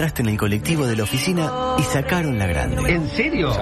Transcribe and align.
Entraste 0.00 0.22
en 0.22 0.30
el 0.30 0.38
colectivo 0.38 0.86
de 0.86 0.96
la 0.96 1.02
oficina 1.02 1.76
y 1.78 1.82
sacaron 1.82 2.38
la 2.38 2.46
grande. 2.46 2.90
¿En 2.90 3.06
serio? 3.10 3.52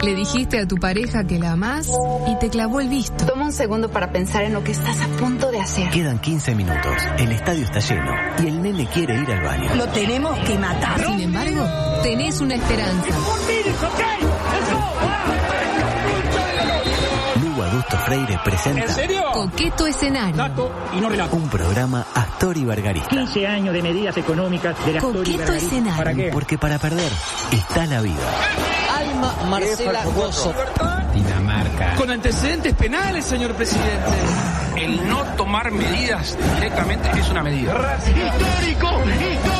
Le 0.00 0.14
dijiste 0.14 0.60
a 0.60 0.68
tu 0.68 0.76
pareja 0.76 1.24
que 1.24 1.40
la 1.40 1.52
amás 1.52 1.90
y 2.28 2.38
te 2.38 2.50
clavó 2.50 2.78
el 2.78 2.88
visto. 2.88 3.26
Toma 3.26 3.46
un 3.46 3.52
segundo 3.52 3.90
para 3.90 4.12
pensar 4.12 4.44
en 4.44 4.52
lo 4.52 4.62
que 4.62 4.70
estás 4.70 5.00
a 5.00 5.08
punto 5.16 5.50
de 5.50 5.58
hacer. 5.58 5.90
Quedan 5.90 6.20
15 6.20 6.54
minutos, 6.54 7.02
el 7.18 7.32
estadio 7.32 7.64
está 7.64 7.80
lleno 7.80 8.12
y 8.38 8.46
el 8.46 8.62
nene 8.62 8.86
quiere 8.86 9.20
ir 9.20 9.28
al 9.28 9.42
baño. 9.42 9.74
Lo 9.74 9.88
tenemos 9.88 10.38
que 10.38 10.56
matar. 10.56 11.04
Sin 11.04 11.18
embargo, 11.18 11.66
tenés 12.04 12.40
una 12.40 12.54
esperanza. 12.54 13.08
Lugo 13.08 14.17
Freire 17.96 18.38
presenta 18.44 18.94
Coqueto 19.32 19.86
escenario. 19.86 20.50
un 21.32 21.48
programa 21.48 22.06
Astor 22.14 22.56
y 22.56 22.64
Bargarista. 22.64 23.08
15 23.08 23.46
años 23.46 23.74
de 23.74 23.82
medidas 23.82 24.16
económicas 24.16 24.76
de 24.84 24.92
la 24.92 25.00
Coqueto 25.00 25.52
escenario. 25.52 25.96
¿Para 25.96 26.14
qué? 26.14 26.30
Porque 26.32 26.58
para 26.58 26.78
perder 26.78 27.10
está 27.52 27.86
la 27.86 28.00
vida. 28.00 28.16
Alma 28.98 29.34
Marcela 29.48 30.04
Gozo. 30.04 30.54
Con 31.96 32.10
antecedentes 32.10 32.74
penales, 32.74 33.24
señor 33.24 33.54
presidente. 33.54 34.10
El 34.76 35.08
no 35.08 35.24
tomar 35.36 35.70
medidas 35.72 36.36
directamente 36.56 37.10
es 37.18 37.28
una 37.28 37.42
medida. 37.42 37.72
Histórico, 38.06 38.86
histórico, 38.86 39.57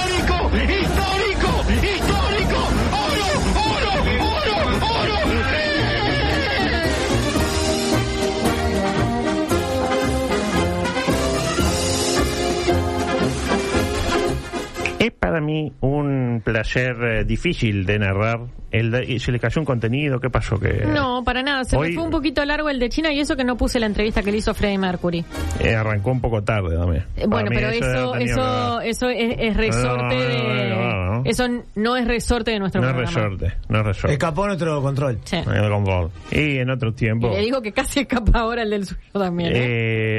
Es 15.08 15.14
para 15.14 15.40
mí 15.40 15.72
un 15.80 16.42
placer 16.44 16.96
eh, 17.02 17.24
difícil 17.24 17.86
de 17.86 17.98
narrar. 17.98 18.40
El 18.70 18.90
de- 18.90 19.06
y 19.06 19.18
¿Se 19.18 19.32
le 19.32 19.38
cayó 19.40 19.62
un 19.62 19.64
contenido? 19.64 20.20
¿Qué 20.20 20.28
pasó? 20.28 20.60
que 20.60 20.84
No, 20.84 21.24
para 21.24 21.42
nada. 21.42 21.64
Se 21.64 21.74
Hoy- 21.74 21.88
me 21.88 21.94
fue 21.94 22.04
un 22.04 22.10
poquito 22.10 22.44
largo 22.44 22.68
el 22.68 22.78
de 22.78 22.90
China 22.90 23.10
y 23.10 23.20
eso 23.20 23.34
que 23.34 23.42
no 23.44 23.56
puse 23.56 23.80
la 23.80 23.86
entrevista 23.86 24.22
que 24.22 24.30
le 24.30 24.36
hizo 24.36 24.52
Freddie 24.52 24.76
Mercury. 24.76 25.24
eh, 25.60 25.74
arrancó 25.74 26.10
un 26.10 26.20
poco 26.20 26.42
tarde, 26.44 26.76
dame. 26.76 26.98
Eh, 27.16 27.24
Bueno, 27.26 27.48
pero 27.48 27.70
eso, 27.70 28.14
eso, 28.16 28.80
eso 28.82 29.08
es, 29.08 29.34
es 29.38 29.56
resorte 29.56 30.02
No, 30.02 30.08
no, 30.08 30.54
de. 30.54 30.68
no, 30.68 30.76
no, 30.76 31.12
no. 31.14 31.22
Eso 31.24 31.46
no 31.76 31.96
es 31.96 32.06
resorte 32.06 32.50
de 32.50 32.58
nuestro 32.58 32.82
No 32.82 32.88
es 32.88 32.94
programa. 32.94 33.28
resorte, 33.38 33.56
no 33.70 33.80
es 33.80 33.86
resorte. 33.86 34.12
Escapó 34.12 34.46
nuestro 34.46 34.82
control. 34.82 35.18
Sí. 35.24 35.36
En 35.36 35.50
el 35.50 35.70
control. 35.70 36.10
Y 36.30 36.58
en 36.58 36.68
otro 36.68 36.90
Y 36.90 36.92
tiempo. 36.92 37.30
le 37.30 37.40
digo 37.40 37.62
que 37.62 37.72
casi 37.72 38.00
escapa 38.00 38.38
ahora 38.40 38.62
el 38.64 38.70
del 38.70 38.84
suyo 38.84 39.00
también. 39.14 39.56
¿eh? 39.56 39.60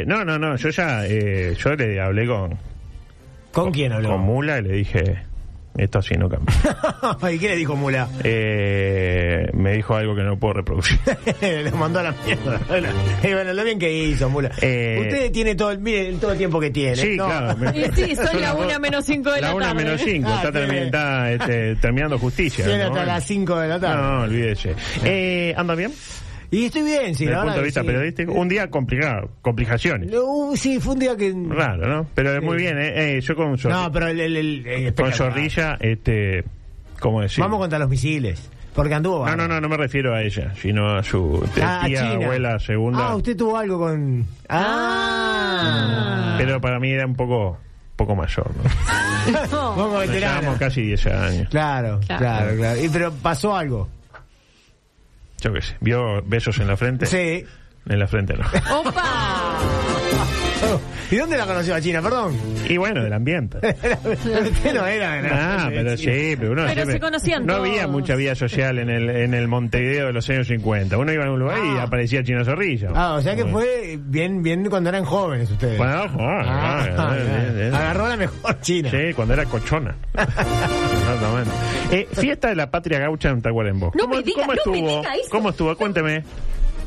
Eh, 0.01 0.03
no, 0.07 0.25
no, 0.25 0.39
no. 0.39 0.55
Yo 0.55 0.69
ya. 0.69 1.05
eh, 1.05 1.53
yo 1.55 1.75
le 1.75 2.01
hablé 2.01 2.25
con, 2.25 2.57
¿Con 3.51 3.71
quién 3.71 3.91
habló? 3.93 4.09
con 4.09 4.21
Mula 4.21 4.59
y 4.59 4.61
le 4.63 4.73
dije. 4.73 5.17
Esto 5.77 5.99
así 5.99 6.15
no 6.15 6.27
cambia. 6.27 6.53
¿Y 7.31 7.39
qué 7.39 7.49
le 7.49 7.55
dijo 7.55 7.73
Mula? 7.75 8.09
Eh, 8.23 9.47
me 9.53 9.73
dijo 9.73 9.95
algo 9.95 10.13
que 10.13 10.23
no 10.23 10.37
puedo 10.37 10.55
reproducir. 10.55 10.99
le 11.41 11.71
mandó 11.71 11.99
a 11.99 12.03
la 12.03 12.15
mierda. 12.25 12.59
Bueno, 12.67 12.89
y 13.23 13.33
bueno, 13.33 13.53
lo 13.53 13.63
bien 13.63 13.79
que 13.79 13.93
hizo, 13.93 14.29
Mula. 14.29 14.51
Eh, 14.61 14.97
Usted 14.99 15.31
tiene 15.31 15.55
todo 15.55 15.71
el, 15.71 15.79
mire, 15.79 16.11
todo 16.13 16.33
el 16.33 16.37
tiempo 16.37 16.59
que 16.59 16.71
tiene. 16.71 16.95
Sí, 16.97 17.15
¿no? 17.15 17.27
claro. 17.27 17.55
me- 17.57 17.69
Y 17.77 17.85
sí, 17.93 18.13
son 18.15 18.41
la 18.41 18.55
una 18.55 18.77
menos 18.79 19.05
cinco 19.05 19.31
de 19.31 19.39
la, 19.41 19.49
La 19.49 19.55
una 19.55 19.67
tarde. 19.67 19.83
menos 19.85 20.01
cinco, 20.01 20.29
Ah, 20.29 20.35
está, 20.43 20.51
tiene- 20.51 20.67
termi- 20.67 20.85
está, 20.85 21.31
este, 21.31 21.75
terminando 21.77 22.17
justicia. 22.19 22.65
Tiene 22.65 22.83
¿no? 22.83 22.89
hasta 22.89 23.05
las 23.05 23.23
5 23.23 23.59
de 23.59 23.67
la 23.69 23.79
tarde. 23.79 24.01
No, 24.01 24.21
olvídese. 24.23 24.75
Eh, 25.05 25.53
¿Anda 25.55 25.75
bien? 25.75 25.93
Y 26.51 26.65
estoy 26.65 26.81
bien, 26.81 27.13
sí, 27.15 27.25
Desde 27.25 27.37
el 27.37 27.43
punto 27.45 27.57
de 27.59 27.63
vista 27.65 27.81
sí. 27.81 27.87
periodístico. 27.87 28.31
Un 28.33 28.49
día 28.49 28.69
complicado, 28.71 29.29
complicaciones. 29.41 30.11
Uh, 30.13 30.55
sí, 30.57 30.79
fue 30.79 30.93
un 30.93 30.99
día 30.99 31.15
que... 31.15 31.33
Raro, 31.49 31.87
¿no? 31.87 32.07
Pero 32.15 32.39
Sí. 32.39 32.45
muy 32.45 32.57
bien, 32.57 32.77
¿eh? 32.79 33.17
Eh, 33.17 33.21
yo 33.21 33.35
con, 33.35 33.55
Zorri- 33.57 33.69
No, 33.69 33.91
pero 33.91 34.07
el... 34.07 34.19
el, 34.19 34.35
el- 34.37 34.67
el 34.67 34.93
con. 34.95 35.11
Zorrilla, 35.13 35.77
este, 35.79 36.43
¿cómo 36.99 37.21
decir? 37.21 37.41
Vamos 37.43 37.59
contra 37.59 37.77
los 37.77 37.87
misiles. 37.89 38.49
Porque 38.73 38.93
anduvo... 38.95 39.25
No, 39.27 39.35
no, 39.35 39.47
no, 39.47 39.59
no 39.61 39.67
me 39.69 39.77
refiero 39.77 40.15
a 40.15 40.21
ella, 40.23 40.53
sino 40.55 40.95
a 40.95 41.03
su 41.03 41.43
Ah, 41.61 41.81
tía, 41.85 42.01
China. 42.13 42.25
abuela, 42.25 42.59
segunda. 42.59 43.09
Ah, 43.09 43.15
usted 43.15 43.35
tuvo 43.35 43.57
algo 43.57 43.77
con... 43.79 44.25
Ah. 44.47 46.35
Pero 46.37 46.61
para 46.61 46.79
mí 46.79 46.91
era 46.91 47.05
un 47.05 47.15
poco, 47.15 47.57
poco 47.95 48.15
mayor, 48.15 48.49
¿no? 48.55 48.63
No. 49.51 50.01
Nos 50.41 50.57
casi 50.57 50.81
10 50.81 51.05
años. 51.07 51.47
Claro, 51.49 51.99
Claro. 52.07 52.19
claro, 52.19 52.55
claro. 52.57 52.83
Y, 52.83 52.89
pero 52.89 53.11
pasó 53.11 53.55
algo. 53.55 53.87
Yo 55.41 55.53
qué 55.53 55.61
sé. 55.61 55.75
¿Vio 55.79 56.21
besos 56.23 56.59
en 56.59 56.67
la 56.67 56.77
frente? 56.77 57.05
Sí. 57.05 57.45
En 57.87 57.99
la 57.99 58.07
frente 58.07 58.35
no. 58.35 58.45
¡Opa! 58.79 59.57
¿Y 61.11 61.15
dónde 61.15 61.37
la 61.37 61.45
conoció 61.45 61.73
a 61.75 61.81
China? 61.81 62.01
Perdón. 62.01 62.37
Y 62.67 62.77
bueno, 62.77 63.03
del 63.03 63.13
ambiente. 63.13 63.57
Usted 64.03 64.73
no 64.75 64.85
era 64.85 65.21
de 65.21 65.29
Ah, 65.31 65.67
pero 65.69 65.95
China. 65.95 66.13
sí, 66.13 66.35
pero 66.37 66.51
uno 66.51 66.61
Pero 66.63 66.73
siempre- 66.73 66.93
se 66.93 66.99
conocían 66.99 67.45
No 67.45 67.53
todos. 67.55 67.67
había 67.67 67.87
mucha 67.87 68.15
vida 68.15 68.35
social 68.35 68.77
en 68.79 68.89
el, 68.89 69.09
en 69.09 69.33
el 69.33 69.47
Montevideo 69.47 70.07
de 70.07 70.13
los 70.13 70.29
años 70.29 70.47
50. 70.47 70.97
Uno 70.97 71.11
iba 71.11 71.25
a 71.25 71.31
un 71.31 71.39
lugar 71.39 71.57
y 71.57 71.77
Ah. 71.79 71.83
aparecía 71.83 72.23
Chino 72.23 72.45
Zorrilla. 72.45 72.89
Ah, 72.93 73.13
o 73.15 73.21
sea 73.21 73.35
que 73.35 73.45
fue 73.45 73.97
bien 73.99 74.43
bien 74.43 74.69
cuando 74.69 74.89
eran 74.89 75.03
jóvenes 75.03 75.49
ustedes. 75.49 75.77
Bueno, 75.77 76.03
ojo, 76.03 76.17
ah, 76.21 76.41
Ah, 76.45 76.87
ah, 76.97 77.13
bien, 77.15 77.27
bien, 77.27 77.55
bien. 77.57 77.73
Agarró 77.75 78.07
la 78.07 78.17
mejor 78.17 78.61
China. 78.61 78.89
Sí, 78.91 79.13
cuando 79.15 79.33
era 79.33 79.45
cochona. 79.45 79.95
Exactamente. 80.13 81.51
Eh, 81.91 82.07
fiesta 82.13 82.49
de 82.49 82.55
la 82.55 82.69
patria 82.69 82.99
gaucha 82.99 83.29
en 83.29 83.41
Tacuarembó. 83.41 83.91
No 83.95 84.03
¿Cómo, 84.03 84.15
me 84.15 84.23
diga- 84.23 84.33
cómo 84.35 84.45
no 84.47 84.51
me 84.51 84.55
estuvo? 84.57 84.75
diga 84.99 85.15
eso. 85.15 85.29
¿Cómo 85.31 85.49
estuvo? 85.49 85.75
Cuénteme. 85.75 86.23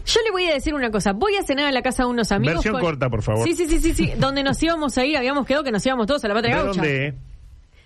Yo 0.05 0.21
le 0.25 0.31
voy 0.31 0.47
a 0.47 0.55
decir 0.55 0.75
una 0.75 0.91
cosa. 0.91 1.13
Voy 1.13 1.37
a 1.37 1.43
cenar 1.43 1.67
a 1.67 1.73
la 1.73 1.83
casa 1.83 2.05
de 2.05 2.11
unos 2.11 2.33
amigos. 2.33 2.57
Versión 2.57 2.81
corta, 2.81 3.09
por 3.09 3.23
favor. 3.23 3.47
Sí, 3.47 3.55
sí, 3.55 3.67
sí, 3.67 3.79
sí, 3.81 3.95
sí. 3.95 4.13
Donde 4.17 4.43
nos 4.43 4.63
íbamos 4.63 4.97
a 4.99 5.05
ir, 5.05 5.17
habíamos 5.17 5.47
quedado 5.47 5.65
que 5.65 5.73
nos 5.73 5.85
íbamos 5.87 6.07
todos 6.07 6.25
a 6.25 6.29
la 6.29 6.35
¿De 6.35 6.41
patria 6.43 6.57
gaucha. 6.63 6.81
dónde? 6.81 7.15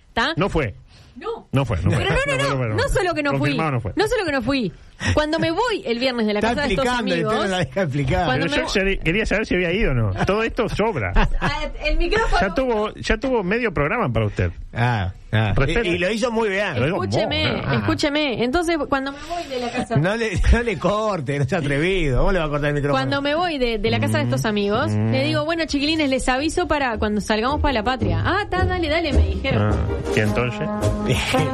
¿Está? 0.09 0.33
No 0.35 0.49
fue. 0.49 0.75
No. 1.15 1.47
No 1.51 1.65
fue, 1.65 1.77
no 1.81 1.91
fue. 1.91 1.97
Pero 2.05 2.09
no, 2.37 2.55
no, 2.57 2.67
no, 2.67 2.75
no, 2.75 2.89
solo 2.89 3.13
que 3.13 3.23
no 3.23 3.37
fui. 3.37 3.57
No 3.57 3.79
fue. 3.81 3.93
No 3.95 4.07
solo 4.07 4.25
que 4.25 4.31
no 4.31 4.41
fui. 4.41 4.71
Cuando 5.13 5.39
me 5.39 5.51
voy 5.51 5.83
el 5.85 5.99
viernes 5.99 6.25
de 6.27 6.33
la 6.33 6.39
Está 6.39 6.55
casa 6.55 6.67
de 6.67 6.73
estos 6.73 6.87
amigos. 6.87 7.33
no 7.33 7.45
la 7.45 7.57
deja 7.59 7.81
explicar. 7.83 8.29
Pero 8.39 8.47
yo 8.47 8.63
voy- 8.83 8.97
quería 8.97 9.25
saber 9.25 9.45
si 9.45 9.55
había 9.55 9.71
ido 9.71 9.91
o 9.91 9.93
no. 9.93 10.11
Todo 10.25 10.43
esto 10.43 10.67
sobra. 10.69 11.11
Ah, 11.39 11.59
El 11.85 11.97
micrófono. 11.97 12.41
Ya 12.41 12.53
tuvo, 12.55 12.93
ya 12.95 13.17
tuvo 13.17 13.43
medio 13.43 13.73
programa 13.73 14.11
para 14.11 14.25
usted. 14.25 14.51
Ah, 14.73 15.11
ah. 15.31 15.53
Y, 15.67 15.71
y 15.87 15.97
lo 15.97 16.11
hizo 16.11 16.31
muy 16.31 16.49
bien. 16.49 16.83
Escúcheme, 16.83 17.51
¿no? 17.61 17.73
escúcheme. 17.73 18.43
Entonces, 18.43 18.77
cuando 18.89 19.11
me 19.11 19.17
voy 19.29 19.43
de 19.49 19.59
la 19.59 19.69
casa. 19.71 19.95
No 19.95 20.15
le, 20.15 20.39
no 20.51 20.63
le 20.63 20.77
corte, 20.79 21.39
no 21.39 21.45
sea 21.45 21.59
atrevido. 21.59 22.19
¿Cómo 22.19 22.31
le 22.31 22.39
va 22.39 22.45
a 22.45 22.49
cortar 22.49 22.69
el 22.69 22.75
micrófono? 22.75 22.93
Cuando 22.99 23.21
me 23.21 23.35
voy 23.35 23.57
de, 23.57 23.77
de 23.79 23.91
la 23.91 23.99
casa 23.99 24.17
de 24.19 24.25
estos 24.25 24.45
amigos, 24.45 24.91
Mm. 24.91 25.11
le 25.11 25.23
digo, 25.23 25.45
bueno, 25.45 25.63
chiquilines, 25.65 26.09
les 26.09 26.27
aviso 26.29 26.67
para 26.67 26.97
cuando 26.97 27.21
salgamos 27.21 27.59
para 27.61 27.73
la 27.73 27.83
patria. 27.83 28.21
Ah, 28.25 28.41
está, 28.43 28.65
dale, 28.65 28.87
dale, 28.89 29.13
me 29.13 29.27
dijeron. 29.27 29.71
Ah, 29.73 29.75
¿Y 30.15 30.19
entonces? 30.19 30.67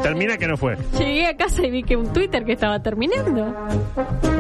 Termina 0.01 0.37
que 0.37 0.47
no 0.47 0.57
fue. 0.57 0.77
Llegué 0.97 1.27
a 1.27 1.35
casa 1.37 1.65
y 1.65 1.71
vi 1.71 1.83
que 1.83 1.95
un 1.95 2.11
Twitter 2.13 2.43
que 2.45 2.53
estaba 2.53 2.81
terminando. 2.81 3.32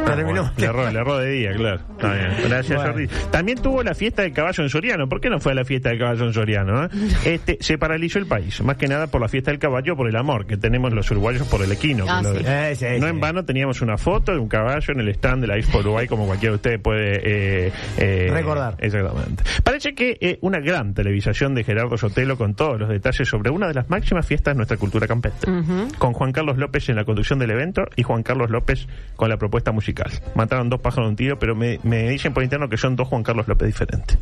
Terminó. 0.05 0.51
Le 0.57 0.65
erró, 0.65 0.91
le 0.91 0.99
erró 0.99 1.17
de 1.17 1.29
día, 1.31 1.53
claro. 1.53 1.81
Está 1.91 2.13
bien. 2.13 2.29
Gracias, 2.47 2.75
Bueno. 2.77 2.91
Jordi. 2.93 3.07
También 3.31 3.57
tuvo 3.61 3.83
la 3.83 3.95
fiesta 3.95 4.21
del 4.21 4.33
caballo 4.33 4.63
en 4.63 4.69
Soriano. 4.69 5.09
¿Por 5.09 5.21
qué 5.21 5.29
no 5.29 5.39
fue 5.39 5.53
a 5.53 5.55
la 5.55 5.65
fiesta 5.65 5.89
del 5.89 5.99
caballo 5.99 6.25
en 6.25 6.33
Soriano? 6.33 6.85
eh? 6.85 6.89
Este, 7.25 7.57
se 7.61 7.77
paralizó 7.77 8.19
el 8.19 8.25
país, 8.27 8.61
más 8.61 8.77
que 8.77 8.87
nada 8.87 9.07
por 9.07 9.21
la 9.21 9.27
fiesta 9.27 9.51
del 9.51 9.59
caballo, 9.59 9.95
por 9.95 10.07
el 10.07 10.15
amor 10.15 10.45
que 10.45 10.57
tenemos 10.57 10.91
los 10.93 11.09
uruguayos 11.11 11.47
por 11.47 11.61
el 11.63 11.71
equino. 11.71 12.05
Ah, 12.07 12.21
sí. 12.23 12.43
Eh, 12.45 12.75
sí, 12.75 12.85
no 12.99 13.07
sí. 13.07 13.09
en 13.11 13.19
vano 13.19 13.43
teníamos 13.45 13.81
una 13.81 13.97
foto 13.97 14.31
de 14.33 14.37
un 14.39 14.47
caballo 14.49 14.93
en 14.93 14.99
el 14.99 15.09
stand 15.09 15.41
de 15.41 15.47
la 15.47 15.57
Expo 15.57 15.79
Uruguay, 15.79 16.07
como 16.07 16.25
cualquiera 16.25 16.51
de 16.51 16.55
ustedes 16.57 16.79
puede 16.79 17.67
eh, 17.67 17.71
eh, 17.97 18.29
Recordar. 18.31 18.75
Exactamente. 18.79 19.43
Parece 19.63 19.95
que 19.95 20.17
eh, 20.21 20.37
una 20.41 20.59
gran 20.59 20.93
televisación 20.93 21.55
de 21.55 21.63
Gerardo 21.63 21.97
Sotelo 21.97 22.37
con 22.37 22.53
todos 22.55 22.79
los 22.79 22.89
detalles 22.89 23.27
sobre 23.27 23.49
una 23.49 23.67
de 23.67 23.73
las 23.73 23.89
máximas 23.89 24.25
fiestas 24.25 24.53
de 24.53 24.57
nuestra 24.57 24.77
cultura 24.77 25.07
campestre. 25.07 25.51
Con 25.97 26.13
Juan 26.13 26.31
Carlos 26.31 26.57
López 26.57 26.89
en 26.89 26.95
la 26.97 27.05
conducción 27.05 27.39
del 27.39 27.51
evento 27.51 27.83
y 27.95 28.03
Juan 28.03 28.23
Carlos 28.23 28.49
López 28.49 28.82
con 29.15 29.29
la 29.29 29.37
propuesta 29.37 29.71
musical. 29.71 30.11
Mataron 30.35 30.69
dos 30.69 30.81
pájaros 30.81 31.07
de 31.07 31.09
un 31.09 31.15
tiro, 31.15 31.39
pero 31.39 31.55
me, 31.55 31.79
me 31.83 32.09
dicen 32.09 32.33
por 32.33 32.43
interno 32.43 32.69
que 32.69 32.77
son 32.77 32.95
dos 32.95 33.07
Juan 33.07 33.23
Carlos 33.23 33.47
López 33.47 33.67
diferentes. 33.67 34.17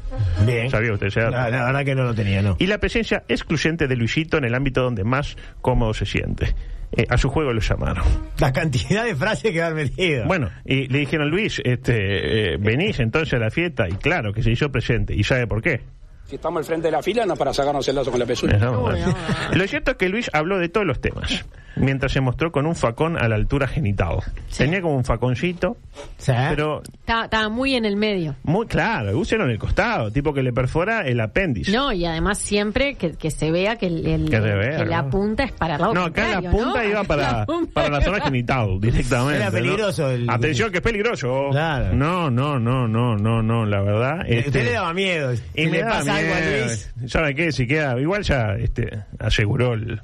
Bien. 0.45 0.69
¿Sabía 0.69 0.93
usted? 0.93 1.09
la 1.15 1.49
verdad 1.49 1.85
que 1.85 1.95
no 1.95 2.03
lo 2.03 2.13
tenía, 2.13 2.41
¿no? 2.41 2.55
Y 2.59 2.67
la 2.67 2.77
presencia 2.77 3.23
excluyente 3.27 3.87
de 3.87 3.95
Luisito 3.95 4.37
en 4.37 4.45
el 4.45 4.55
ámbito 4.55 4.81
donde 4.81 5.03
más 5.03 5.35
cómodo 5.61 5.93
se 5.93 6.05
siente. 6.05 6.55
Eh, 6.93 7.05
a 7.09 7.17
su 7.17 7.29
juego 7.29 7.53
lo 7.53 7.61
llamaron. 7.61 8.03
La 8.37 8.51
cantidad 8.51 9.05
de 9.05 9.15
frases 9.15 9.51
que 9.51 9.61
han 9.61 9.75
metido. 9.75 10.25
Bueno, 10.25 10.49
y 10.65 10.87
le 10.87 10.99
dijeron, 10.99 11.29
Luis, 11.29 11.61
este, 11.63 12.53
eh, 12.53 12.57
venís 12.57 12.99
entonces 12.99 13.33
a 13.33 13.37
la 13.37 13.49
fiesta, 13.49 13.87
y 13.87 13.93
claro 13.93 14.33
que 14.33 14.43
se 14.43 14.51
hizo 14.51 14.69
presente, 14.71 15.15
y 15.15 15.23
sabe 15.23 15.47
por 15.47 15.61
qué. 15.61 15.81
Si 16.25 16.35
estamos 16.35 16.59
al 16.59 16.65
frente 16.65 16.87
de 16.87 16.91
la 16.91 17.01
fila, 17.01 17.25
no 17.25 17.35
para 17.35 17.53
sacarnos 17.53 17.87
el 17.87 17.95
lazo 17.95 18.11
con 18.11 18.19
la 18.19 18.25
pezuña. 18.25 18.57
Lo 19.53 19.67
cierto 19.67 19.91
es 19.91 19.97
que 19.97 20.09
Luis 20.09 20.29
habló 20.33 20.59
de 20.59 20.69
todos 20.69 20.85
los 20.85 20.99
temas. 20.99 21.45
Mientras 21.75 22.11
se 22.11 22.21
mostró 22.21 22.51
con 22.51 22.65
un 22.65 22.75
facón 22.75 23.17
a 23.17 23.27
la 23.27 23.35
altura 23.35 23.67
genital. 23.67 24.17
Tenía 24.55 24.81
como 24.81 24.95
un 24.97 25.03
faconcito, 25.05 25.77
Sí. 26.17 26.31
pero 26.49 26.81
Estaba, 27.05 27.49
muy 27.49 27.75
en 27.75 27.85
el 27.85 27.95
medio. 27.97 28.35
muy 28.43 28.65
claro, 28.67 29.17
úselo 29.17 29.43
en 29.45 29.51
el 29.51 29.59
costado, 29.59 30.11
tipo 30.11 30.33
que 30.33 30.43
le 30.43 30.53
perfora 30.53 31.01
el 31.01 31.19
apéndice. 31.19 31.71
No, 31.71 31.91
y 31.91 32.05
además 32.05 32.37
siempre 32.39 32.95
que, 32.95 33.13
que 33.13 33.31
se 33.31 33.51
vea 33.51 33.75
que, 33.77 33.87
el, 33.87 34.05
el- 34.05 34.29
Que 34.29 34.37
se 34.41 34.53
vea, 34.53 34.77
que 34.77 34.85
la 34.85 35.09
punta 35.09 35.43
es 35.43 35.51
para 35.51 35.75
el 35.75 35.81
lado 35.81 35.93
No, 35.93 36.03
acá 36.05 36.41
la 36.41 36.51
punta 36.51 36.83
¿no? 36.83 36.89
iba 36.89 37.03
para 37.05 37.31
La 37.31 37.45
punta 37.45 37.71
para 37.73 37.89
la 37.89 38.01
zona 38.01 38.21
genital 38.21 38.77
directamente. 38.81 39.35
Era 39.37 39.45
¿no? 39.45 39.51
peligroso 39.51 40.09
el- 40.09 40.29
Atención, 40.29 40.71
que 40.71 40.77
es 40.77 40.83
peligroso. 40.83 41.47
Claro. 41.51 41.93
No, 41.95 42.29
no, 42.29 42.59
no, 42.59 42.87
no, 42.87 43.15
no, 43.17 43.41
no, 43.41 43.65
la 43.65 43.81
verdad. 43.81 44.19
Usted 44.21 44.37
este, 44.37 44.63
le 44.63 44.71
daba 44.73 44.93
miedo. 44.93 45.33
y 45.55 45.65
me 45.65 45.71
le 45.71 45.83
pasa 45.83 46.15
algo 46.15 46.33
a 46.33 46.39
miedo. 46.39 46.65
Luis. 46.65 46.93
¿Sabe 47.07 47.35
qué? 47.35 47.51
Si 47.51 47.67
queda, 47.67 47.99
igual 47.99 48.23
ya 48.23 48.53
este, 48.59 49.03
aseguró 49.19 49.73
el- 49.73 50.01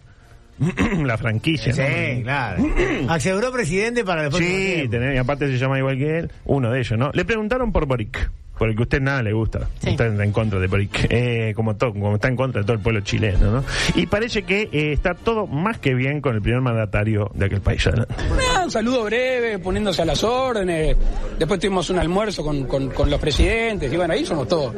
la 1.05 1.17
franquicia. 1.17 1.73
Sí, 1.73 1.81
¿no? 2.17 2.23
claro. 2.23 2.63
Aseguró 3.09 3.51
presidente 3.51 4.03
para 4.03 4.23
después. 4.23 4.43
Sí, 4.43 4.87
tener- 4.89 5.15
y 5.15 5.17
aparte 5.17 5.47
se 5.47 5.57
llama 5.57 5.77
igual 5.79 5.97
que 5.97 6.19
él, 6.19 6.31
uno 6.45 6.71
de 6.71 6.79
ellos, 6.79 6.97
¿no? 6.97 7.11
Le 7.13 7.25
preguntaron 7.25 7.71
por 7.71 7.85
Boric, 7.85 8.29
por 8.57 8.69
el 8.69 8.75
que 8.75 8.81
a 8.81 8.83
usted 8.83 9.01
nada 9.01 9.21
le 9.21 9.33
gusta. 9.33 9.67
Sí. 9.83 9.91
Está 9.91 10.07
en 10.07 10.31
contra 10.31 10.59
de 10.59 10.65
Boric, 10.67 11.05
eh, 11.11 11.53
como, 11.55 11.75
todo, 11.75 11.91
como 11.93 12.15
está 12.15 12.27
en 12.27 12.35
contra 12.35 12.61
de 12.61 12.65
todo 12.65 12.73
el 12.75 12.81
pueblo 12.81 13.01
chileno, 13.01 13.51
¿no? 13.51 13.63
Y 13.95 14.07
parece 14.07 14.43
que 14.43 14.63
eh, 14.71 14.93
está 14.93 15.13
todo 15.13 15.45
más 15.45 15.77
que 15.77 15.93
bien 15.93 16.21
con 16.21 16.33
el 16.35 16.41
primer 16.41 16.61
mandatario 16.61 17.29
de 17.35 17.45
aquel 17.45 17.61
país. 17.61 17.85
Adelante. 17.85 18.15
Ah, 18.55 18.61
un 18.65 18.71
saludo 18.71 19.03
breve, 19.03 19.59
poniéndose 19.59 20.01
a 20.01 20.05
las 20.05 20.23
órdenes. 20.23 20.97
Después 21.37 21.59
tuvimos 21.59 21.87
un 21.91 21.99
almuerzo 21.99 22.43
con, 22.43 22.65
con- 22.65 22.89
con 22.89 23.09
los 23.11 23.19
presidentes. 23.19 23.93
Y 23.93 23.95
bueno, 23.97 24.13
ahí 24.13 24.25
somos 24.25 24.47
todos 24.47 24.73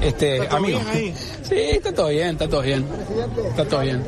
este, 0.00 0.46
amigos. 0.48 0.82
Sí, 1.42 1.54
está 1.56 1.92
todo 1.92 2.08
bien, 2.10 2.28
está 2.30 2.48
todo 2.48 2.62
bien. 2.62 2.84
Está 3.50 3.64
todo 3.64 3.80
bien. 3.80 4.00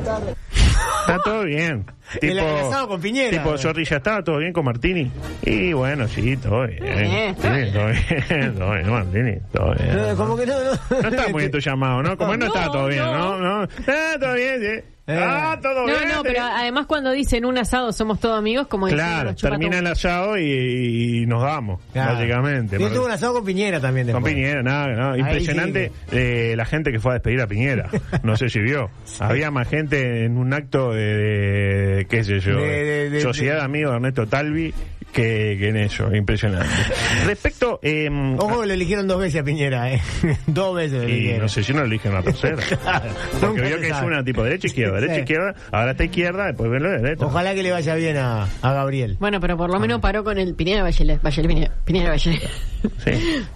Está 1.01 1.19
todo 1.23 1.43
bien. 1.43 1.85
El 2.21 2.39
asado 2.39 2.87
con 2.87 3.01
Piñera. 3.01 3.29
Tipo, 3.31 3.57
Zorrilla, 3.57 3.97
¿estaba 3.97 4.23
todo 4.23 4.37
bien 4.37 4.53
con 4.53 4.65
Martini? 4.65 5.11
Y 5.43 5.73
bueno, 5.73 6.07
sí, 6.07 6.35
todo 6.37 6.67
bien. 6.67 6.83
Eh. 6.83 7.35
Sí, 7.35 7.73
todo 7.73 7.87
bien, 7.87 8.55
todo 8.55 8.71
bien, 8.73 8.89
Martini, 8.89 9.37
todo 9.51 9.73
bien. 9.75 9.89
Eh, 9.97 10.13
como 10.17 10.37
que 10.37 10.45
no, 10.45 10.53
no. 10.63 10.71
No 11.01 11.09
está 11.09 11.27
muy 11.29 11.39
bien 11.41 11.51
tu 11.51 11.59
llamado, 11.59 12.03
¿no? 12.03 12.17
Como 12.17 12.33
no, 12.33 12.37
No, 12.37 12.45
está 12.47 12.71
todo 12.71 12.87
bien, 12.87 13.03
no. 13.03 13.37
¿no? 13.37 13.61
no. 13.61 13.67
Ah, 13.87 14.15
todo 14.19 14.33
bien, 14.33 14.61
sí. 14.61 14.85
Eh. 15.11 15.19
Ah, 15.21 15.59
todo 15.61 15.81
No, 15.81 15.85
bien. 15.85 16.09
no, 16.09 16.23
pero 16.23 16.41
además 16.43 16.85
cuando 16.85 17.11
dicen 17.11 17.45
un 17.45 17.57
asado 17.57 17.91
somos 17.93 18.19
todos 18.19 18.37
amigos, 18.37 18.67
como 18.67 18.87
Claro, 18.87 19.35
termina 19.35 19.71
todo. 19.71 19.79
el 19.79 19.87
asado 19.87 20.37
y, 20.37 21.21
y 21.23 21.25
nos 21.25 21.41
damos, 21.43 21.81
Claro. 21.93 22.13
básicamente. 22.15 22.79
Yo 22.79 22.89
tuve 22.89 23.05
un 23.05 23.11
asado 23.11 23.33
con 23.33 23.45
Piñera 23.45 23.79
también 23.79 24.07
Con 24.07 24.15
después. 24.23 24.33
Piñera, 24.33 24.63
nada, 24.63 24.87
no, 24.87 25.17
impresionante 25.17 25.91
eh, 26.11 26.53
la 26.55 26.65
gente 26.65 26.91
que 26.91 26.99
fue 26.99 27.11
a 27.11 27.13
despedir 27.15 27.41
a 27.41 27.47
Piñera. 27.47 27.89
No 28.23 28.37
sé 28.37 28.49
si 28.49 28.59
vio. 28.59 28.89
Había 29.19 29.51
más 29.51 29.67
gente 29.67 30.25
en 30.25 30.37
un 30.37 30.53
acto 30.53 30.91
de, 30.93 31.01
de- 31.17 32.05
qué 32.05 32.23
sé 32.23 32.39
yo, 32.39 32.57
De- 32.57 32.83
de- 32.83 33.09
de- 33.09 33.21
Sociedad 33.21 33.55
de 33.57 33.61
Amigos 33.63 33.91
de 33.91 33.95
Ernesto 33.97 34.27
Talvi 34.27 34.73
que, 35.11 35.57
que 35.59 35.69
en 35.69 35.77
eso, 35.77 36.13
impresionante. 36.15 36.67
Respecto, 37.25 37.79
eh, 37.83 38.09
Ojo 38.37 38.61
que 38.61 38.67
lo 38.67 38.73
eligieron 38.73 39.07
dos 39.07 39.19
veces 39.19 39.41
a 39.41 39.43
Piñera, 39.43 39.93
¿eh? 39.93 40.01
dos 40.47 40.75
veces 40.75 41.03
lo 41.03 41.09
y 41.09 41.11
eligieron. 41.11 41.41
no 41.41 41.49
sé 41.49 41.63
si 41.63 41.73
no 41.73 41.79
lo 41.81 41.85
eligen 41.85 42.13
la 42.13 42.23
tercera. 42.23 42.57
Porque 43.41 43.61
vio 43.61 43.79
que 43.79 43.89
es 43.89 44.01
una 44.01 44.23
tipo 44.23 44.43
derecha 44.43 44.67
izquierda, 44.67 44.95
derecha 44.95 45.15
Sí. 45.15 45.19
izquierda, 45.21 45.55
ahora 45.71 45.91
está 45.91 46.03
izquierda, 46.05 46.45
después 46.47 46.69
verlo 46.71 46.89
de 46.91 46.97
derecha. 46.99 47.25
Ojalá 47.25 47.53
que 47.53 47.63
le 47.63 47.71
vaya 47.71 47.95
bien 47.95 48.17
a, 48.17 48.43
a 48.61 48.73
Gabriel. 48.73 49.17
Bueno, 49.19 49.39
pero 49.39 49.57
por 49.57 49.69
lo 49.71 49.79
menos 49.79 49.99
paró 49.99 50.23
con 50.23 50.37
el 50.37 50.55
Pineda 50.55 50.83
Bachelet. 50.83 51.21
Bachelet, 51.21 51.47
Pineda, 51.49 51.71
Pineda 51.85 52.09
Bachelet. 52.09 52.49
Sí, 53.03 53.11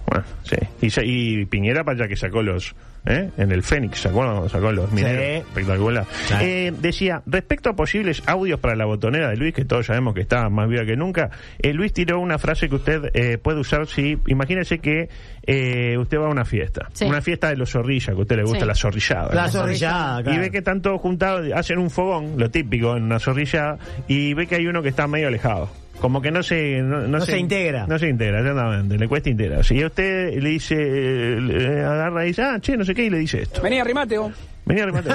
bueno, 0.08 0.26
sí. 0.44 1.02
Y, 1.04 1.40
y 1.42 1.46
Piñera 1.46 1.84
para 1.84 1.98
allá 2.00 2.08
que 2.08 2.16
sacó 2.16 2.42
los, 2.44 2.76
¿eh? 3.06 3.30
En 3.38 3.52
el 3.52 3.64
Fénix, 3.64 4.00
¿se 4.00 4.08
acuerdan 4.10 4.50
sacó 4.50 4.72
los 4.72 4.92
mineros? 4.92 5.22
Sí. 5.24 5.30
Espectacular. 5.48 6.06
Claro. 6.28 6.46
Eh, 6.46 6.74
decía, 6.80 7.22
respecto 7.26 7.70
a 7.70 7.74
posibles 7.76 8.24
audios 8.26 8.60
para 8.60 8.76
la 8.76 8.86
botonera 8.86 9.30
de 9.30 9.38
Luis, 9.38 9.54
que 9.54 9.66
todos 9.66 9.86
sabemos 9.86 10.14
que 10.14 10.22
está 10.22 10.50
más 10.50 10.68
viva 10.70 10.86
que 10.86 10.96
nunca, 10.96 11.30
eh, 11.60 11.74
Luis 11.74 11.94
tiró 11.94 12.20
una 12.20 12.38
frase 12.38 12.70
que 12.70 12.76
usted 12.76 13.12
eh, 13.14 13.38
puede 13.38 13.60
usar 13.60 13.88
si, 13.88 14.18
imagínese 14.28 14.80
que 14.80 15.10
eh, 15.48 15.98
usted 15.98 16.18
va 16.20 16.26
a 16.28 16.30
una 16.30 16.46
fiesta, 16.46 16.90
Sí. 16.94 17.06
una 17.06 17.22
fiesta 17.22 17.50
de 17.50 17.58
los 17.58 17.72
zorrillas, 17.72 18.08
que 18.08 18.20
a 18.20 18.22
usted 18.22 18.36
le 18.38 18.44
gusta 18.44 18.62
Sí. 18.62 18.66
la 18.68 18.76
zorrillada. 18.76 19.34
La 19.36 19.44
¿no? 19.46 19.50
zorrillada, 19.52 20.20
Y 20.22 20.24
claro. 20.24 20.42
ve 20.42 20.52
que 20.52 20.58
están 20.60 20.82
todos 20.82 21.02
juntados, 21.02 21.48
hacen 21.54 21.78
un 21.80 21.90
fogón, 21.90 22.34
lo 22.38 22.50
típico 22.50 22.96
en 22.98 23.04
una 23.04 23.20
zorrillada, 23.20 23.78
y 24.08 24.34
ve 24.34 24.48
que 24.48 24.56
hay 24.56 24.68
uno 24.68 24.82
que 24.82 24.90
está 24.90 25.08
medio 25.08 25.28
alejado. 25.28 25.70
Como 26.00 26.22
que 26.22 26.32
no 26.32 26.44
se... 26.44 26.82
No, 26.82 27.08
No 27.08 27.22
se 27.22 27.38
integra. 27.38 27.88
No 27.88 27.98
se 27.98 28.10
integra, 28.10 28.40
exactamente. 28.40 28.98
Le 28.98 29.08
cuesta 29.08 29.30
integrarse. 29.30 29.76
Y 29.76 29.82
a 29.84 29.88
usted 29.88 30.42
le 30.42 30.50
dice, 30.50 30.76
le 30.76 31.84
agarra 31.84 32.26
y 32.26 32.28
dice, 32.30 32.44
ah, 32.44 32.60
che, 32.60 32.78
no 32.78 32.86
sé 32.86 32.94
qué, 32.94 33.06
y 33.06 33.10
le 33.10 33.18
dice 33.20 33.42
esto. 33.44 33.62
Vení, 33.62 33.80
arrimate 33.80 34.18
vos. 34.18 34.34
Vení 34.66 34.82
a 34.82 34.86
remate. 34.86 35.10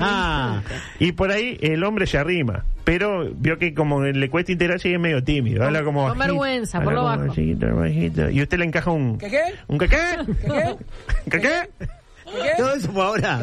Ah, 0.00 0.62
y 1.00 1.12
por 1.12 1.30
ahí 1.30 1.58
el 1.60 1.82
hombre 1.82 2.06
se 2.06 2.18
arrima. 2.18 2.64
Pero 2.84 3.28
vio 3.34 3.58
que 3.58 3.74
como 3.74 4.02
le 4.02 4.30
cuesta 4.30 4.52
integrarse 4.52 4.88
y 4.88 4.94
es 4.94 5.00
medio 5.00 5.22
tímido. 5.24 5.64
Habla 5.64 5.82
como 5.82 6.08
con 6.08 6.16
bajito, 6.18 6.34
vergüenza, 6.34 6.80
por 6.80 6.92
lo 6.94 7.04
bajo. 7.04 7.26
bajito, 7.26 7.74
bajito. 7.74 8.30
Y 8.30 8.42
usted 8.42 8.58
le 8.58 8.64
encaja 8.64 8.90
un... 8.92 9.18
¿Qué 9.18 9.28
qué? 9.28 9.40
¿Un 9.66 9.78
qué 9.78 9.88
qué? 9.88 9.96
¿Qué 10.26 10.48
qué? 10.48 10.76
¿Qué 11.30 11.40
qué? 11.40 11.68
¿Qué? 11.80 12.50
todo 12.56 12.74
eso 12.74 12.92
fue 12.92 13.02
ahora. 13.02 13.40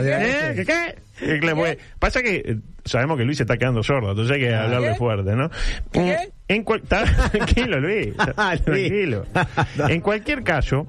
¿Qué 0.56 0.64
qué? 0.66 0.96
Eh, 1.22 1.40
claro, 1.40 1.58
pues, 1.58 1.78
Pasa 2.00 2.22
que 2.22 2.36
eh, 2.38 2.58
sabemos 2.85 3.18
que 3.18 3.24
Luis 3.25 3.38
se 3.38 3.44
está 3.44 3.57
quedando 3.57 3.83
sordo, 3.83 4.12
entonces 4.12 4.35
hay 4.35 4.41
que 4.41 4.53
hablarle 4.53 4.89
¿Qué? 4.89 4.95
fuerte, 4.95 5.35
¿no? 5.35 5.50
¿Qué? 5.91 6.18
En 6.47 6.63
cual- 6.63 6.81
tranquilo, 7.31 7.80
Luis. 7.80 8.13
Ah, 8.38 8.56
tranquilo. 8.63 9.25
En 9.89 10.01
cualquier 10.01 10.44
caso, 10.44 10.88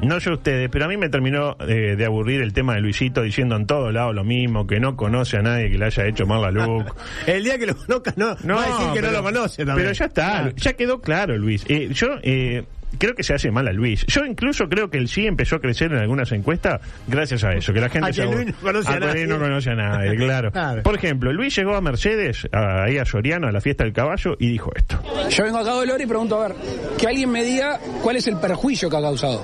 no 0.00 0.18
sé 0.20 0.30
ustedes, 0.30 0.68
pero 0.70 0.84
a 0.84 0.88
mí 0.88 0.96
me 0.96 1.08
terminó 1.08 1.56
eh, 1.60 1.94
de 1.96 2.04
aburrir 2.04 2.40
el 2.42 2.52
tema 2.52 2.74
de 2.74 2.80
Luisito 2.80 3.22
diciendo 3.22 3.54
en 3.56 3.66
todos 3.66 3.92
lados 3.92 4.14
lo 4.14 4.24
mismo, 4.24 4.66
que 4.66 4.80
no 4.80 4.96
conoce 4.96 5.36
a 5.36 5.42
nadie 5.42 5.70
que 5.70 5.78
le 5.78 5.84
haya 5.86 6.06
hecho 6.06 6.26
mal 6.26 6.42
la 6.42 6.50
look. 6.50 6.94
El 7.26 7.44
día 7.44 7.58
que 7.58 7.66
lo 7.66 7.76
conozca, 7.76 8.12
no, 8.16 8.36
no 8.44 8.56
va 8.56 8.62
a 8.64 8.66
decir 8.66 8.86
que 8.94 9.00
pero- 9.00 9.12
no 9.12 9.18
lo 9.18 9.22
conoce 9.22 9.64
también. 9.64 9.76
Pero 9.88 9.92
ya 9.92 10.04
está, 10.06 10.38
Ah. 10.46 10.50
ya 10.56 10.72
quedó 10.72 11.00
claro, 11.00 11.36
Luis. 11.38 11.64
Eh, 11.68 11.88
yo 11.92 12.08
eh, 12.22 12.64
creo 12.98 13.14
que 13.14 13.22
se 13.22 13.34
hace 13.34 13.50
mal 13.50 13.66
a 13.68 13.72
Luis. 13.72 14.04
Yo 14.06 14.24
incluso 14.24 14.68
creo 14.68 14.90
que 14.90 14.98
el 14.98 15.08
sí 15.08 15.26
empezó 15.26 15.56
a 15.56 15.60
crecer 15.60 15.92
en 15.92 15.98
algunas 15.98 16.30
encuestas 16.32 16.80
gracias 17.08 17.44
a 17.44 17.52
eso, 17.52 17.72
que 17.72 17.80
la 17.80 17.88
gente 17.88 18.08
A 18.10 18.12
se 18.12 18.24
Luis 18.26 18.46
no 18.46 18.52
conoce 18.60 18.88
a 18.88 18.98
Luis 18.98 19.06
nadie. 19.12 19.26
no 19.26 19.38
conoce 19.38 19.70
a 19.70 19.74
nadie, 19.74 20.16
claro. 20.16 20.52
Claro. 20.52 20.82
Por 20.82 20.94
ejemplo, 20.94 21.32
Luis 21.32 21.54
llegó 21.56 21.74
a 21.74 21.80
Mercedes, 21.80 22.48
a- 22.52 22.84
ahí 22.84 22.98
a 22.98 23.04
Soriano, 23.04 23.48
a 23.48 23.52
la 23.52 23.60
fiesta 23.60 23.84
del 23.84 23.92
caballo, 23.92 24.36
y 24.38 24.48
dijo 24.48 24.70
esto. 24.74 25.00
Yo 25.30 25.44
vengo 25.44 25.58
acá 25.58 25.70
a 25.70 25.74
Dolor 25.74 26.00
y 26.00 26.06
pregunto, 26.06 26.40
a 26.42 26.48
ver, 26.48 26.56
que 26.98 27.06
alguien 27.06 27.30
me 27.30 27.42
diga 27.44 27.78
cuál 28.02 28.16
es 28.16 28.26
el 28.26 28.36
perjuicio 28.38 28.88
que 28.90 28.96
ha 28.96 29.00
causado. 29.00 29.42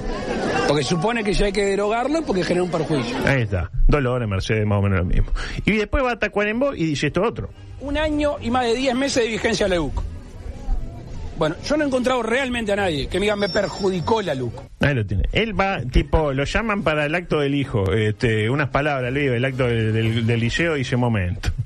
Porque 0.67 0.83
supone 0.83 1.25
que 1.25 1.33
ya 1.33 1.47
hay 1.47 1.53
que 1.53 1.65
derogarlo 1.65 2.23
porque 2.27 2.45
genera 2.45 2.63
un 2.65 2.71
perjuicio. 2.71 3.17
Ahí 3.25 3.43
está, 3.43 3.71
Dolores, 3.87 4.29
Mercedes, 4.29 4.67
más 4.67 4.79
o 4.79 4.83
menos 4.83 4.99
lo 4.99 5.05
mismo. 5.07 5.33
Y 5.65 5.73
después 5.77 6.05
va 6.05 6.13
a 6.13 6.19
Tacuarembó 6.19 6.75
y 6.75 6.85
dice 6.85 7.07
esto 7.07 7.23
otro. 7.23 7.49
Un 7.81 7.97
año 7.97 8.37
y 8.43 8.51
más 8.51 8.65
de 8.67 8.75
10 8.75 8.95
meses 8.95 9.23
de 9.25 9.31
vigencia 9.31 9.67
la 9.69 9.77
LUC. 9.77 10.03
Bueno, 11.39 11.55
yo 11.65 11.77
no 11.77 11.85
he 11.85 11.87
encontrado 11.87 12.23
realmente 12.23 12.73
a 12.73 12.77
nadie 12.77 13.07
que 13.09 13.21
me 13.21 13.35
me 13.37 13.49
perjudicó 13.49 14.21
la 14.23 14.35
LUC. 14.35 14.53
Ahí 14.81 14.95
lo 14.95 15.07
tiene. 15.07 15.25
Él 15.33 15.59
va, 15.59 15.81
tipo, 15.83 16.33
lo 16.33 16.45
llaman 16.45 16.83
para 16.83 17.07
el 17.07 17.15
acto 17.15 17.39
del 17.41 17.55
hijo. 17.55 17.93
Este, 17.93 18.51
unas 18.51 18.71
palabras, 18.71 19.13
Luis, 19.13 19.31
el 19.31 19.45
acto 19.45 19.67
del, 19.67 20.27
liceo, 20.41 20.75
dice 20.75 20.97
momento. 20.97 21.51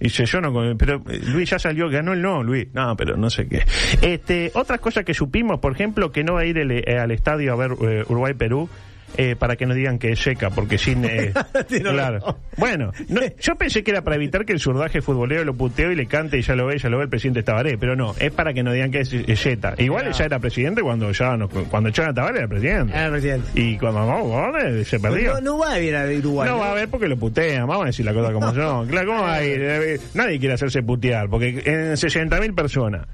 Y 0.00 0.04
dice, 0.04 0.24
yo 0.24 0.40
no, 0.40 0.52
pero 0.78 1.02
eh, 1.10 1.20
Luis 1.24 1.50
ya 1.50 1.58
salió, 1.58 1.90
ganó 1.90 2.12
el 2.14 2.22
no, 2.22 2.42
Luis. 2.42 2.68
No, 2.72 2.96
pero 2.96 3.16
no 3.18 3.28
sé 3.28 3.48
qué. 3.48 3.64
Este, 4.00 4.50
otras 4.54 4.80
cosas 4.80 5.04
que 5.04 5.12
supimos, 5.12 5.58
por 5.58 5.72
ejemplo, 5.72 6.10
que 6.12 6.22
no 6.24 6.34
va 6.34 6.40
a 6.40 6.44
ir 6.46 6.56
el- 6.58 6.70
eh, 6.70 6.98
al 6.98 7.10
estadio 7.10 7.52
a 7.52 7.56
ver 7.56 7.72
eh, 7.82 8.04
Uruguay-Perú. 8.08 8.68
Eh, 9.16 9.34
para 9.36 9.56
que 9.56 9.66
no 9.66 9.74
digan 9.74 9.98
que 9.98 10.12
es 10.12 10.20
seca, 10.20 10.50
porque 10.50 10.78
sin... 10.78 11.04
eh, 11.04 11.32
claro. 11.82 12.38
Bueno, 12.56 12.92
no, 13.08 13.20
yo 13.40 13.56
pensé 13.56 13.82
que 13.82 13.90
era 13.90 14.02
para 14.02 14.16
evitar 14.16 14.44
que 14.44 14.52
el 14.52 14.60
surdaje 14.60 15.00
futbolero 15.00 15.44
lo 15.44 15.54
puteo 15.54 15.90
y 15.92 15.96
le 15.96 16.06
cante 16.06 16.38
y 16.38 16.42
ya 16.42 16.54
lo 16.54 16.66
ve, 16.66 16.78
ya 16.78 16.88
lo 16.88 16.98
ve 16.98 17.04
el 17.04 17.10
presidente 17.10 17.42
Tabaré, 17.42 17.78
pero 17.78 17.96
no, 17.96 18.14
es 18.18 18.30
para 18.32 18.52
que 18.52 18.62
no 18.62 18.72
digan 18.72 18.90
que 18.90 19.00
es, 19.00 19.12
es 19.12 19.40
Zeta. 19.40 19.74
Igual 19.78 20.12
ya 20.12 20.24
era 20.24 20.38
presidente 20.38 20.82
cuando 20.82 21.10
ya 21.12 21.36
no- 21.36 21.48
cuando 21.48 21.88
echaron 21.90 22.10
a 22.12 22.14
Tabaré 22.14 22.38
era 22.38 22.48
presidente. 22.48 22.92
Era 22.96 23.10
presidente. 23.10 23.48
Y 23.54 23.78
cuando 23.78 24.00
no, 24.06 24.22
Gómez 24.24 24.86
se 24.88 25.00
perdió. 25.00 25.34
No, 25.34 25.40
no 25.40 25.58
va 25.58 25.72
a 25.72 25.80
ir 25.80 25.96
a 25.96 26.04
Uruguay. 26.06 26.48
No 26.48 26.58
va 26.58 26.70
a 26.72 26.74
ver 26.74 26.88
porque 26.88 27.08
lo 27.08 27.16
putean, 27.16 27.66
vamos 27.66 27.84
a 27.84 27.86
decir 27.86 28.04
la 28.04 28.12
cosa 28.14 28.32
como 28.32 28.52
son. 28.54 28.88
Claro, 28.88 29.06
¿cómo 29.08 29.22
va 29.22 29.34
a 29.34 29.44
ir? 29.44 30.00
Nadie 30.14 30.38
quiere 30.38 30.54
hacerse 30.54 30.82
putear, 30.82 31.28
porque 31.28 31.48
en 31.64 31.92
60.000 31.92 32.54
personas, 32.54 33.06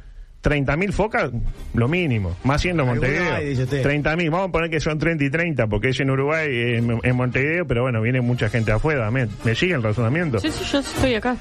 30.000 0.45 0.93
focas, 0.93 1.31
lo 1.73 1.89
mínimo, 1.89 2.37
más 2.45 2.61
siendo 2.61 2.85
Montevideo. 2.85 3.35
hay, 3.35 3.47
dice 3.49 3.63
usted. 3.65 3.83
30.000, 3.85 4.31
vamos 4.31 4.49
a 4.51 4.53
poner 4.53 4.69
que 4.71 4.79
son 4.79 4.99
30 4.99 5.25
y 5.25 5.31
30, 5.31 5.67
porque 5.69 5.89
es 5.89 6.01
en 6.01 6.11
Uruguay, 6.11 6.49
en, 6.77 7.01
en 7.03 7.17
Montevideo, 7.17 7.67
pero 7.67 7.83
bueno, 7.83 8.03
viene 8.03 8.21
mucha 8.21 8.49
gente 8.51 8.71
afuera. 8.71 9.11
¿Me, 9.11 9.27
me 9.45 9.55
sigue 9.55 9.75
el 9.75 9.83
razonamiento? 9.83 10.39
Sí, 10.41 10.51
sí, 10.53 10.65
yo 10.71 10.79
estoy 10.81 11.15
acá. 11.15 11.37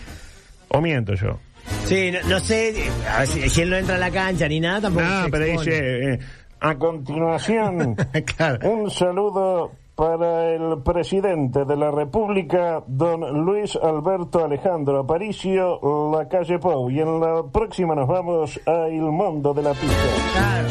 ¿O 0.69 0.79
miento 0.81 1.13
yo? 1.15 1.37
Sí, 1.85 2.11
no, 2.11 2.27
no 2.29 2.39
sé 2.39 2.73
a 3.13 3.19
ver, 3.19 3.27
si, 3.27 3.49
si 3.49 3.61
él 3.61 3.69
no 3.69 3.77
entra 3.77 3.95
a 3.95 3.99
la 3.99 4.09
cancha 4.11 4.47
ni 4.47 4.59
nada, 4.59 4.81
tampoco 4.81 5.05
No, 5.05 5.23
se 5.25 5.29
pero 5.29 5.45
dice, 5.45 6.13
eh, 6.13 6.19
a 6.61 6.75
continuación, 6.75 7.95
Claro. 8.37 8.69
un 8.69 8.89
saludo 8.89 9.71
para 9.95 10.53
el 10.55 10.81
presidente 10.83 11.65
de 11.65 11.75
la 11.77 11.91
República, 11.91 12.83
don 12.87 13.45
Luis 13.45 13.75
Alberto 13.75 14.43
Alejandro 14.43 14.99
Aparicio, 14.99 15.79
la 16.11 16.27
calle 16.27 16.57
Pou. 16.59 16.89
Y 16.89 16.99
en 16.99 17.19
la 17.19 17.43
próxima 17.51 17.93
nos 17.95 18.07
vamos 18.07 18.59
a 18.65 18.87
El 18.87 19.01
Mundo 19.03 19.53
de 19.53 19.61
la 19.61 19.71
Pizza. 19.73 19.93
Claro. 20.33 20.67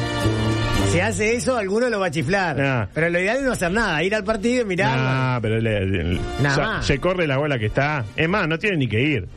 Si 0.91 1.01
hace 1.01 1.37
eso, 1.37 1.57
alguno 1.57 1.89
lo 1.89 2.01
va 2.01 2.07
a 2.07 2.11
chiflar. 2.11 2.61
Ah. 2.61 2.89
Pero 2.93 3.09
lo 3.09 3.19
ideal 3.19 3.39
es 3.39 3.43
no 3.45 3.53
hacer 3.53 3.71
nada, 3.73 4.03
ir 4.03 4.15
al 4.15 4.25
partido 4.25 4.63
y 4.63 4.65
mirar. 4.67 4.95
Ah, 4.99 5.39
pero 5.41 5.59
le- 5.59 5.87
le- 5.87 6.05
Nada 6.41 6.51
o 6.51 6.55
sea, 6.55 6.67
más. 6.67 6.87
se 6.87 6.99
corre 6.99 7.27
la 7.27 7.39
bola 7.39 7.59
que 7.59 7.67
está. 7.67 8.05
Es 8.17 8.29
más, 8.29 8.47
no 8.49 8.59
tiene 8.59 8.77
ni 8.77 8.89
que 8.89 9.01
ir. 9.01 9.29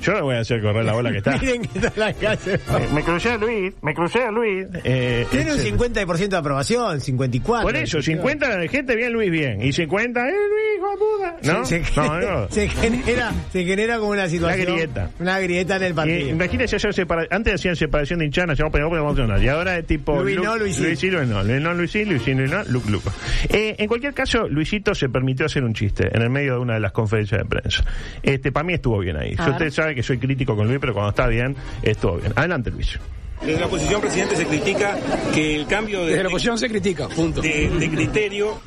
Yo 0.00 0.14
le 0.14 0.22
voy 0.22 0.34
a 0.36 0.40
hacer 0.40 0.60
correr 0.62 0.84
la 0.84 0.92
bola 0.92 1.10
que 1.10 1.18
está. 1.18 1.36
Miren 1.40 1.62
que 1.62 1.78
está 1.78 1.88
en 1.94 2.00
la 2.00 2.12
calle. 2.14 2.54
Eh, 2.54 2.88
me 2.94 3.02
crucé 3.02 3.30
a 3.30 3.36
Luis, 3.36 3.72
me 3.82 3.94
crucé 3.94 4.22
a 4.22 4.30
Luis. 4.30 4.66
eh, 4.84 5.26
Tiene 5.30 5.52
un 5.52 5.58
ese- 5.58 5.74
50% 5.76 6.28
de 6.28 6.36
aprobación, 6.36 7.00
54. 7.00 7.66
Por 7.66 7.76
eso, 7.76 8.00
50 8.02 8.56
de 8.58 8.68
gente 8.68 8.96
bien, 8.96 9.12
Luis 9.12 9.30
bien. 9.30 9.62
Y 9.62 9.72
50, 9.72 10.28
eh, 10.28 10.32
Luis, 10.32 10.78
hijo 10.78 10.90
de 10.90 10.96
puta. 10.96 11.52
¿No? 11.52 11.64
Se, 11.64 11.82
no, 11.96 12.20
no. 12.20 12.48
se 12.50 12.68
genera, 12.68 13.32
se 13.52 13.64
genera 13.64 13.98
como 13.98 14.10
una 14.12 14.28
situación. 14.28 14.66
Una 14.68 14.74
grieta. 14.76 15.10
Una 15.18 15.38
grieta 15.40 15.76
en 15.76 15.82
el 15.82 15.92
Y, 15.92 15.94
partido. 15.94 16.28
imagínese 16.28 16.76
hacer 16.76 16.94
separa- 16.94 17.26
antes 17.30 17.54
hacían 17.54 17.76
separación 17.76 18.18
de 18.20 18.24
hinchanas, 18.26 18.58
no 18.58 18.70
podemos 18.70 18.96
emocionar. 18.98 19.42
Y 19.42 19.48
ahora 19.48 19.78
es 19.78 19.86
tipo. 19.86 20.22
Luis 20.22 20.36
Lu- 20.36 20.44
no, 20.44 20.56
Luis. 20.56 20.78
Luis 20.80 21.02
no. 21.04 21.42
Luis 21.44 21.60
no, 21.60 21.74
Luis 21.74 22.26
no, 22.36 22.64
Luc, 22.64 22.88
Luc. 22.88 23.02
Eh, 23.48 23.74
en 23.78 23.86
cualquier 23.88 24.14
caso, 24.14 24.48
Luisito 24.48 24.94
se 24.94 25.08
permitió 25.08 25.46
hacer 25.46 25.62
un 25.64 25.74
chiste 25.74 26.08
en 26.14 26.22
el 26.22 26.30
medio 26.30 26.54
de 26.54 26.58
una 26.60 26.74
de 26.74 26.80
las 26.80 26.92
conferencias 26.92 27.42
de 27.42 27.46
prensa. 27.48 27.84
Este, 28.22 28.50
para 28.52 28.64
mí 28.64 28.74
estuvo 28.74 28.98
bien 28.98 29.16
ahí. 29.16 29.34
Yo-. 29.36 29.50
Usted 29.50 29.70
sabe 29.70 29.89
que 29.94 30.02
soy 30.02 30.18
crítico 30.18 30.56
con 30.56 30.66
Luis, 30.66 30.78
pero 30.80 30.92
cuando 30.94 31.10
está 31.10 31.26
bien, 31.26 31.56
estuvo 31.82 32.16
bien. 32.16 32.32
Adelante, 32.36 32.70
Luis. 32.70 32.98
Desde 33.44 33.58
la 33.60 33.66
oposición, 33.66 34.00
presidente, 34.02 34.36
se 34.36 34.46
critica 34.46 34.98
que 35.32 35.56
el 35.56 35.66
cambio 35.66 36.00
de, 36.04 36.10
Desde 36.10 36.22
la 36.24 36.28
oposición 36.28 36.58
se 36.58 36.68
critica, 36.68 37.08
punto. 37.08 37.40
de- 37.40 37.70
de 37.70 37.90
criterio 37.90 38.60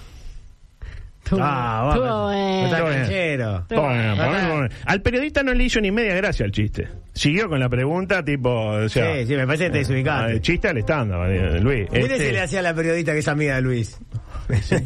Ah, 1.31 1.83
vamos. 1.95 2.23
bueno. 2.25 2.63
Está 2.65 2.75
Estuvo 2.77 2.89
bien. 2.89 3.01
canchero. 3.01 3.65
Bueno, 3.69 4.15
bueno, 4.15 4.49
bueno. 4.53 4.67
Al 4.85 5.01
periodista 5.01 5.43
no 5.43 5.53
le 5.53 5.63
hizo 5.63 5.79
ni 5.81 5.91
media 5.91 6.15
gracia 6.15 6.45
el 6.45 6.51
chiste. 6.51 6.87
Siguió 7.13 7.47
con 7.47 7.59
la 7.59 7.69
pregunta, 7.69 8.23
tipo. 8.25 8.49
O 8.49 8.89
sea, 8.89 9.15
Sí, 9.15 9.27
sí, 9.27 9.35
me 9.35 9.45
parece 9.45 9.65
que 9.65 9.69
te 9.71 9.77
desubicaste. 9.79 10.25
ah, 10.25 10.31
el 10.31 10.41
chiste 10.41 10.67
al 10.67 10.77
estándar, 10.79 11.29
eh, 11.31 11.59
Luis. 11.59 11.87
Mire 11.91 12.03
Este- 12.05 12.17
si 12.27 12.31
le 12.31 12.41
hacía 12.41 12.59
a 12.59 12.63
la 12.63 12.73
periodista 12.73 13.13
que 13.13 13.19
es 13.19 13.27
amiga 13.27 13.55
de 13.55 13.61
Luis. 13.61 13.97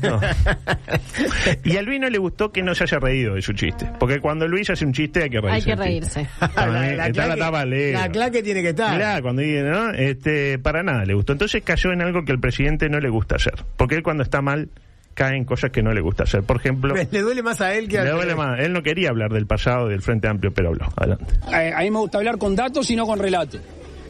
No. 0.03 0.19
y 1.63 1.77
a 1.77 1.81
Luis 1.81 1.99
no 1.99 2.09
le 2.09 2.17
gustó 2.17 2.51
que 2.51 2.61
no 2.61 2.75
se 2.75 2.83
haya 2.83 2.99
reído 2.99 3.35
de 3.35 3.41
su 3.41 3.53
chiste. 3.53 3.89
Porque 3.99 4.19
cuando 4.19 4.47
Luis 4.47 4.69
hace 4.69 4.85
un 4.85 4.93
chiste 4.93 5.23
hay 5.23 5.29
que 5.29 5.37
Hay 5.37 5.41
reírse. 5.61 5.65
que 5.71 5.75
del 5.75 6.01
chiste. 6.01 6.19
reírse. 6.19 7.07
Está 7.07 7.27
la 7.27 7.35
tapa 7.37 7.61
alegre. 7.61 7.93
la 7.93 8.09
claque 8.09 8.43
tiene 8.43 8.61
que 8.61 8.69
estar. 8.69 8.93
Mirá, 8.95 9.21
cuando 9.21 9.41
dice, 9.41 9.63
¿no? 9.63 9.89
Este, 9.91 10.59
para 10.59 10.83
nada 10.83 11.05
le 11.05 11.13
gustó. 11.13 11.33
Entonces 11.33 11.63
cayó 11.63 11.91
en 11.91 12.01
algo 12.01 12.23
que 12.23 12.31
al 12.33 12.39
presidente 12.39 12.89
no 12.89 12.99
le 12.99 13.09
gusta 13.09 13.35
hacer. 13.37 13.55
Porque 13.77 13.95
él 13.95 14.03
cuando 14.03 14.21
está 14.23 14.41
mal 14.41 14.69
cae 15.17 15.35
en 15.35 15.45
cosas 15.45 15.71
que 15.71 15.81
no 15.81 15.91
le 15.93 15.99
gusta 15.99 16.23
hacer. 16.23 16.43
Por 16.43 16.57
ejemplo, 16.57 16.93
Le, 16.93 17.05
le 17.11 17.21
duele 17.21 17.41
más 17.41 17.59
a 17.59 17.73
él 17.73 17.87
que 17.87 17.97
a 17.97 18.03
le 18.03 18.11
duele 18.11 18.35
más. 18.35 18.59
Él 18.59 18.71
no 18.71 18.83
quería 18.83 19.09
hablar 19.09 19.31
del 19.33 19.47
pasado 19.47 19.87
del 19.87 20.03
Frente 20.03 20.27
Amplio, 20.27 20.53
pero 20.53 20.69
habló. 20.69 20.85
Adelante. 20.95 21.33
Eh, 21.51 21.73
a 21.75 21.79
mí 21.79 21.89
me 21.89 21.99
gusta 21.99 22.19
hablar 22.19 22.37
con 22.37 22.55
datos 22.55 22.89
y 22.91 22.95
no 22.95 23.07
con 23.07 23.17
relatos. 23.17 23.59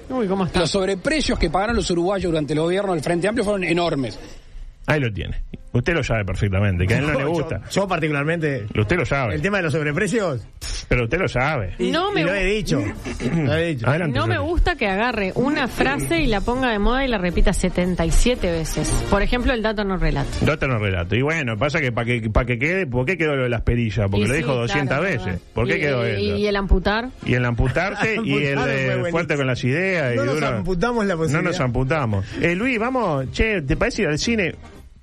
Uy, 0.09 0.27
¿cómo 0.27 0.45
está? 0.45 0.59
Los 0.59 0.69
sobreprecios 0.69 1.39
que 1.39 1.49
pagaron 1.49 1.77
los 1.77 1.89
uruguayos 1.89 2.29
durante 2.29 2.53
el 2.53 2.59
gobierno 2.59 2.93
del 2.93 3.01
Frente 3.01 3.27
Amplio 3.27 3.45
fueron 3.45 3.63
enormes. 3.63 4.19
Ahí 4.85 4.99
lo 4.99 5.11
tiene. 5.11 5.41
Usted 5.74 5.93
lo 5.93 6.03
sabe 6.03 6.25
perfectamente, 6.25 6.88
que 6.88 6.95
a 6.95 6.97
él 7.00 7.07
no 7.07 7.13
le 7.19 7.25
gusta. 7.25 7.62
Yo, 7.71 7.88
particularmente. 7.88 8.65
Usted 8.77 8.95
lo 8.97 9.05
sabe. 9.05 9.36
El 9.36 9.41
tema 9.41 9.57
de 9.57 9.63
los 9.63 9.74
sobreprecios. 9.74 10.47
Pero 10.89 11.03
usted 11.03 11.19
lo 11.19 11.27
sabe. 11.27 11.75
Y, 11.77 11.91
No 11.91 12.12
me 12.12 12.21
y 12.21 12.24
lo 12.24 12.33
he 12.33 12.45
dicho. 12.45 12.81
Lo 13.36 13.53
he 13.55 13.67
dicho. 13.67 13.88
Adelante. 13.88 14.17
No 14.17 14.25
me 14.25 14.38
gusta 14.39 14.75
que 14.75 14.88
agarre 14.88 15.33
una 15.36 15.67
frase 15.67 16.21
y 16.21 16.27
la 16.27 16.39
ponga 16.41 16.71
de 16.71 16.79
moda 16.79 17.03
y 17.03 17.09
la 17.09 17.17
repita 17.17 17.51
77 17.53 18.50
veces. 18.51 18.88
Por 19.09 19.21
ejemplo, 19.21 19.53
el 19.53 19.62
dato 19.62 19.83
no 19.83 19.97
relato. 19.97 20.29
Dato 20.41 20.67
no 20.67 20.79
relato. 20.79 21.15
Y 21.15 21.21
bueno, 21.21 21.57
pasa 21.57 21.79
que 21.81 21.91
para 21.91 22.05
que, 22.05 22.29
para 22.29 22.45
que 22.45 22.57
quede, 22.57 22.88
¿por 22.88 23.05
qué 23.05 23.17
quedó 23.17 23.36
lo 23.36 23.43
de 23.43 23.50
las 23.50 23.62
perillas? 23.62 24.07
Porque 24.09 24.25
Y 24.25 24.27
lo 24.27 24.33
sí, 24.33 24.38
dijo 24.38 24.55
200 24.55 24.88
claro, 24.88 25.03
veces. 25.03 25.25
verdad. 25.25 25.39
¿Por 25.53 25.67
qué 25.67 25.77
Y- 25.77 25.79
quedó 25.81 26.07
y, 26.07 26.12
eso? 26.12 26.38
Y 26.38 26.47
el 26.47 26.55
amputar. 26.55 27.09
Y 27.25 27.33
el 27.33 27.45
amputarte 27.45 28.15
y 28.24 28.33
el 28.45 28.55
buenísimo. 28.57 29.05
fuerte 29.12 29.36
con 29.36 29.47
las 29.47 29.63
ideas. 29.63 30.15
No 30.15 30.24
y 30.24 30.25
nos 30.25 30.36
duro. 30.36 30.47
amputamos 30.47 31.05
la 31.05 31.13
No 31.15 31.19
posibilidad. 31.19 31.51
nos 31.51 31.59
amputamos. 31.59 32.25
Eh, 32.41 32.55
Luis, 32.55 32.79
vamos, 32.79 33.29
che, 33.31 33.62
¿te 33.62 33.75
parece 33.75 34.03
ir 34.03 34.07
al 34.07 34.17
cine? 34.19 34.55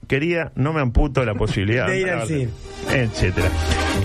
Quería, 0.06 0.52
no 0.54 0.72
me 0.72 0.80
amputo 0.80 1.24
la 1.24 1.34
posibilidad. 1.34 1.86
De 1.88 2.00
ir 2.00 2.10
al 2.10 2.26
cine. 2.26 2.48
Etcétera. 2.92 3.48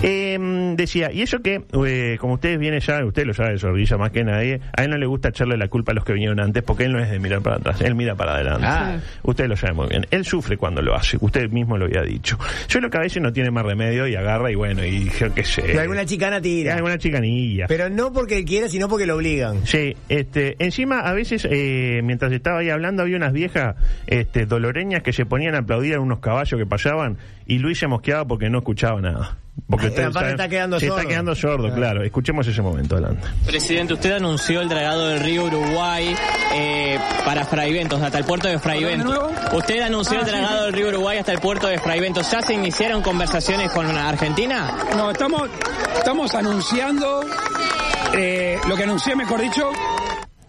Eh, 0.02 0.38
decía, 0.76 1.12
y 1.12 1.22
eso 1.22 1.40
que, 1.40 1.62
eh, 1.86 2.16
como 2.18 2.34
ustedes 2.34 2.58
vienen 2.58 2.80
ya, 2.80 3.04
usted 3.04 3.26
lo 3.26 3.34
sabe, 3.34 3.58
Zorrilla 3.58 3.98
más 3.98 4.10
que 4.10 4.24
nadie, 4.24 4.60
a 4.76 4.84
él 4.84 4.90
no 4.90 4.96
le 4.96 5.06
gusta 5.06 5.28
echarle 5.28 5.56
la 5.58 5.68
culpa 5.68 5.92
a 5.92 5.94
los 5.94 6.04
que 6.04 6.12
vinieron 6.14 6.40
antes 6.40 6.62
porque 6.62 6.84
él 6.84 6.92
no 6.92 7.00
es 7.00 7.10
de 7.10 7.18
mirar 7.18 7.42
para 7.42 7.56
atrás, 7.56 7.80
él 7.82 7.94
mira 7.94 8.14
para 8.14 8.34
adelante. 8.36 8.66
Ah. 8.66 8.98
Usted 9.22 9.48
lo 9.48 9.56
sabe 9.56 9.74
muy 9.74 9.88
bien. 9.88 10.06
Él 10.10 10.24
sufre 10.24 10.56
cuando 10.56 10.80
lo 10.80 10.94
hace, 10.94 11.18
usted 11.20 11.50
mismo 11.50 11.76
lo 11.76 11.84
había 11.86 12.02
dicho. 12.02 12.38
Yo 12.68 12.80
lo 12.80 12.88
que 12.88 12.96
a 12.98 13.00
veces 13.00 13.22
no 13.22 13.32
tiene 13.32 13.50
más 13.50 13.64
remedio 13.66 14.06
y 14.06 14.14
agarra 14.14 14.50
y 14.50 14.54
bueno, 14.54 14.84
y 14.84 15.10
yo 15.10 15.34
qué 15.34 15.44
sé. 15.44 15.72
Y 15.74 15.76
alguna 15.76 16.06
chicana 16.06 16.38
Y 16.38 16.42
tira. 16.42 16.76
alguna 16.76 16.96
chicanilla. 16.96 17.66
Pero 17.68 17.90
no 17.90 18.12
porque 18.12 18.38
él 18.38 18.44
quiera, 18.44 18.68
sino 18.68 18.88
porque 18.88 19.06
lo 19.06 19.16
obligan. 19.16 19.66
Sí, 19.66 19.94
este, 20.08 20.56
encima 20.64 21.00
a 21.00 21.12
veces 21.12 21.46
eh, 21.50 22.00
mientras 22.04 22.32
estaba 22.32 22.60
ahí 22.60 22.70
hablando 22.70 23.02
había 23.02 23.16
unas 23.16 23.32
viejas 23.32 23.76
este, 24.06 24.46
doloreñas 24.46 25.02
que 25.02 25.12
se 25.12 25.26
ponían 25.26 25.54
a 25.54 25.58
aplaudir 25.58 25.89
a 25.96 26.00
unos 26.00 26.20
caballos 26.20 26.58
que 26.58 26.66
pasaban 26.66 27.18
y 27.46 27.58
Luis 27.58 27.78
se 27.78 27.86
mosqueaba 27.86 28.24
porque 28.26 28.48
no 28.50 28.58
escuchaba 28.58 29.00
nada. 29.00 29.36
Porque 29.68 29.86
Ah, 29.88 29.90
aparte 29.90 30.12
saben- 30.12 30.30
está 30.30 30.48
quedando 30.48 30.80
se 30.80 30.86
sordo. 30.86 30.98
está 31.00 31.10
quedando 31.10 31.34
sordo, 31.34 31.74
claro. 31.74 32.02
Escuchemos 32.02 32.46
ese 32.46 32.62
momento, 32.62 32.94
adelante. 32.96 33.28
Presidente, 33.44 33.92
usted 33.94 34.12
anunció 34.12 34.62
el 34.62 34.68
dragado 34.68 35.08
del 35.08 35.20
río 35.20 35.44
Uruguay 35.44 36.14
eh, 36.54 36.98
para 37.26 37.44
Fraiventos, 37.44 38.00
hasta 38.00 38.18
el 38.18 38.24
puerto 38.24 38.48
de 38.48 38.58
Fraiventos. 38.58 39.18
Usted 39.52 39.80
anunció 39.82 40.18
Ah, 40.18 40.20
el 40.20 40.26
sí, 40.26 40.30
dragado 40.32 40.58
sí. 40.58 40.64
del 40.64 40.72
río 40.72 40.88
Uruguay 40.88 41.18
hasta 41.18 41.32
el 41.32 41.40
puerto 41.40 41.66
de 41.66 41.78
Fraiventos. 41.78 42.30
¿Ya 42.30 42.40
se 42.40 42.54
iniciaron 42.54 43.02
conversaciones 43.02 43.70
con 43.72 43.86
Argentina? 43.86 44.72
No, 44.96 45.10
estamos, 45.10 45.50
estamos 45.98 46.34
anunciando 46.34 47.20
eh, 48.14 48.56
lo 48.68 48.76
que 48.76 48.84
anuncié, 48.84 49.14
mejor 49.14 49.40
dicho. 49.40 49.70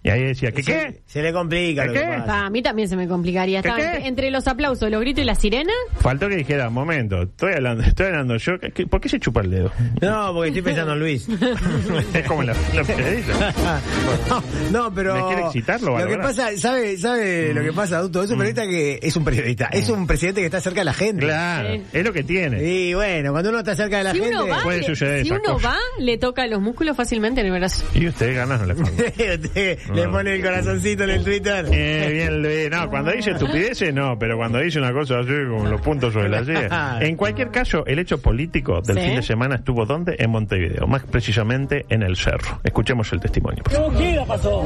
Y 0.03 0.09
ahí 0.09 0.23
decía, 0.23 0.51
¿qué 0.51 0.63
qué? 0.63 0.73
Se, 0.73 1.01
se 1.05 1.21
le 1.21 1.31
complica 1.31 1.83
¿Qué 1.83 1.87
lo 1.89 1.93
que 1.93 2.01
pasa. 2.01 2.45
A 2.45 2.49
mí 2.49 2.63
también 2.63 2.89
se 2.89 2.95
me 2.95 3.07
complicaría. 3.07 3.61
¿Qué, 3.61 3.67
Estaba 3.67 3.79
qué? 3.83 3.95
entre, 3.95 4.07
entre 4.07 4.31
los 4.31 4.47
aplausos, 4.47 4.89
los 4.89 4.99
gritos 4.99 5.21
y 5.21 5.25
la 5.25 5.35
sirena. 5.35 5.71
Faltó 5.99 6.27
que 6.27 6.37
dijera, 6.37 6.69
momento, 6.71 7.21
estoy 7.21 7.53
hablando, 7.53 7.83
estoy 7.83 8.07
hablando 8.07 8.35
yo. 8.37 8.59
¿qué- 8.59 8.71
qué- 8.71 8.87
¿Por 8.87 8.99
qué 8.99 9.09
se 9.09 9.19
chupa 9.19 9.41
el 9.41 9.51
dedo? 9.51 9.71
No, 10.01 10.33
porque 10.33 10.47
estoy 10.49 10.63
pensando 10.63 10.93
en 10.93 10.99
Luis. 10.99 11.27
es 12.13 12.25
como 12.27 12.41
la, 12.41 12.55
la 12.73 12.83
periodista. 12.83 13.53
no, 14.29 14.43
no, 14.71 14.93
pero. 14.93 15.13
¿Me 15.13 15.33
quiere 15.35 15.41
excitarlo, 15.45 15.99
Lo 15.99 16.07
que 16.07 16.17
pasa, 16.17 16.57
¿sabe, 16.57 16.97
sabe 16.97 17.53
lo 17.53 17.61
que 17.61 17.71
pasa, 17.73 17.97
adulto? 17.99 18.23
Es 18.23 18.31
un 18.31 18.37
periodista 18.39 18.67
que 18.67 18.99
es 19.03 19.15
un 19.15 19.23
periodista. 19.23 19.65
Es 19.71 19.87
un 19.89 20.07
presidente 20.07 20.41
que 20.41 20.45
está 20.45 20.61
cerca 20.61 20.81
de 20.81 20.85
la 20.85 20.93
gente. 20.93 21.25
Claro, 21.25 21.69
es 21.93 22.03
lo 22.03 22.11
que 22.11 22.23
tiene. 22.23 22.63
Y 22.63 22.93
bueno, 22.95 23.31
cuando 23.33 23.49
uno 23.51 23.59
está 23.59 23.75
cerca 23.75 23.99
de 23.99 24.03
la 24.05 24.11
Si 24.13 24.19
gente. 24.19 24.35
uno 24.35 24.47
va, 24.47 24.63
puede 24.63 24.79
le, 24.79 24.85
suceder 24.85 25.23
si 25.25 25.31
uno 25.31 25.41
cosa. 25.53 25.69
va, 25.69 25.77
le 25.99 26.17
toca 26.17 26.47
los 26.47 26.59
músculos 26.59 26.97
fácilmente 26.97 27.41
en 27.41 27.47
el 27.47 27.53
brazo. 27.53 27.85
Y 27.93 28.07
usted 28.07 28.35
ganas 28.35 28.59
no 28.61 28.65
le 28.65 28.73
le 29.93 30.07
pone 30.07 30.35
el 30.35 30.41
corazoncito 30.43 31.03
en 31.03 31.09
el 31.11 31.23
Twitter. 31.23 31.65
Eh, 31.71 32.09
bien, 32.11 32.41
Luis. 32.41 32.69
No, 32.71 32.89
cuando 32.89 33.11
dice 33.11 33.31
estupideces, 33.31 33.93
no, 33.93 34.17
pero 34.17 34.37
cuando 34.37 34.59
dice 34.59 34.79
una 34.79 34.91
cosa 34.93 35.19
así, 35.19 35.31
como 35.49 35.67
los 35.69 35.81
puntos 35.81 36.13
sobre 36.13 36.29
la 36.29 36.43
silla. 36.45 36.99
En 37.01 37.15
cualquier 37.15 37.49
caso, 37.51 37.85
el 37.85 37.99
hecho 37.99 38.21
político 38.21 38.81
del 38.81 38.97
Sí. 38.97 39.03
fin 39.03 39.15
de 39.15 39.23
semana 39.23 39.55
estuvo 39.55 39.85
¿dónde? 39.85 40.15
En 40.19 40.29
Montevideo, 40.31 40.87
más 40.87 41.03
precisamente 41.03 41.85
en 41.89 42.03
el 42.03 42.15
Cerro. 42.15 42.59
Escuchemos 42.63 43.11
el 43.13 43.19
testimonio. 43.19 43.63
por. 43.63 43.97
¿Qué 43.97 44.19
pasó? 44.27 44.63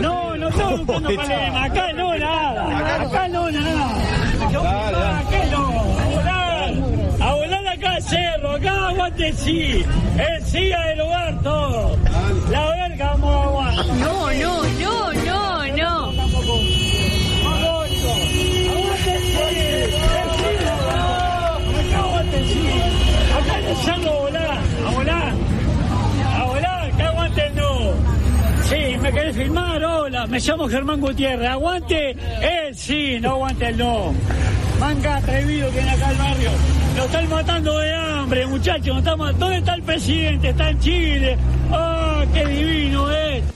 No, 0.00 0.36
no 0.36 0.48
estamos 0.48 0.86
buscando 0.86 1.08
problemas. 1.10 1.70
Acá 1.70 1.92
no 1.92 2.18
nada. 2.18 3.00
Acá 3.02 3.28
no 3.28 3.50
nada. 3.50 3.86
Acá 4.46 4.48
no. 4.48 4.56
A 4.56 4.86
volar. 4.86 5.14
A 5.14 5.95
acá 7.96 8.02
al 8.02 8.02
cerro. 8.02 8.50
Acá 8.52 8.88
aguante 8.88 9.28
el 9.28 9.36
sí. 9.36 9.84
El 10.18 10.44
sí 10.44 10.72
a 10.72 10.80
del 10.86 11.00
hogar 11.00 11.42
todo. 11.42 11.96
La 12.50 12.70
verga 12.70 13.10
vamos 13.12 13.30
a 13.30 13.42
aguantar. 13.44 13.86
No, 13.86 14.32
no, 14.32 14.62
no, 14.80 15.12
no, 15.12 15.66
no. 15.76 16.12
Aguante 17.48 17.96
el 17.96 18.06
sí. 18.28 18.58
El 18.76 20.30
sí. 20.36 20.52
Acá 21.78 21.98
aguante 21.98 22.38
el 22.38 22.46
sí. 22.48 22.64
Acá 23.38 23.58
empezando 23.58 24.10
a 24.10 24.20
volar. 24.20 24.58
A 24.86 24.90
volar. 24.90 25.32
A 26.34 26.44
volar. 26.44 26.96
Que 26.96 27.02
aguante 27.02 27.46
el 27.46 27.54
no. 27.54 27.76
Sí, 28.64 28.98
¿me 29.00 29.12
querés 29.12 29.36
filmar? 29.36 29.84
Hola, 29.84 30.26
me 30.26 30.40
llamo 30.40 30.68
Germán 30.68 31.00
Gutiérrez. 31.00 31.48
Aguante 31.48 32.16
el 32.42 32.74
sí, 32.74 33.18
no 33.20 33.30
aguante 33.32 33.68
el 33.68 33.78
no. 33.78 34.12
Manga 34.80 35.16
atrevido 35.16 35.68
que 35.70 35.76
viene 35.76 35.90
acá 35.90 36.08
al 36.08 36.16
barrio. 36.16 36.50
Nos 36.96 37.04
están 37.04 37.28
matando 37.28 37.78
de 37.78 37.94
hambre, 37.94 38.46
muchachos. 38.46 39.04
¿Dónde 39.04 39.58
está 39.58 39.74
el 39.74 39.82
presidente? 39.82 40.48
Está 40.48 40.70
en 40.70 40.78
Chile. 40.80 41.38
¡Ah, 41.70 42.24
qué 42.32 42.46
divino 42.46 43.10
es! 43.12 43.55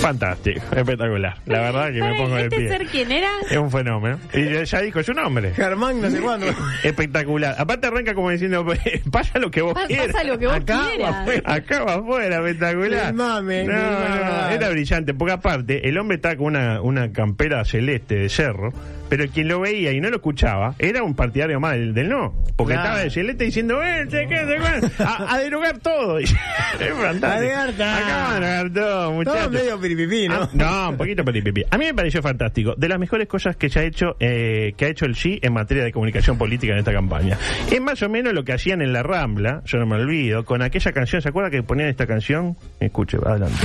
Fantástico, 0.00 0.60
espectacular. 0.74 1.36
La 1.46 1.60
verdad 1.60 1.86
que 1.92 2.00
me 2.02 2.14
pongo 2.16 2.36
de 2.36 2.42
¿Este 2.44 2.56
pie. 2.56 2.68
ser 2.68 2.86
quién 2.86 3.12
era? 3.12 3.28
Es 3.50 3.56
un 3.56 3.70
fenómeno. 3.70 4.18
Y 4.32 4.64
ya- 4.64 4.80
dijo 4.80 5.02
su 5.02 5.12
nombre. 5.12 5.52
Germán, 5.54 6.00
no 6.00 6.10
sé 6.10 6.20
cuándo. 6.20 6.46
Espectacular. 6.82 7.54
Aparte 7.58 7.86
arranca 7.88 8.14
como 8.14 8.30
diciendo, 8.30 8.64
pasa 9.12 9.38
lo 9.38 9.50
que 9.50 9.62
vos 9.62 9.74
quieras. 9.86 10.06
pasa 10.08 10.24
lo 10.24 10.38
que 10.38 10.46
vos 10.46 10.56
Acá 10.56 10.86
quieras. 10.88 11.14
afuera. 11.16 11.42
Acá 11.54 11.84
va 11.84 11.94
afuera, 11.94 12.36
espectacular. 12.38 13.12
Mame, 13.14 13.64
no, 13.64 13.72
no, 13.74 13.80
mame. 14.00 14.54
era 14.54 14.68
brillante, 14.70 15.14
porque 15.14 15.32
aparte, 15.34 15.88
el 15.88 15.98
hombre 15.98 16.16
está 16.16 16.36
con 16.36 16.46
una, 16.46 16.80
una 16.80 17.12
campera 17.12 17.64
celeste 17.64 18.14
de 18.16 18.28
cerro, 18.28 18.72
pero 19.08 19.26
quien 19.28 19.48
lo 19.48 19.60
veía 19.60 19.92
y 19.92 20.00
no 20.00 20.08
lo 20.08 20.16
escuchaba, 20.16 20.74
era 20.78 21.02
un 21.02 21.14
partidario 21.14 21.58
más 21.60 21.72
del, 21.74 21.92
del 21.94 22.08
no. 22.08 22.34
Porque 22.56 22.74
Claro. 22.74 22.88
estaba 22.88 23.02
de 23.04 23.10
celeste 23.10 23.44
diciendo, 23.44 23.82
eh, 23.82 24.06
che, 24.08 24.26
qué, 24.28 24.36
che, 24.36 24.90
qué", 24.96 25.02
a, 25.02 25.34
a 25.34 25.38
derogar 25.38 25.78
todo. 25.78 26.18
es 26.18 26.32
fantástico. 26.78 27.26
A 27.26 27.40
derogar 27.40 27.72
todo. 27.72 27.86
Acá 27.90 28.28
van 28.30 28.44
a 28.44 28.48
derogar 28.62 28.72
todo, 28.72 29.12
muchachos. 29.12 29.50
medio 29.50 29.80
piripipí, 29.96 30.28
¿no? 30.28 30.42
Ah, 30.42 30.48
no, 30.52 30.90
un 30.90 30.96
poquito 30.96 31.24
piripipí. 31.24 31.64
A 31.70 31.78
mí 31.78 31.86
me 31.86 31.94
pareció 31.94 32.22
fantástico. 32.22 32.74
De 32.76 32.88
las 32.88 32.98
mejores 32.98 33.26
cosas 33.28 33.56
que 33.56 33.68
se 33.68 33.80
ha 33.80 33.82
hecho, 33.84 34.16
eh, 34.20 34.72
que 34.76 34.84
ha 34.86 34.88
hecho 34.88 35.04
el 35.06 35.14
sí 35.16 35.38
en 35.42 35.52
materia 35.52 35.84
de 35.84 35.92
comunicación 35.92 36.38
política 36.38 36.72
en 36.72 36.78
esta 36.80 36.92
campaña. 36.92 37.36
Es 37.70 37.80
más 37.80 38.02
o 38.02 38.08
menos 38.08 38.32
lo 38.32 38.44
que 38.44 38.52
hacían 38.52 38.82
en 38.82 38.92
la 38.92 39.02
Rambla, 39.02 39.62
yo 39.64 39.78
no 39.78 39.86
me 39.86 39.96
olvido, 39.96 40.44
con 40.44 40.62
aquella 40.62 40.92
canción, 40.92 41.22
¿se 41.22 41.28
acuerda 41.28 41.50
que 41.50 41.62
ponían 41.62 41.88
esta 41.88 42.06
canción? 42.06 42.56
Escuche, 42.78 43.18
adelante. 43.24 43.56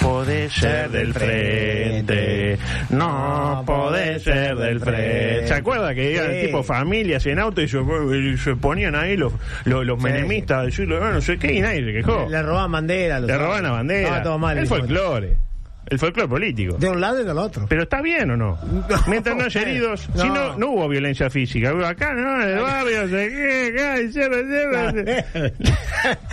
Podés 0.00 0.52
ser 0.52 0.90
del 0.90 1.12
frente, 1.12 2.56
no 2.90 3.62
podés 3.66 4.22
ser 4.22 4.56
del 4.56 4.78
frente. 4.80 5.46
¿Se 5.48 5.54
acuerda 5.54 5.94
que 5.94 6.12
iban 6.12 6.30
Sí. 6.32 6.46
tipo 6.46 6.62
familias 6.62 7.26
en 7.26 7.38
auto 7.40 7.60
y 7.62 7.68
se, 7.68 7.78
y 7.78 8.36
se 8.36 8.54
ponían 8.56 8.94
ahí 8.94 9.16
los, 9.16 9.32
los, 9.64 9.84
los 9.84 10.00
menemistas 10.02 10.58
a 10.58 10.62
decirle, 10.64 10.98
"Ah, 11.02 11.10
no 11.12 11.20
sé 11.20 11.36
qué, 11.38 11.52
y 11.54 11.60
nadie 11.60 11.84
se 11.84 11.92
quejó? 11.92 12.26
Le 12.28 12.42
robaban 12.42 12.72
bandera. 12.72 13.18
los 13.20 13.28
Le 13.28 13.38
roban 13.38 13.62
la 13.64 13.70
bandera. 13.72 14.22
Todo 14.22 14.38
mal. 14.38 14.58
el 14.58 14.66
folclore. 14.66 15.36
El 15.90 15.98
folclore 15.98 16.28
político. 16.28 16.76
De 16.76 16.88
un 16.88 17.00
lado 17.00 17.20
y 17.20 17.24
del 17.24 17.38
otro. 17.38 17.66
Pero 17.68 17.82
está 17.84 18.02
bien 18.02 18.30
o 18.30 18.36
no? 18.36 18.58
Mientras 19.06 19.36
no 19.36 19.44
haya 19.44 19.60
heridos. 19.62 20.08
No. 20.14 20.22
Si 20.22 20.28
no, 20.28 20.56
no 20.58 20.70
hubo 20.72 20.88
violencia 20.88 21.30
física. 21.30 21.70
Acá 21.88 22.12
no, 22.14 22.42
en 22.42 22.48
el 22.50 22.58
barrio, 22.60 23.08
sé 23.08 23.28
qué. 23.28 25.18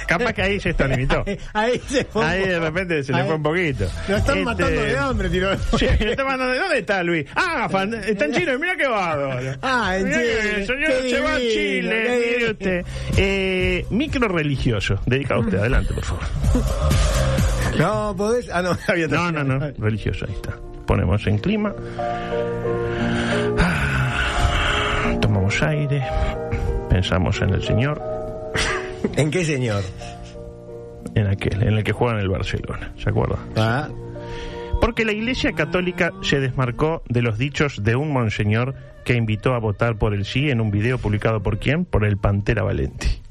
Capaz 0.08 0.34
que 0.34 0.42
ahí 0.42 0.60
se 0.60 0.70
está 0.72 0.88
limitó. 0.88 1.24
Ahí 1.54 1.80
se 1.88 2.04
fue. 2.06 2.26
Ahí 2.26 2.48
de 2.48 2.60
repente 2.60 3.04
se 3.04 3.14
le 3.14 3.24
fue 3.26 3.36
un 3.36 3.44
poquito. 3.44 3.86
Lo 4.08 4.16
están 4.18 4.38
Este, 4.38 4.46
matando 4.46 4.82
de 4.82 4.98
hambre, 4.98 5.30
tiró. 5.30 5.58
Sí, 5.78 5.86
lo 6.00 6.12
está 6.12 6.24
mandando- 6.26 6.56
¿Dónde 6.56 6.80
está 6.80 7.04
Luis? 7.04 7.26
Ah, 7.36 7.68
fan- 7.70 7.94
está 7.94 8.26
en 8.26 8.34
Chile, 8.34 8.58
mira 8.58 8.76
qué 8.76 8.88
bárbaro. 8.88 9.58
Ah, 9.62 9.98
en 9.98 10.06
Chile, 10.12 10.56
el 10.58 10.66
señor 10.68 10.92
se 11.10 11.20
va 11.22 11.34
a 11.34 11.38
divino, 11.38 11.56
Chile, 11.56 12.22
mire 12.38 12.52
usted. 12.52 12.86
Eh, 13.18 13.86
micro 13.90 14.28
religioso, 14.28 15.00
dedicado 15.06 15.42
a 15.42 15.44
usted, 15.46 15.58
adelante, 15.60 15.94
por 15.94 16.04
favor. 16.04 16.24
No, 17.80 18.16
podés. 18.16 18.50
Ah, 18.52 18.62
no, 18.62 18.72
había 18.88 19.08
No, 19.08 19.32
no, 19.32 19.44
no, 19.44 19.60
religioso, 19.78 20.26
ahí 20.28 20.34
está. 20.34 20.58
Ponemos 20.86 21.26
en 21.28 21.38
clima. 21.40 21.74
Ah, 23.60 25.18
Tomamos 25.22 25.62
aire. 25.64 26.04
Pensamos 26.90 27.42
en 27.42 27.50
el 27.50 27.64
Señor, 27.64 28.02
¿En 29.18 29.30
qué 29.32 29.44
señor? 29.44 29.84
en 31.14 31.28
aquel, 31.28 31.62
en 31.64 31.74
el 31.78 31.84
que 31.84 31.92
juega 31.92 32.14
en 32.16 32.20
el 32.22 32.30
Barcelona, 32.30 32.92
¿se 32.98 33.10
acuerda? 33.10 33.38
Ah, 33.56 33.90
Porque 34.82 35.04
la 35.06 35.12
Iglesia 35.12 35.52
Católica 35.54 36.12
se 36.22 36.40
desmarcó 36.40 37.04
de 37.10 37.22
los 37.22 37.38
dichos 37.38 37.84
de 37.84 37.96
un 37.96 38.12
monseñor 38.14 38.76
que 39.04 39.14
invitó 39.16 39.54
a 39.54 39.60
votar 39.60 39.98
por 39.98 40.14
el 40.14 40.26
sí 40.26 40.50
en 40.50 40.62
un 40.62 40.72
video 40.72 40.98
publicado 40.98 41.42
por 41.44 41.60
quién? 41.60 41.86
Por 41.86 42.06
el 42.06 42.18
Pantera 42.18 42.64
Valenti. 42.64 43.22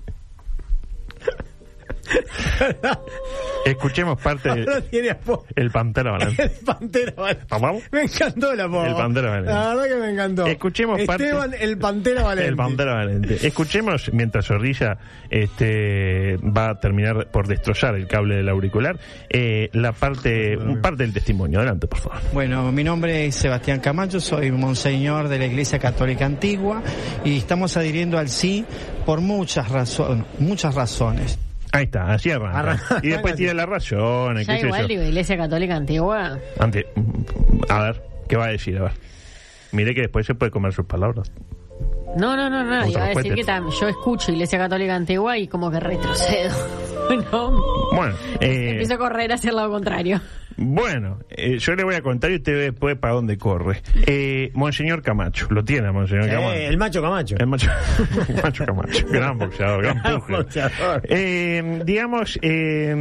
Escuchemos 3.65 4.21
parte 4.21 4.49
no 4.51 4.55
del 4.75 4.83
tiene 4.85 5.11
apodo. 5.11 5.45
el 5.57 5.71
Pantera 5.71 6.13
Valenti. 6.19 6.43
El 6.43 6.51
Pantera 6.51 7.13
Valente. 7.17 7.45
¿Vamos? 7.49 7.83
Me 7.91 8.03
encantó 8.03 8.55
la 8.55 8.65
apodo. 8.65 8.87
El 8.87 8.95
Pantera 8.95 9.31
Valente. 9.31 9.53
La 9.53 9.69
verdad 9.75 9.85
que 9.89 9.95
me 9.97 10.11
encantó. 10.11 10.47
Escuchemos 10.47 11.01
parte- 11.03 11.25
Esteban, 11.25 11.55
el 11.59 11.79
Pantera 11.79 12.23
Valente. 12.23 12.49
El 12.49 12.57
Pantera 12.57 12.95
Valente. 12.95 13.47
Escuchemos 13.47 14.11
mientras 14.13 14.47
Zorrilla 14.47 14.99
este, 15.31 16.37
va 16.39 16.71
a 16.71 16.81
terminar 16.81 17.29
por 17.31 17.47
destrozar 17.49 17.95
el 17.95 18.07
cable 18.07 18.37
del 18.37 18.49
auricular, 18.49 18.99
eh, 19.31 19.71
la 19.73 19.93
parte, 19.93 20.57
un 20.57 20.81
parte 20.83 21.05
del 21.05 21.13
testimonio. 21.15 21.59
Adelante, 21.61 21.87
por 21.87 21.99
favor. 22.01 22.19
Bueno, 22.33 22.71
mi 22.73 22.85
nombre 22.85 23.27
es 23.27 23.35
Sebastián 23.37 23.81
Camacho, 23.81 24.21
soy 24.21 24.51
monseñor 24.53 25.29
de 25.29 25.39
la 25.39 25.47
Iglesia 25.47 25.79
Católica 25.79 26.27
Antigua 26.27 26.83
y 27.25 27.39
estamos 27.39 27.77
adhiriendo 27.77 28.19
al 28.19 28.29
sí 28.29 28.65
por 29.07 29.21
muchas 29.21 29.71
razones, 29.71 30.25
muchas 30.39 30.75
razones. 30.75 31.39
Ahí 31.75 31.85
está, 31.85 32.13
así 32.13 32.31
arranca. 32.31 32.59
Arranca 32.59 33.01
y 33.03 33.09
después 33.09 33.35
así. 33.35 33.43
tira 33.43 33.55
las 33.55 33.69
razones, 33.69 34.47
Ya 34.47 34.55
qué 34.55 34.61
sé 34.61 34.67
igual, 34.67 34.89
yo. 34.89 35.03
Iglesia 35.03 35.37
Católica 35.37 35.75
Antigua. 35.77 36.39
Ante- 36.59 36.87
a 37.69 37.83
ver, 37.83 38.03
¿qué 38.29 38.37
va 38.37 38.45
a 38.47 38.49
decir? 38.51 38.79
A 38.79 38.83
ver. 38.85 38.93
Mire 39.73 39.95
que 39.95 40.03
después 40.03 40.25
se 40.25 40.35
puede 40.35 40.53
comer 40.53 40.73
sus 40.73 40.87
palabras. 40.87 41.33
No, 42.17 42.37
no, 42.37 42.49
no, 42.49 42.63
no. 42.63 42.87
Iba 42.89 43.07
a 43.07 43.09
decir 43.09 43.35
que 43.35 43.43
tam- 43.45 43.71
yo 43.71 43.89
escucho 43.89 44.31
Iglesia 44.31 44.57
Católica 44.59 44.95
Antigua 44.95 45.37
y 45.37 45.49
como 45.49 45.69
que 45.71 45.81
retrocedo. 45.81 46.55
no, 47.33 47.51
Bueno, 47.93 48.15
eh, 48.41 48.71
empiezo 48.71 48.95
a 48.95 48.99
correr 48.99 49.33
hacia 49.33 49.51
el 49.51 49.57
lado 49.57 49.71
contrario. 49.71 50.21
Bueno 50.57 51.19
eh, 51.31 51.59
yo 51.59 51.75
le 51.75 51.85
voy 51.85 51.95
a 51.95 52.03
contar 52.03 52.31
y 52.31 52.37
usted 52.37 52.53
ve 52.53 52.63
después 52.71 52.97
para 52.97 53.15
dónde 53.15 53.37
corre. 53.39 53.83
Eh, 54.07 54.51
Monseñor 54.55 55.03
Camacho, 55.03 55.47
lo 55.51 55.65
tiene, 55.65 55.91
Monseñor 55.93 56.29
Camacho. 56.29 56.53
Eh, 56.55 56.67
el 56.67 56.77
macho 56.77 57.03
Camacho. 57.03 57.37
El 57.39 57.47
macho, 57.47 57.71
el 58.29 58.35
macho 58.43 58.65
Camacho, 58.65 59.07
gran 59.09 59.39
boxeador, 59.39 59.83
gran 59.83 60.03
Gran 60.03 60.23
boxeador. 60.29 61.03
Eh, 61.09 61.83
digamos, 61.85 62.39
eh, 62.43 62.95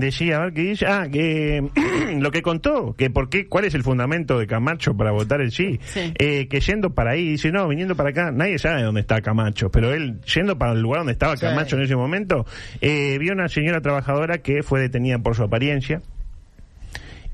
decía, 0.00 0.36
a 0.36 0.40
ver 0.44 0.52
qué 0.52 0.60
dice, 0.62 0.86
ah, 0.86 1.06
que 1.10 1.62
lo 2.18 2.30
que 2.30 2.42
contó, 2.42 2.94
que 2.96 3.10
por 3.10 3.28
qué, 3.28 3.46
cuál 3.48 3.64
es 3.64 3.74
el 3.74 3.82
fundamento 3.82 4.38
de 4.38 4.46
Camacho 4.46 4.96
para 4.96 5.12
votar 5.12 5.40
el 5.40 5.50
sí, 5.50 5.80
Sí. 5.84 6.12
Eh, 6.18 6.48
que 6.48 6.60
yendo 6.60 6.94
para 6.94 7.12
ahí, 7.12 7.28
dice, 7.28 7.50
no, 7.50 7.66
viniendo 7.68 7.94
para 7.94 8.10
acá, 8.10 8.30
nadie 8.32 8.58
sabe 8.58 8.82
dónde 8.82 9.00
está 9.00 9.20
Camacho, 9.20 9.70
pero 9.70 9.92
él, 9.92 10.20
yendo 10.22 10.58
para 10.58 10.72
el 10.72 10.80
lugar 10.80 11.00
donde 11.00 11.12
estaba 11.12 11.36
Sí. 11.36 11.46
Camacho 11.46 11.76
en 11.76 11.82
ese 11.82 11.96
momento, 11.96 12.46
eh, 12.80 13.18
vio 13.18 13.32
una 13.32 13.48
señora 13.48 13.80
trabajadora 13.80 14.38
que 14.38 14.62
fue 14.62 14.80
detenida 14.80 15.18
por 15.18 15.34
su 15.34 15.42
apariencia, 15.42 16.02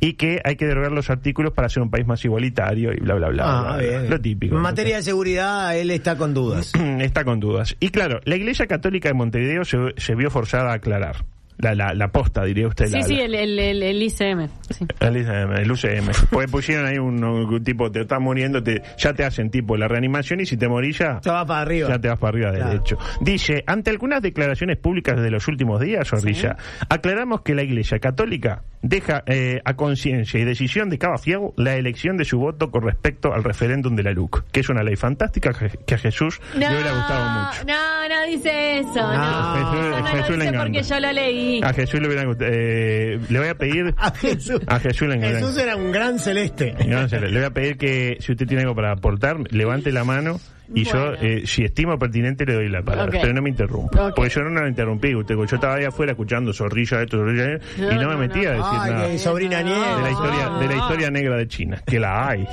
y 0.00 0.14
que 0.14 0.40
hay 0.44 0.56
que 0.56 0.66
derogar 0.66 0.92
los 0.92 1.10
artículos 1.10 1.52
para 1.52 1.68
ser 1.68 1.82
un 1.82 1.90
país 1.90 2.06
más 2.06 2.24
igualitario 2.24 2.92
y 2.92 2.96
bla, 2.96 3.14
bla, 3.14 3.28
bla. 3.28 3.44
Ah, 3.44 3.76
bla. 3.76 4.02
Lo 4.02 4.20
típico. 4.20 4.56
En 4.56 4.62
materia 4.62 4.96
de 4.96 5.02
seguridad, 5.02 5.76
él 5.76 5.90
está 5.90 6.16
con 6.16 6.34
dudas. 6.34 6.72
Está 7.00 7.24
con 7.24 7.40
dudas. 7.40 7.76
Y 7.80 7.90
claro, 7.90 8.20
la 8.24 8.36
Iglesia 8.36 8.66
Católica 8.66 9.08
de 9.08 9.14
Montevideo 9.14 9.64
se, 9.64 9.78
se 9.96 10.14
vio 10.14 10.30
forzada 10.30 10.70
a 10.70 10.74
aclarar. 10.74 11.24
La, 11.60 11.74
la, 11.74 11.94
la 11.94 12.08
posta, 12.08 12.44
diría 12.44 12.66
usted. 12.68 12.86
Sí, 12.86 12.92
la, 12.96 13.02
sí, 13.02 13.14
la- 13.16 13.24
el, 13.24 13.34
el, 13.34 13.58
el, 13.58 13.82
el 13.82 14.02
ICM. 14.02 14.48
Sí. 14.70 14.86
el, 15.00 15.16
ICM, 15.16 15.52
el 15.58 15.70
UCM. 15.72 16.10
Pues 16.30 16.50
pusieron 16.50 16.86
ahí 16.86 16.98
un, 16.98 17.22
un 17.22 17.62
tipo, 17.64 17.90
te 17.90 18.00
estás 18.00 18.20
muriendo, 18.20 18.62
te, 18.62 18.82
ya 18.98 19.12
te 19.12 19.24
hacen 19.24 19.50
tipo 19.50 19.76
la 19.76 19.86
reanimación 19.88 20.40
y 20.40 20.46
si 20.46 20.56
te 20.56 20.68
morís 20.68 20.98
ya, 20.98 21.20
Se 21.22 21.30
va 21.30 21.44
para 21.44 21.60
arriba. 21.62 21.88
ya 21.88 21.98
te 21.98 22.08
vas 22.08 22.18
para 22.18 22.30
arriba 22.30 22.50
Claro. 22.52 22.70
derecho. 22.70 22.98
Dice, 23.20 23.62
ante 23.66 23.90
algunas 23.90 24.22
declaraciones 24.22 24.78
públicas 24.78 25.20
de 25.20 25.30
los 25.30 25.46
últimos 25.48 25.80
días, 25.80 26.08
Zorrilla, 26.08 26.56
aclaramos 26.88 27.42
que 27.42 27.54
la 27.54 27.62
Iglesia 27.62 27.98
Católica 27.98 28.62
deja 28.82 29.22
eh, 29.26 29.60
a 29.64 29.74
conciencia 29.74 30.40
y 30.40 30.44
decisión 30.44 30.88
de 30.88 30.96
cada 30.98 31.18
fiego 31.18 31.52
la 31.58 31.74
elección 31.76 32.16
de 32.16 32.24
su 32.24 32.38
voto 32.38 32.70
con 32.70 32.82
respecto 32.82 33.34
al 33.34 33.44
referéndum 33.44 33.94
de 33.94 34.02
la 34.04 34.12
LUC, 34.12 34.44
que 34.50 34.60
es 34.60 34.68
una 34.70 34.82
ley 34.82 34.96
fantástica 34.96 35.52
que, 35.86 35.94
a 35.94 35.98
Jesús 35.98 36.40
le 36.56 36.66
hubiera 36.66 36.92
gustado 36.92 37.40
mucho. 37.40 37.64
no, 37.66 38.08
no 38.08 38.26
dice 38.26 38.78
eso. 38.78 38.94
No, 38.94 39.12
No, 39.12 39.54
Jesús- 39.56 39.90
no 40.00 40.06
Jesús 40.06 40.30
lo 40.30 40.36
le 40.36 40.44
dice 40.46 40.58
porque 40.58 40.82
yo 40.82 41.00
lo 41.00 41.12
leí. 41.12 41.49
A 41.62 41.72
Jesús 41.72 42.00
le 42.00 42.06
hubiera 42.06 42.24
gustado. 42.24 42.50
eh, 42.52 43.18
le 43.28 43.38
voy 43.38 43.48
a 43.48 43.54
pedir. 43.54 43.94
A 43.98 44.10
Jesús. 44.12 44.60
A 44.66 44.78
Jesús 44.80 45.08
le 45.08 45.16
encanta. 45.16 45.38
Jesús 45.38 45.56
era 45.58 45.76
un 45.76 45.90
gran 45.92 46.18
celeste. 46.18 46.74
En 46.78 47.08
serio, 47.08 47.28
le 47.28 47.38
voy 47.38 47.46
a 47.46 47.50
pedir 47.50 47.76
que 47.78 48.16
si 48.20 48.32
usted 48.32 48.46
tiene 48.46 48.62
algo 48.62 48.74
para 48.74 48.92
aportar, 48.92 49.36
levante 49.52 49.92
la 49.92 50.04
mano 50.04 50.40
y 50.74 50.84
Bueno. 50.84 51.14
yo, 51.14 51.22
eh, 51.22 51.42
si 51.46 51.64
estimo 51.64 51.98
pertinente, 51.98 52.44
le 52.46 52.54
doy 52.54 52.68
la 52.68 52.82
palabra. 52.82 53.18
Pero 53.20 53.32
no 53.32 53.42
me 53.42 53.50
interrumpa. 53.50 54.12
Porque 54.14 54.30
yo 54.30 54.42
no 54.42 54.60
la 54.60 54.68
interrumpí. 54.68 55.14
Usted, 55.14 55.34
yo 55.34 55.42
estaba 55.44 55.74
ahí 55.74 55.84
afuera 55.84 56.12
escuchando 56.12 56.52
zorrilla 56.52 57.02
esto, 57.02 57.18
zorrilla 57.18 57.54
esto, 57.54 57.66
y 57.76 57.80
No, 57.82 58.02
no 58.02 58.08
me 58.08 58.14
no, 58.14 58.18
metí 58.18 58.44
a 58.46 58.52
no. 58.54 58.56
decir 58.56 58.78
Ay, 58.80 58.90
nada. 58.92 59.08
que 59.08 59.18
sobrina 59.18 59.62
No. 59.62 59.96
De 59.96 60.02
la 60.02 60.10
historia, 60.10 60.46
No. 60.46 60.58
de 60.60 60.66
la 60.68 60.76
historia 60.76 61.10
negra 61.10 61.36
de 61.36 61.48
China, 61.48 61.82
que 61.86 61.98
la 62.00 62.28
hay. 62.28 62.46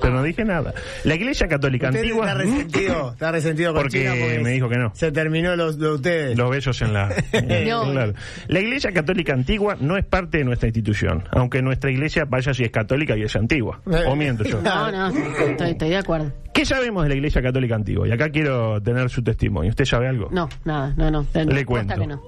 Pero 0.00 0.14
no 0.14 0.22
dije 0.22 0.44
nada. 0.44 0.72
La 1.04 1.14
Iglesia 1.14 1.48
Católica 1.48 1.88
Usted 1.88 2.00
Antigua. 2.00 2.26
está 2.26 2.34
resentido, 2.38 3.10
está 3.12 3.32
resentido 3.32 3.72
con 3.72 3.82
Porque 3.82 3.98
China 4.00 4.14
me 4.42 4.50
dijo 4.50 4.68
que 4.68 4.76
no. 4.78 4.92
Se 4.94 5.12
terminó 5.12 5.56
los 5.56 5.78
de 5.78 5.88
ustedes. 5.92 6.36
Los 6.38 6.50
besos 6.50 6.80
en 6.82 6.92
la... 6.92 7.08
No. 7.66 7.90
Claro. 7.92 8.12
La 8.48 8.60
Iglesia 8.60 8.92
Católica 8.92 9.32
Antigua 9.32 9.76
no 9.80 9.96
es 9.96 10.04
parte 10.04 10.38
de 10.38 10.44
nuestra 10.44 10.68
institución, 10.68 11.24
aunque 11.32 11.62
nuestra 11.62 11.90
Iglesia 11.90 12.24
vaya 12.28 12.54
si 12.54 12.62
es 12.64 12.70
católica 12.70 13.16
y 13.16 13.22
es 13.22 13.36
antigua. 13.36 13.80
O 14.06 14.16
miento 14.16 14.44
yo. 14.44 14.60
No, 14.62 14.90
no, 14.90 15.08
estoy, 15.08 15.70
estoy 15.70 15.88
de 15.90 15.96
acuerdo. 15.96 16.32
¿Qué 16.52 16.64
sabemos 16.64 17.04
de 17.04 17.10
la 17.10 17.14
Iglesia 17.14 17.40
Católica 17.42 17.49
Antigua? 17.74 18.06
Y 18.08 18.12
acá 18.12 18.30
quiero 18.30 18.80
tener 18.82 19.08
su 19.10 19.22
testimonio. 19.22 19.70
¿Usted 19.70 19.84
sabe 19.84 20.08
algo? 20.08 20.28
No, 20.30 20.48
nada, 20.64 20.94
no, 20.96 21.10
no. 21.10 21.26
Le 21.34 21.64
posta 21.64 21.64
cuento. 21.64 21.94
que 21.94 22.06
no. 22.06 22.22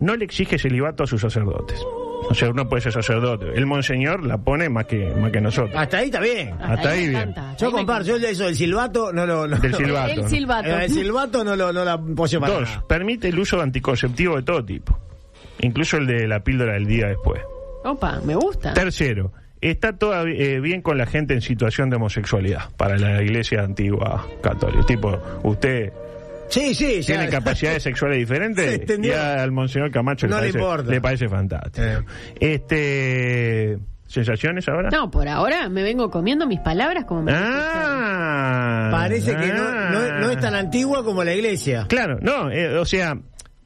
No 0.00 0.16
le 0.16 0.24
exige 0.24 0.58
celibato 0.58 1.04
a 1.04 1.06
sus 1.06 1.20
sacerdotes. 1.20 1.80
O 2.28 2.34
sea, 2.34 2.50
uno 2.50 2.68
puede 2.68 2.80
ser 2.82 2.92
sacerdote. 2.92 3.52
El 3.54 3.66
monseñor 3.66 4.24
la 4.24 4.38
pone 4.38 4.68
más 4.68 4.86
que, 4.86 5.14
más 5.14 5.30
que 5.30 5.40
nosotros. 5.40 5.74
Hasta 5.76 5.98
ahí 5.98 6.06
está 6.06 6.20
bien. 6.20 6.54
Hasta 6.60 6.90
ahí 6.90 7.08
bien. 7.08 7.20
encanta. 7.20 7.56
Yo 7.58 7.70
comparto, 7.70 8.16
yo 8.16 8.28
eso 8.28 8.44
del 8.44 8.56
silbato 8.56 9.12
no 9.12 9.26
lo. 9.26 9.46
No, 9.46 9.56
Del 9.58 9.74
silbato. 9.74 10.12
El 10.22 10.28
silbato. 10.28 10.68
El 10.68 10.90
silbato 10.90 11.44
no 11.44 11.54
lo 11.54 11.72
no 11.72 11.84
la 11.84 11.92
apoyo 11.94 12.40
para 12.40 12.54
Dos, 12.54 12.62
nada. 12.68 12.84
permite 12.88 13.28
el 13.28 13.38
uso 13.38 13.56
de 13.58 13.62
anticonceptivos 13.64 14.36
de 14.36 14.42
todo 14.42 14.64
tipo. 14.64 14.98
Incluso 15.60 15.98
el 15.98 16.06
de 16.06 16.26
la 16.26 16.40
píldora 16.42 16.74
del 16.74 16.86
día 16.86 17.08
después. 17.08 17.40
Opa, 17.84 18.20
me 18.24 18.34
gusta. 18.34 18.72
Tercero, 18.72 19.30
está 19.70 19.96
todo 19.96 20.26
eh, 20.26 20.60
bien 20.60 20.82
con 20.82 20.98
la 20.98 21.06
gente 21.06 21.34
en 21.34 21.40
situación 21.40 21.90
de 21.90 21.96
homosexualidad 21.96 22.70
para 22.76 22.96
la 22.98 23.22
iglesia 23.22 23.62
antigua 23.62 24.26
católica. 24.42 24.84
Tipo, 24.86 25.18
usted 25.42 25.92
Sí, 26.48 26.74
sí, 26.74 27.00
ya. 27.00 27.16
tiene 27.16 27.30
capacidades 27.30 27.82
sexuales 27.82 28.16
Se 28.16 28.20
diferentes 28.20 28.74
extendió. 28.74 29.12
y 29.12 29.16
al 29.16 29.50
monseñor 29.50 29.90
Camacho 29.90 30.26
No 30.28 30.36
le 30.40 30.48
le, 30.48 30.52
parece, 30.52 30.58
importa. 30.58 30.90
le 30.90 31.00
parece 31.00 31.28
fantástico. 31.28 31.86
Eh. 31.86 31.98
Este, 32.38 33.78
¿Sensaciones 34.06 34.68
ahora? 34.68 34.90
No, 34.90 35.10
por 35.10 35.26
ahora 35.26 35.68
me 35.68 35.82
vengo 35.82 36.10
comiendo 36.10 36.46
mis 36.46 36.60
palabras 36.60 37.04
como 37.06 37.22
me 37.22 37.32
Ah, 37.34 38.88
Parece 38.92 39.34
que 39.34 39.48
no, 39.48 39.90
no, 39.90 40.20
no 40.20 40.30
es 40.30 40.38
tan 40.38 40.54
antigua 40.54 41.02
como 41.04 41.24
la 41.24 41.34
iglesia. 41.34 41.86
Claro, 41.88 42.18
no, 42.20 42.50
eh, 42.50 42.76
o 42.78 42.84
sea, 42.84 43.16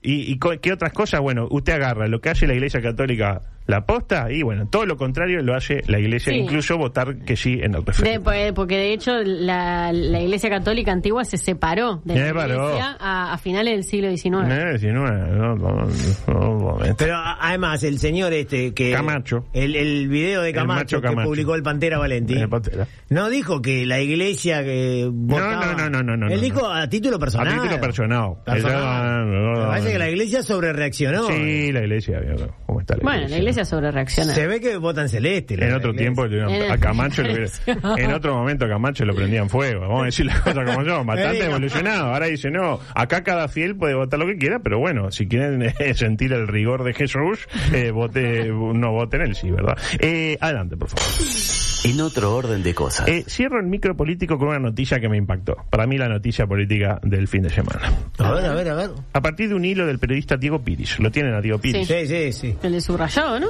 y, 0.01 0.33
y 0.33 0.39
qué 0.61 0.73
otras 0.73 0.93
cosas? 0.93 1.21
Bueno, 1.21 1.49
usted 1.51 1.75
agarra 1.75 2.07
lo 2.07 2.21
que 2.21 2.31
hace 2.31 2.47
la 2.47 2.55
Iglesia 2.55 2.81
Católica 2.81 3.43
La 3.69 3.85
posta, 3.85 4.33
y 4.33 4.43
bueno, 4.43 4.67
todo 4.67 4.87
lo 4.87 4.97
contrario 4.97 5.43
lo 5.43 5.55
hace 5.55 5.83
la 5.89 6.01
iglesia, 6.01 6.33
Sí. 6.33 6.39
incluso 6.41 6.77
votar 6.79 7.19
que 7.19 7.37
sí 7.37 7.61
en 7.63 7.75
el 7.75 7.85
referéndum. 7.85 8.13
De- 8.15 8.21
pues, 8.25 8.53
porque 8.55 8.77
de 8.79 8.93
hecho 8.95 9.13
la, 9.23 9.93
la 9.93 10.21
Iglesia 10.21 10.49
Católica 10.49 10.91
antigua 10.91 11.23
se 11.25 11.37
separó 11.37 12.01
de 12.05 12.15
la. 12.19 12.29
Iglesia 12.31 12.97
a, 12.99 13.35
a 13.35 13.39
finales 13.39 13.75
del 13.75 13.85
siglo 13.85 14.09
XIX. 14.09 14.51
Eh, 14.51 14.71
19, 14.71 15.11
no, 15.37 15.55
no, 15.55 15.85
no, 15.85 15.87
no, 16.27 16.79
Pero 16.97 17.15
además, 17.41 17.83
el 17.85 17.99
señor 17.99 18.33
este 18.33 18.73
que. 18.73 18.91
Camacho. 18.93 19.45
El, 19.53 19.77
el 19.77 20.09
video 20.09 20.41
de 20.41 20.49
El 20.49 20.55
Camacho, 20.55 21.01
macho 21.01 21.01
que 21.03 21.23
publicó 21.23 21.55
el 21.55 21.63
Pantera. 21.63 21.99
El 22.07 22.49
Pantera. 22.49 22.87
No 23.11 23.29
dijo 23.29 23.61
que 23.61 23.85
la 23.85 24.01
iglesia 24.01 24.65
que. 24.65 25.07
votaba- 25.13 25.75
no, 25.77 25.91
no, 25.91 26.03
no, 26.03 26.17
no, 26.17 26.27
Él 26.29 26.37
no, 26.37 26.41
dijo 26.41 26.63
no. 26.63 26.73
a 26.73 26.89
título 26.89 27.19
personal. 27.19 27.49
A 27.49 27.63
título 27.63 27.81
personal. 27.81 28.33
Personal. 28.47 29.29
Ella- 29.29 29.61
Me 29.61 29.67
parece 29.67 29.93
que 29.93 29.99
la 29.99 30.09
iglesia 30.11 30.43
sobre 30.43 30.73
reaccionó. 30.73 31.27
Sí, 31.27 31.71
la 31.71 31.81
iglesia, 31.81 32.21
cómo 32.67 32.81
está 32.81 32.97
la 32.97 33.03
Bueno, 33.03 33.19
iglesia. 33.19 33.37
la 33.37 33.39
Iglesia 33.43 33.58
sobre 33.65 33.91
reacciona. 33.91 34.35
Se 34.35 34.47
ve 34.47 34.61
que 34.61 34.77
votan 34.77 35.09
celeste. 35.09 35.55
En 35.55 35.75
otro 35.75 35.95
tiempo 35.95 36.25
En 36.27 36.71
a 36.71 36.79
Camacho 36.79 37.23
en 37.97 38.13
otro 38.13 38.35
momento 38.35 38.65
a 38.65 38.69
Camacho 38.69 39.05
lo 39.05 39.15
prendían 39.15 39.49
fuego. 39.49 39.81
Vamos 39.81 40.03
a 40.03 40.05
decir 40.07 40.27
las 40.27 40.41
cosas 40.41 40.65
como 40.65 40.85
son, 40.85 41.07
bastante 41.07 41.45
evolucionado. 41.45 42.13
Ahora 42.13 42.27
dice 42.27 42.51
no, 42.51 42.81
acá 42.95 43.23
cada 43.23 43.49
fiel 43.49 43.77
puede 43.77 43.95
votar 43.95 44.19
lo 44.19 44.27
que 44.27 44.37
quiera, 44.37 44.61
pero 44.61 44.79
bueno, 44.79 45.11
si 45.11 45.27
quieren 45.27 45.63
eh, 45.79 45.95
sentir 45.95 46.33
el 46.33 46.49
rigor 46.49 46.85
de 46.85 46.95
Jesús, 46.95 47.49
eh, 47.73 47.91
vote, 47.91 48.49
no 48.49 48.93
voten 48.93 49.23
él 49.23 49.35
sí, 49.35 49.51
¿verdad? 49.51 49.77
Eh, 49.99 50.37
adelante, 50.41 50.77
por 50.77 50.89
favor. 50.89 51.58
En 51.85 52.01
otro 52.01 52.35
orden 52.35 52.63
de 52.63 52.75
cosas. 52.75 53.09
Eh, 53.09 53.25
cierro 53.29 53.61
el 53.61 53.67
micro 53.67 53.97
político 53.97 54.39
con 54.39 54.49
una 54.49 54.59
noticia 54.59 55.01
que 55.01 55.09
me 55.09 55.17
impactó. 55.17 55.57
Para 55.71 55.87
mí 55.87 55.97
la 55.97 56.09
noticia 56.09 56.47
política 56.47 56.99
del 57.03 57.29
fin 57.29 57.43
de 57.43 57.51
semana. 57.51 57.93
A 58.19 58.33
ver, 58.33 58.47
a 58.47 58.55
ver, 58.55 58.69
a 58.69 58.75
ver. 58.75 58.91
A 59.13 59.21
partir 59.21 59.49
de 59.49 59.55
un 59.55 59.65
hilo 59.65 59.87
del 59.87 59.99
periodista 59.99 60.37
Diego 60.37 60.61
Piris. 60.63 60.99
¿Lo 60.99 61.11
tienen 61.11 61.35
a 61.35 61.41
Diego 61.41 61.59
Piris? 61.59 61.87
Sí, 61.87 62.07
sí, 62.07 62.33
sí. 62.33 62.57
El 62.63 62.73
de 62.73 62.81
subrayado, 62.81 63.39
¿no? 63.41 63.49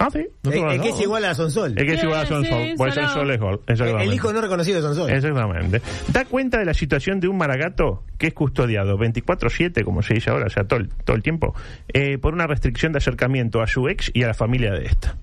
Ah, 0.00 0.08
sí. 0.12 0.20
No 0.44 0.50
que 0.80 0.90
es 0.90 1.00
igual 1.00 1.24
a 1.24 1.34
Sonsol. 1.34 1.74
Es 1.76 1.84
que 1.84 1.94
es 1.94 2.02
igual 2.04 2.20
a 2.20 2.22
Sí, 2.22 2.28
Sonsol. 2.28 2.62
sí, 2.62 2.74
Puede 2.76 2.92
ser 2.92 3.02
Sonao. 3.08 3.14
Sol 3.16 3.30
es 3.32 3.40
gol. 3.40 4.00
El 4.00 4.14
hijo 4.14 4.32
no 4.32 4.40
reconocido 4.40 4.76
de 4.76 4.82
Sonsol. 4.82 5.10
Exactamente. 5.10 5.82
Da 6.12 6.24
cuenta 6.24 6.58
de 6.58 6.64
la 6.64 6.74
situación 6.74 7.18
de 7.18 7.26
un 7.26 7.36
maragato 7.36 8.04
que 8.16 8.28
es 8.28 8.34
custodiado 8.34 8.96
24-7, 8.96 9.82
como 9.84 10.02
se 10.02 10.14
dice 10.14 10.30
ahora, 10.30 10.46
o 10.46 10.50
sea, 10.50 10.64
todo 10.64 10.78
el, 10.78 10.88
todo 11.04 11.16
el 11.16 11.22
tiempo, 11.24 11.54
eh, 11.92 12.16
por 12.18 12.32
una 12.32 12.46
restricción 12.46 12.92
de 12.92 12.98
acercamiento 12.98 13.60
a 13.60 13.66
su 13.66 13.88
ex 13.88 14.10
y 14.14 14.22
a 14.22 14.28
la 14.28 14.34
familia 14.34 14.70
de 14.72 14.86
esta. 14.86 15.16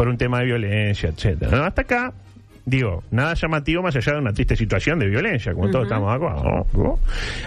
Por 0.00 0.08
un 0.08 0.16
tema 0.16 0.38
de 0.38 0.46
violencia, 0.46 1.10
etcétera. 1.10 1.54
¿no? 1.54 1.62
Hasta 1.64 1.82
acá, 1.82 2.14
digo, 2.64 3.02
nada 3.10 3.34
llamativo 3.34 3.82
más 3.82 3.94
allá 3.96 4.14
de 4.14 4.18
una 4.20 4.32
triste 4.32 4.56
situación 4.56 4.98
de 4.98 5.06
violencia, 5.08 5.52
como 5.52 5.68
todos 5.70 5.84
estamos 5.84 6.08
de 6.08 6.16
acuerdo. 6.16 6.66
¿no? 6.72 6.98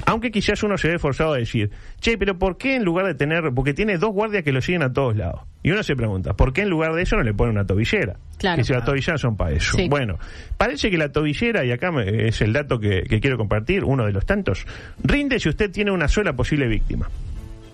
Aunque 0.05 0.29
quizás 0.29 0.61
uno 0.61 0.77
se 0.77 0.87
ve 0.89 0.99
forzado 0.99 1.33
a 1.33 1.37
decir, 1.37 1.71
che, 1.99 2.15
pero 2.15 2.37
¿por 2.37 2.57
qué 2.57 2.75
en 2.75 2.83
lugar 2.85 3.07
de 3.07 3.15
tener, 3.15 3.41
porque 3.55 3.73
tiene 3.73 3.97
dos 3.97 4.11
guardias 4.11 4.43
que 4.43 4.51
lo 4.51 4.61
siguen 4.61 4.83
a 4.83 4.93
todos 4.93 5.15
lados? 5.17 5.41
Y 5.63 5.71
uno 5.71 5.81
se 5.81 5.95
pregunta, 5.95 6.33
¿por 6.33 6.53
qué 6.53 6.61
en 6.61 6.69
lugar 6.69 6.93
de 6.93 7.01
eso 7.01 7.15
no 7.15 7.23
le 7.23 7.33
pone 7.33 7.49
una 7.49 7.65
tobillera? 7.65 8.17
Claro. 8.37 8.57
Que 8.57 8.63
si 8.65 8.71
las 8.73 8.85
tobilleras 8.85 9.19
son 9.19 9.35
para 9.35 9.51
eso. 9.55 9.75
Sí. 9.75 9.87
Bueno, 9.89 10.19
parece 10.55 10.91
que 10.91 10.97
la 10.99 11.09
tobillera, 11.11 11.65
y 11.65 11.71
acá 11.71 11.91
me- 11.91 12.27
es 12.27 12.39
el 12.41 12.53
dato 12.53 12.79
que, 12.79 13.01
que 13.09 13.19
quiero 13.19 13.35
compartir, 13.37 13.83
uno 13.83 14.05
de 14.05 14.11
los 14.11 14.27
tantos, 14.27 14.67
rinde 15.03 15.39
si 15.39 15.49
usted 15.49 15.71
tiene 15.71 15.89
una 15.89 16.07
sola 16.07 16.33
posible 16.33 16.67
víctima. 16.67 17.09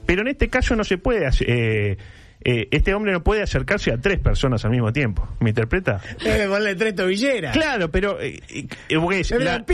Pero 0.06 0.22
en 0.22 0.30
este 0.30 0.48
caso 0.48 0.76
no 0.78 0.84
se 0.86 0.98
puede 0.98 1.26
hacer- 1.28 1.50
eh, 1.50 1.98
eh, 2.41 2.67
este 2.71 2.93
hombre 2.93 3.12
no 3.12 3.23
puede 3.23 3.41
acercarse 3.41 3.91
a 3.91 3.97
tres 3.97 4.19
personas 4.19 4.63
al 4.65 4.71
mismo 4.71 4.93
tiempo. 4.93 5.28
¿Me 5.39 5.49
interpreta? 5.49 6.02
Eh, 6.23 6.45
ponle 6.47 6.75
tres 6.75 6.95
tobilleras. 6.95 7.56
Claro, 7.56 7.91
pero 7.91 8.19
eh, 8.19 8.39
eh, 8.49 8.67
la, 9.39 9.65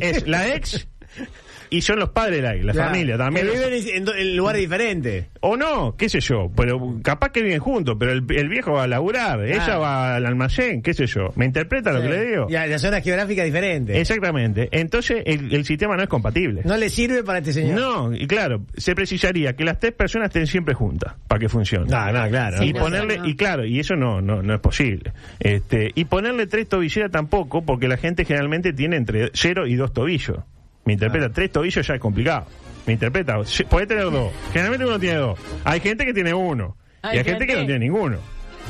es 0.00 0.26
la 0.26 0.54
ex 0.54 0.86
y 1.76 1.80
son 1.82 1.98
los 1.98 2.10
padres 2.10 2.36
de 2.36 2.42
la 2.42 2.54
ex, 2.54 2.64
la 2.64 2.72
Claro, 2.72 2.90
familia 2.90 3.18
también. 3.18 3.46
Que 3.46 3.52
viven 3.52 3.72
en, 3.72 4.08
en- 4.18 4.36
lugares 4.36 4.60
diferentes. 4.60 5.26
O 5.40 5.56
no, 5.56 5.96
qué 5.96 6.08
sé 6.08 6.20
yo, 6.20 6.50
pero 6.56 6.98
capaz 7.02 7.30
que 7.30 7.42
viven 7.42 7.58
juntos, 7.58 7.96
pero 7.98 8.12
el, 8.12 8.24
el 8.30 8.48
viejo 8.48 8.72
va 8.72 8.84
a 8.84 8.86
laburar, 8.86 9.44
ella 9.44 9.78
va 9.78 10.16
al 10.16 10.26
almacén, 10.26 10.82
qué 10.82 10.94
sé 10.94 11.06
yo. 11.06 11.30
¿Me 11.36 11.44
interpreta 11.46 11.92
lo 11.92 12.00
que 12.02 12.08
le 12.08 12.24
digo? 12.26 12.46
Ya, 12.48 12.66
la 12.66 12.78
zona 12.78 13.00
geográfica 13.00 13.42
diferente. 13.44 13.98
Exactamente. 14.00 14.68
Entonces 14.72 15.22
el, 15.26 15.52
el 15.54 15.64
sistema 15.64 15.96
no 15.96 16.02
es 16.02 16.08
compatible. 16.08 16.62
No 16.64 16.76
le 16.76 16.88
sirve 16.88 17.24
para 17.24 17.38
este 17.38 17.52
señor. 17.52 17.80
No, 17.80 18.14
y 18.14 18.26
claro, 18.26 18.62
se 18.76 18.94
precisaría 18.94 19.54
que 19.56 19.64
las 19.64 19.78
tres 19.80 19.92
personas 19.92 20.28
estén 20.28 20.46
siempre 20.46 20.74
juntas 20.74 21.14
para 21.26 21.38
que 21.38 21.48
funcione. 21.48 21.86
No, 21.90 22.12
no, 22.12 22.28
claro. 22.28 22.62
y 22.62 22.72
no, 22.72 22.80
ponerle, 22.80 23.18
no. 23.18 23.26
y 23.26 23.34
claro, 23.36 23.64
y 23.64 23.80
eso 23.80 23.96
no, 23.96 24.20
no, 24.20 24.42
no 24.42 24.54
es 24.54 24.60
posible. 24.60 25.12
Este, 25.40 25.90
y 25.94 26.04
ponerle 26.04 26.46
tres 26.46 26.68
tobilleras 26.68 27.10
tampoco, 27.10 27.62
porque 27.64 27.88
la 27.88 27.96
gente 27.96 28.24
generalmente 28.24 28.72
tiene 28.72 28.96
entre 28.96 29.30
cero 29.34 29.66
y 29.66 29.74
dos 29.74 29.92
tobillos. 29.92 30.38
Me 30.84 30.94
interpreta, 30.94 31.30
tres 31.30 31.50
tobillos 31.52 31.86
ya 31.86 31.94
es 31.94 32.00
complicado. 32.00 32.46
Me 32.86 32.94
interpreta, 32.94 33.38
puede 33.68 33.86
tener 33.86 34.04
dos. 34.10 34.32
Generalmente 34.52 34.86
uno 34.86 34.98
tiene 34.98 35.16
dos. 35.18 35.38
Hay 35.64 35.80
gente 35.80 36.04
que 36.04 36.12
tiene 36.12 36.34
uno. 36.34 36.76
Hay 37.02 37.16
y 37.16 37.18
hay 37.18 37.24
gente 37.24 37.46
que 37.46 37.54
no 37.54 37.64
tiene 37.64 37.78
ninguno. 37.78 38.18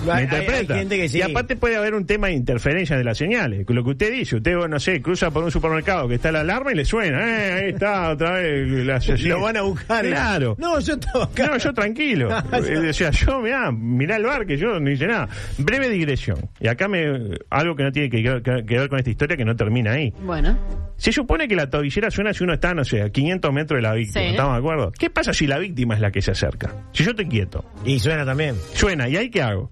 ¿Me 0.04 0.10
Hay- 0.12 0.18
hay- 0.18 0.24
interpreta? 0.24 0.74
hay 0.74 0.80
gente 0.80 0.96
que 0.96 1.08
sí. 1.08 1.18
Y 1.18 1.22
aparte 1.22 1.56
puede 1.56 1.76
haber 1.76 1.94
un 1.94 2.06
tema 2.06 2.26
de 2.28 2.32
interferencia 2.34 2.96
de 2.96 3.04
las 3.04 3.18
señales. 3.18 3.64
Lo 3.68 3.84
que 3.84 3.90
usted 3.90 4.12
dice, 4.12 4.36
usted, 4.36 4.54
no 4.68 4.80
sé, 4.80 5.00
cruza 5.00 5.30
por 5.30 5.44
un 5.44 5.50
supermercado 5.50 6.08
que 6.08 6.16
está 6.16 6.32
la 6.32 6.40
alarma 6.40 6.72
y 6.72 6.74
le 6.76 6.84
suena. 6.84 7.20
Eh, 7.20 7.52
ahí 7.52 7.70
está, 7.70 8.10
otra 8.10 8.32
vez. 8.32 8.68
La, 8.84 8.98
Lo 9.28 9.40
van 9.40 9.56
a 9.56 9.62
buscar. 9.62 10.04
Claro. 10.04 10.56
No, 10.58 10.78
yo 10.80 10.94
estaba 10.94 11.24
acá. 11.24 11.46
No, 11.46 11.58
yo 11.58 11.72
tranquilo. 11.74 12.28
Eh, 12.52 12.88
o 12.90 12.92
sea, 12.92 13.10
yo, 13.10 13.40
mirá, 13.40 13.70
mirá 13.72 14.16
el 14.16 14.24
bar 14.24 14.46
que 14.46 14.56
yo 14.56 14.78
no 14.80 14.90
hice 14.90 15.06
nada. 15.06 15.28
Breve 15.58 15.88
digresión. 15.88 16.50
Y 16.60 16.68
acá 16.68 16.86
me 16.88 17.04
algo 17.50 17.74
que 17.76 17.82
no 17.84 17.92
tiene 17.92 18.08
que, 18.10 18.22
que- 18.22 18.64
que 18.66 18.78
ver 18.78 18.88
con 18.88 18.98
esta 18.98 19.10
historia 19.10 19.36
que 19.36 19.44
no 19.44 19.54
termina 19.56 19.92
ahí. 19.92 20.12
Bueno. 20.22 20.58
Se 20.96 21.10
supone 21.12 21.48
que 21.48 21.56
la 21.56 21.68
tobillera 21.70 22.10
suena 22.10 22.32
si 22.32 22.44
uno 22.44 22.54
está, 22.54 22.74
no 22.74 22.84
sé, 22.84 23.02
a 23.02 23.10
500 23.10 23.52
metros 23.52 23.78
de 23.78 23.82
la 23.82 23.94
víctima. 23.94 24.22
Sí. 24.24 24.30
¿Estamos 24.30 24.52
de 24.54 24.58
acuerdo? 24.58 24.92
¿Qué 24.98 25.10
pasa 25.10 25.32
si 25.32 25.46
la 25.46 25.58
víctima 25.58 25.94
es 25.94 26.00
la 26.00 26.10
que 26.12 26.22
se 26.22 26.30
acerca? 26.30 26.70
Si 26.92 27.02
yo 27.04 27.10
estoy 27.10 27.26
quieto, 27.26 27.64
Y 27.84 27.98
suena 27.98 28.24
también. 28.24 28.54
suena, 28.74 29.08
¿y 29.08 29.16
ahí 29.16 29.30
qué 29.30 29.42
hago? 29.42 29.70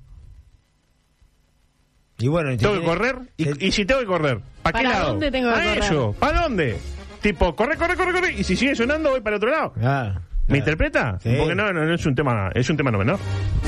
Y 2.21 2.29
bueno, 2.29 2.51
¿Tengo 2.57 2.75
que 2.75 2.79
tiene- 2.81 2.85
correr? 2.87 3.17
¿Y, 3.37 3.67
y 3.67 3.73
si 3.73 3.85
tengo 3.85 4.01
que 4.01 4.07
correr? 4.07 4.39
¿Para 4.63 4.79
qué 4.79 4.85
¿Para 4.85 4.99
lado? 4.99 5.09
dónde 5.11 5.31
tengo 5.31 5.49
que 5.53 5.61
¿A 5.61 5.75
correr? 5.75 6.15
¿Para 6.19 6.41
dónde? 6.43 6.77
Tipo, 7.23 7.55
corre, 7.57 7.77
corre, 7.77 7.97
corre, 7.97 8.13
corre. 8.13 8.33
Y 8.35 8.45
si 8.45 8.57
sigue 8.57 8.75
sonando, 8.75 9.11
voy 9.11 9.21
para 9.21 9.37
el 9.37 9.43
otro 9.43 9.51
lado. 9.51 9.73
Ah, 9.83 10.21
¿Me 10.49 10.57
ah. 10.57 10.59
interpreta? 10.59 11.19
Sí. 11.23 11.35
Porque 11.39 11.55
no, 11.55 11.73
no, 11.73 11.85
no 11.85 11.95
es 11.95 12.05
un 12.07 12.15
tema, 12.15 12.51
es 12.55 12.69
un 12.71 12.77
tema 12.77 12.91
no 12.91 12.99
menor. 12.99 13.19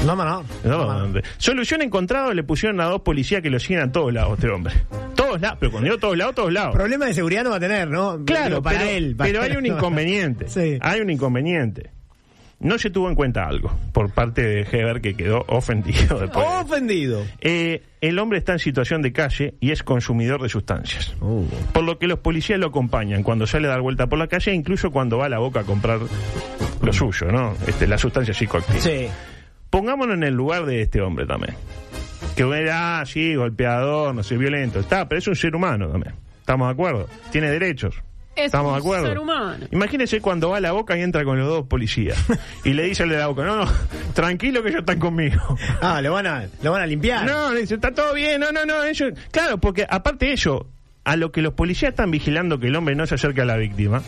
No, 0.05 0.17
no, 0.17 0.25
no. 0.25 0.45
No, 0.65 1.07
no. 1.09 1.21
Solución 1.39 1.83
encontrada 1.83 2.33
le 2.35 2.43
pusieron 2.43 2.81
a 2.81 2.87
dos 2.87 3.03
policías 3.03 3.41
que 3.43 3.51
lo 3.51 3.61
siguen 3.61 3.81
a 3.83 3.93
todos 3.93 4.13
lados, 4.13 4.35
este 4.35 4.49
hombre. 4.49 4.75
Todos 5.15 5.41
lados, 5.41 5.59
pero 5.61 5.71
cuando 5.71 5.87
digo 5.89 5.99
todos 5.99 6.17
lados, 6.17 6.35
todos 6.35 6.53
lados. 6.53 6.75
Problema 6.75 7.07
de 7.07 7.15
seguridad 7.15 7.45
no 7.45 7.51
va 7.51 7.57
a 7.57 7.61
tener, 7.61 7.89
¿no? 7.89 8.25
Claro, 8.25 8.49
Digo, 8.49 8.63
para 8.63 8.79
pero, 8.81 8.91
él. 8.91 9.15
para 9.17 9.29
pero 9.31 9.43
hay 9.43 9.57
un 9.57 9.67
inconveniente. 9.67 10.49
Sí. 10.49 10.79
Hay 10.81 11.01
un 11.01 11.11
inconveniente. 11.11 11.91
No 12.63 12.79
se 12.79 12.91
tuvo 12.91 13.09
en 13.09 13.17
cuenta 13.17 13.45
algo 13.45 13.77
por 13.93 14.13
parte 14.13 14.43
de 14.43 14.61
Heber 14.63 15.01
que 15.01 15.15
quedó 15.15 15.45
ofendido 15.49 16.21
después. 16.21 16.47
Ofendido. 16.61 17.25
Eh, 17.41 17.83
el 18.01 18.19
hombre 18.21 18.39
está 18.39 18.53
en 18.53 18.61
situación 18.61 19.03
de 19.03 19.13
calle 19.13 19.55
y 19.59 19.73
es 19.73 19.83
consumidor 19.83 20.41
de 20.43 20.49
sustancias. 20.49 21.15
Uh. 21.21 21.45
Por 21.73 21.83
lo 21.83 21.99
que 21.99 22.07
los 22.07 22.21
policías 22.21 22.61
lo 22.61 22.69
acompañan 22.69 23.25
cuando 23.25 23.49
sale 23.49 23.67
a 23.67 23.71
dar 23.73 23.81
vuelta 23.81 24.07
por 24.07 24.19
la 24.19 24.29
calle, 24.29 24.55
incluso 24.55 24.93
cuando 24.93 25.19
va 25.19 25.27
a 25.27 25.29
la 25.29 25.41
boca 25.41 25.61
a 25.61 25.65
comprar 25.65 25.99
lo 26.81 26.93
suyo, 26.93 27.33
¿no? 27.33 27.55
Este, 27.67 27.89
la 27.89 27.99
sustancia 27.99 28.33
psicoactiva. 28.33 28.81
Sí. 28.81 29.09
Pongámonos 29.69 30.15
en 30.17 30.23
el 30.23 30.35
lugar 30.35 30.65
de 30.65 30.83
este 30.83 31.01
hombre 31.01 31.27
también. 31.27 31.55
Que 32.37 32.43
era 32.43 33.01
así, 33.01 33.35
golpeador, 33.35 34.15
no 34.15 34.23
sé, 34.23 34.37
violento. 34.37 34.79
Está, 34.79 35.09
pero 35.09 35.19
es 35.19 35.27
un 35.27 35.37
ser 35.37 35.57
humano 35.57 35.89
también. 35.89 36.15
¿Estamos 36.39 36.69
de 36.69 36.73
acuerdo? 36.73 37.09
Tiene 37.31 37.51
derechos. 37.51 38.03
Es 38.35 38.47
¿Estamos 38.47 38.69
un 38.71 38.75
de 38.75 38.79
acuerdo? 38.81 39.07
ser 39.09 39.19
humano. 39.19 39.67
Imagínese 39.71 40.21
cuando 40.21 40.49
va 40.51 40.57
a 40.57 40.61
la 40.61 40.73
boca 40.73 40.97
y 40.97 41.03
entra 41.03 41.23
con 41.25 41.39
los 41.39 41.47
dos 41.49 41.67
policías. 41.67 42.17
y 42.65 42.73
le 42.73 42.85
dice 42.85 43.03
al 43.03 43.11
de 43.11 43.19
la 43.19 43.27
boca, 43.27 43.45
no, 43.45 43.57
no, 43.65 43.71
tranquilo 44.15 44.63
que 44.63 44.71
ellos 44.71 44.81
están 44.81 44.99
conmigo. 44.99 45.41
Ah, 45.83 46.01
lo 46.01 46.13
van 46.13 46.27
a, 46.27 46.47
lo 46.63 46.73
van 46.73 46.83
a 46.83 46.87
limpiar. 46.87 47.27
No, 47.27 47.53
le 47.53 47.61
dice, 47.61 47.75
está 47.75 47.93
todo 47.93 48.15
bien, 48.15 48.41
no, 48.41 48.51
no, 48.53 48.65
no, 48.65 48.83
ellos... 48.85 49.13
Claro, 49.31 49.59
porque 49.59 49.87
aparte 49.89 50.27
de 50.27 50.33
ello, 50.33 50.67
a 51.05 51.17
lo 51.17 51.31
que 51.33 51.43
los 51.43 51.53
policías 51.55 51.91
están 51.91 52.11
vigilando 52.11 52.59
que 52.59 52.69
el 52.69 52.77
hombre 52.77 52.95
no 52.95 53.07
se 53.07 53.17
acerque 53.17 53.41
a 53.43 53.45
la 53.45 53.57
víctima, 53.57 54.03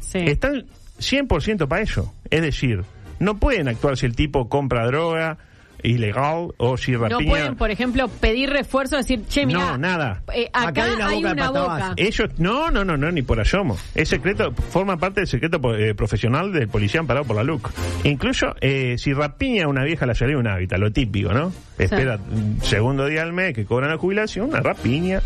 Sí. 0.00 0.18
están 0.18 0.64
100% 0.98 1.68
para 1.68 1.82
eso. 1.82 2.12
Es 2.30 2.42
decir, 2.42 2.82
no 3.20 3.38
pueden 3.38 3.68
actuar 3.68 3.96
si 3.96 4.06
el 4.06 4.16
tipo 4.16 4.48
compra 4.48 4.84
droga 4.86 5.38
ilegal 5.82 6.48
o 6.56 6.76
si 6.76 6.92
No 6.92 7.08
rapiña... 7.08 7.30
pueden, 7.30 7.56
por 7.56 7.70
ejemplo, 7.70 8.08
pedir 8.08 8.50
refuerzo, 8.50 8.96
decir, 8.96 9.22
che, 9.28 9.46
mira, 9.46 9.58
No, 9.72 9.78
nada. 9.78 10.22
acá, 10.52 10.68
Acá 10.68 10.84
hay 10.84 10.94
una 10.94 11.06
hay 11.08 11.16
boca 11.16 11.28
de 11.28 11.32
una 11.34 11.50
boca. 11.50 11.92
Ellos, 11.96 12.28
no, 12.38 12.70
no, 12.70 12.84
no, 12.84 12.96
no, 12.96 13.10
ni 13.10 13.22
por 13.22 13.40
asomo. 13.40 13.76
Es 13.94 14.08
secreto, 14.08 14.52
forma 14.52 14.96
parte 14.96 15.20
del 15.20 15.26
secreto 15.28 15.60
eh, 15.74 15.94
profesional 15.94 16.52
del 16.52 16.68
policía 16.68 17.00
amparado 17.00 17.26
por 17.26 17.36
la 17.36 17.42
LUC. 17.44 17.70
Incluso, 18.04 18.54
eh, 18.60 18.96
si 18.98 19.12
rapiña 19.12 19.64
a 19.64 19.68
una 19.68 19.84
vieja 19.84 20.06
la 20.06 20.14
salida 20.14 20.36
de 20.36 20.40
un 20.40 20.48
hábitat, 20.48 20.78
lo 20.78 20.90
típico, 20.92 21.32
¿no? 21.32 21.52
Espera 21.78 22.18
un 22.30 22.58
segundo 22.62 23.06
día 23.06 23.22
al 23.22 23.32
mes 23.32 23.54
que 23.54 23.64
cobran 23.64 23.90
la 23.90 23.96
jubilación, 23.98 24.48
una 24.50 24.60
rapiña. 24.60 25.20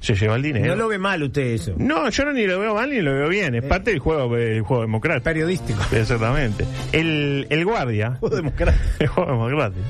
Se 0.00 0.14
lleva 0.14 0.36
el 0.36 0.42
dinero. 0.42 0.66
No 0.68 0.76
lo 0.76 0.88
ve 0.88 0.98
mal 0.98 1.22
usted 1.22 1.42
eso. 1.42 1.74
No, 1.78 2.08
yo 2.10 2.24
no 2.24 2.32
ni 2.32 2.46
lo 2.46 2.58
veo 2.60 2.74
mal 2.74 2.90
ni 2.90 3.00
lo 3.00 3.12
veo 3.14 3.28
bien. 3.28 3.54
Es 3.54 3.64
parte 3.64 3.90
del 3.90 3.98
juego, 4.00 4.34
del 4.36 4.62
juego 4.62 4.82
democrático. 4.82 5.24
Periodístico. 5.24 5.80
Exactamente. 5.92 6.64
El, 6.92 7.46
el 7.50 7.64
guardia. 7.64 8.16
Juego 8.20 8.36
democrático. 8.36 8.84
El 9.00 9.06
juego 9.08 9.30
democrático. 9.32 9.84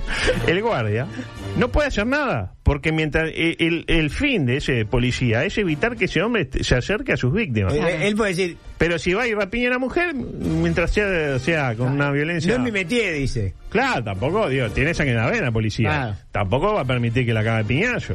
El 0.47 0.63
guardia 0.63 1.07
no 1.59 1.69
puede 1.71 1.89
hacer 1.89 2.07
nada. 2.07 2.53
Porque 2.63 2.91
mientras 2.91 3.31
el, 3.33 3.57
el- 3.61 3.85
el 3.87 4.11
fin 4.11 4.45
de 4.45 4.57
ese 4.57 4.85
policía 4.87 5.45
es 5.45 5.57
evitar 5.57 5.97
que 5.97 6.07
ese 6.07 6.21
hombre 6.21 6.49
se 6.61 6.75
acerque 6.75 7.13
a 7.13 7.17
sus 7.17 7.33
víctimas. 7.33 7.73
Eh, 7.75 8.09
Él 8.09 8.17
puede 8.17 8.31
decir, 8.31 8.57
Pero 8.77 8.99
si 8.99 9.15
va 9.15 9.27
y 9.29 9.35
rapiña 9.35 9.69
a 9.69 9.73
la 9.73 9.79
mujer, 9.79 10.15
mientras 10.15 10.91
sea, 10.91 11.39
sea 11.39 11.75
con 11.77 11.93
una 11.93 12.11
violencia. 12.11 12.59
no 12.59 12.67
es 12.67 12.73
mi 12.73 12.85
dice. 12.85 13.55
Claro, 13.71 14.03
tampoco, 14.03 14.49
digo, 14.49 14.69
tiene 14.71 14.95
sangre 14.95 15.15
en 15.15 15.21
la 15.21 15.31
vena, 15.31 15.53
policía. 15.53 15.89
Claro. 15.91 16.15
Tampoco 16.33 16.75
va 16.75 16.81
a 16.81 16.85
permitir 16.85 17.25
que 17.25 17.33
la 17.33 17.45
caga 17.45 17.59
de 17.59 17.65
piñazo. 17.65 18.15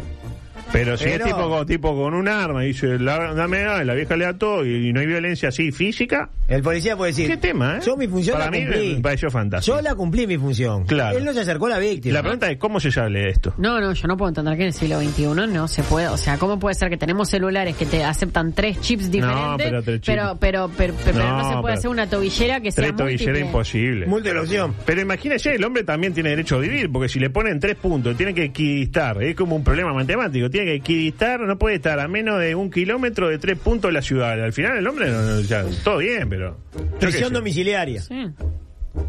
Pero 0.72 0.96
si 0.98 1.04
Pero- 1.04 1.26
es 1.26 1.32
tipo, 1.34 1.50
con- 1.50 1.66
tipo 1.68 1.96
con 1.96 2.14
un 2.14 2.28
arma 2.30 2.64
y 2.64 2.68
dice, 2.70 2.98
la, 2.98 3.34
dame, 3.34 3.64
la 3.84 3.94
vieja 3.94 4.16
le 4.16 4.24
da 4.26 4.38
todo 4.38 4.66
y, 4.66 4.88
y 4.88 4.94
no 4.94 5.02
hay 5.02 5.06
violencia 5.06 5.50
así 5.50 5.72
física, 5.74 6.30
El 6.48 6.62
policía 6.64 6.96
puede 6.96 7.12
decir, 7.12 7.28
¿qué 7.30 7.36
tema, 7.38 7.78
eh? 7.78 7.82
yo 7.86 7.98
mi 7.98 8.08
función 8.08 8.38
Para 8.38 8.46
la 8.46 8.52
mí 8.52 8.64
cumplí. 8.66 8.96
me 8.96 9.02
pareció 9.02 9.30
fantástico. 9.30 9.76
Yo 9.76 9.82
la 9.82 9.96
cumplí 9.96 10.28
mi 10.28 10.38
función. 10.38 10.86
Claro. 10.86 11.18
Él 11.18 11.26
no 11.26 11.34
se 11.34 11.42
acercó 11.42 11.66
a 11.66 11.70
la 11.72 11.80
víctima. 11.80 12.14
La 12.14 12.22
pregunta 12.22 12.50
es, 12.50 12.58
¿cómo 12.58 12.80
se 12.80 12.90
sale 12.92 13.20
de 13.20 13.30
esto? 13.30 13.54
No, 13.58 13.82
no, 13.82 13.92
yo 13.94 14.08
no 14.08 14.16
puedo 14.16 14.30
entender 14.30 14.56
que 14.56 14.62
en 14.64 14.68
el 14.68 14.74
siglo 14.74 15.00
XXI 15.02 15.26
no 15.52 15.68
se 15.68 15.84
puede. 15.84 16.08
O 16.08 16.16
sea, 16.18 16.38
¿cómo 16.38 16.58
puede 16.58 16.76
ser 16.76 16.90
que 16.90 16.98
tenemos 16.98 17.30
celulares 17.30 17.76
que 17.76 17.86
te 17.86 18.04
aceptan 18.06 18.54
tres 18.54 18.80
chips 18.80 19.12
diferentes? 19.12 19.68
pero 19.68 19.84
tres 19.84 20.02
chips. 20.02 20.08
pero, 20.16 20.38
pero, 20.40 20.72
pero, 20.78 20.94
pero 21.04 21.18
no, 21.20 21.38
No, 21.38 21.44
se 21.44 21.50
puede 21.50 21.62
pero- 21.64 21.74
hacer 21.80 21.90
una 21.90 22.08
tobillera 22.08 22.62
que 22.62 22.72
sea 22.72 22.84
Tres 22.86 22.96
tobilleras 22.96 23.26
múltiple. 23.28 23.40
imposible. 23.46 24.06
Múltiple 24.06 24.40
opción. 24.40 24.76
Pero 24.86 25.02
imagínese, 25.02 25.54
el 25.56 25.64
hombre 25.66 25.84
también 25.84 26.14
tiene 26.14 26.30
derecho 26.30 26.56
a 26.56 26.60
vivir, 26.60 26.90
porque 26.92 27.10
si 27.10 27.20
le 27.20 27.30
ponen 27.30 27.60
tres 27.60 27.76
puntos, 27.76 28.16
tiene 28.16 28.34
que 28.34 28.46
equidistar, 28.46 29.22
es 29.22 29.36
como 29.36 29.56
un 29.58 29.64
problema 29.66 29.94
matemático, 29.94 30.50
tiene 30.50 30.61
que 30.66 30.76
equidistar, 30.76 31.40
no 31.42 31.58
puede 31.58 31.76
estar 31.76 32.00
a 32.00 32.08
menos 32.08 32.40
de 32.40 32.56
un 32.56 32.70
kilómetro 32.70 33.30
de 33.30 33.38
tres 33.38 33.58
puntos 33.58 33.90
de 33.90 33.94
la 33.94 34.02
ciudad. 34.02 34.42
Al 34.42 34.54
final 34.54 34.78
el 34.78 34.88
hombre, 34.88 35.10
no, 35.12 35.22
no, 35.22 35.42
ya, 35.42 35.66
todo 35.84 35.98
bien, 35.98 36.30
pero... 36.30 36.58
Prisión 37.00 37.34
domiciliaria. 37.34 38.02
Sí. 38.02 38.32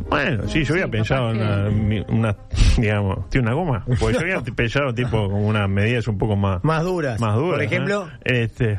Bueno, 0.08 0.48
sí, 0.48 0.64
yo 0.64 0.74
había 0.74 0.88
pensado 0.88 1.30
en 1.30 1.38
una, 1.38 2.04
una, 2.08 2.36
digamos, 2.78 3.28
¿tiene 3.30 3.48
una 3.48 3.54
goma? 3.54 3.84
Porque 3.98 4.14
yo 4.14 4.20
había 4.20 4.40
pensado 4.56 4.94
tipo 4.94 5.28
como 5.28 5.46
unas 5.46 5.68
medidas 5.68 6.06
un 6.08 6.18
poco 6.18 6.36
más... 6.36 6.62
Más 6.62 6.84
duras. 6.84 7.20
Más 7.20 7.34
duras. 7.34 7.54
Por 7.54 7.62
ejemplo, 7.62 8.06
¿no? 8.06 8.12
Este... 8.24 8.78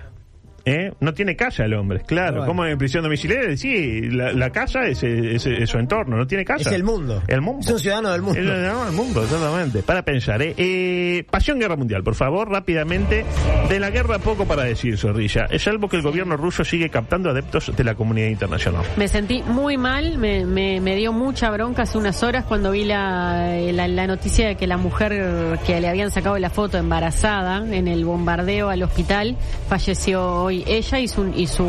¿eh? 0.66 0.92
No 1.00 1.14
tiene 1.14 1.36
casa 1.36 1.66
el 1.66 1.74
hombre, 1.74 2.02
claro. 2.02 2.38
Bueno. 2.38 2.48
¿Cómo 2.48 2.66
en 2.66 2.78
prisión 2.78 3.04
domiciliaria? 3.04 3.56
Sí, 3.58 4.02
la, 4.12 4.32
la 4.34 4.50
casa 4.52 4.82
es, 4.88 5.04
es- 5.04 5.46
es 5.46 5.70
su 5.70 5.78
entorno, 5.78 6.18
no 6.18 6.26
tiene 6.28 6.46
casa. 6.46 6.70
es 6.70 6.76
el 6.76 6.84
mundo. 6.84 7.22
El 7.28 7.42
mundo. 7.42 7.62
Es 7.62 7.72
un 7.72 7.80
ciudadano 7.80 8.12
del 8.12 8.22
mundo. 8.22 8.40
Es 8.40 8.46
el 8.46 8.52
ciudadano 8.54 8.86
del 8.86 8.94
mundo, 8.94 9.24
exactamente. 9.24 9.84
Para 9.84 10.02
pensar, 10.04 10.42
¿eh? 10.42 10.54
Eh, 10.58 11.24
Pasión 11.30 11.60
Guerra 11.60 11.76
Mundial, 11.76 12.04
por 12.04 12.16
favor, 12.16 12.50
rápidamente. 12.50 13.26
De 13.70 13.80
la 13.80 13.90
guerra 13.90 14.20
poco 14.20 14.46
para 14.46 14.64
decir, 14.64 14.98
Zorrilla. 14.98 15.46
Es 15.50 15.68
algo 15.68 15.88
que 15.90 15.98
el 15.98 16.02
gobierno 16.02 16.38
ruso 16.38 16.64
sigue 16.64 16.90
captando 16.90 17.30
adeptos 17.30 17.72
de 17.76 17.84
la 17.84 17.96
comunidad 17.96 18.28
internacional. 18.30 18.84
Me 18.98 19.08
sentí 19.08 19.44
muy 19.44 19.78
mal, 19.78 20.18
me, 20.18 20.46
me, 20.46 20.80
me 20.82 20.96
dio 20.96 21.12
mucha 21.14 21.50
bronca 21.52 21.84
hace 21.84 21.98
unas 21.98 22.22
horas 22.24 22.46
cuando 22.46 22.72
vi 22.72 22.84
la, 22.86 23.56
la, 23.72 23.88
la 23.88 24.08
noticia 24.08 24.48
de 24.48 24.56
que 24.56 24.68
la 24.68 24.78
mujer 24.78 25.60
que 25.66 25.80
le 25.82 25.88
habían 25.88 26.12
sacado 26.12 26.38
la 26.38 26.50
foto 26.50 26.78
embarazada 26.78 27.58
en 27.76 27.88
el 27.88 28.06
bombardeo 28.06 28.70
al 28.70 28.84
hospital 28.84 29.36
falleció 29.68 30.24
hoy 30.44 30.53
ella 30.68 31.00
y 31.00 31.08
su, 31.08 31.28
y 31.36 31.48
su 31.48 31.66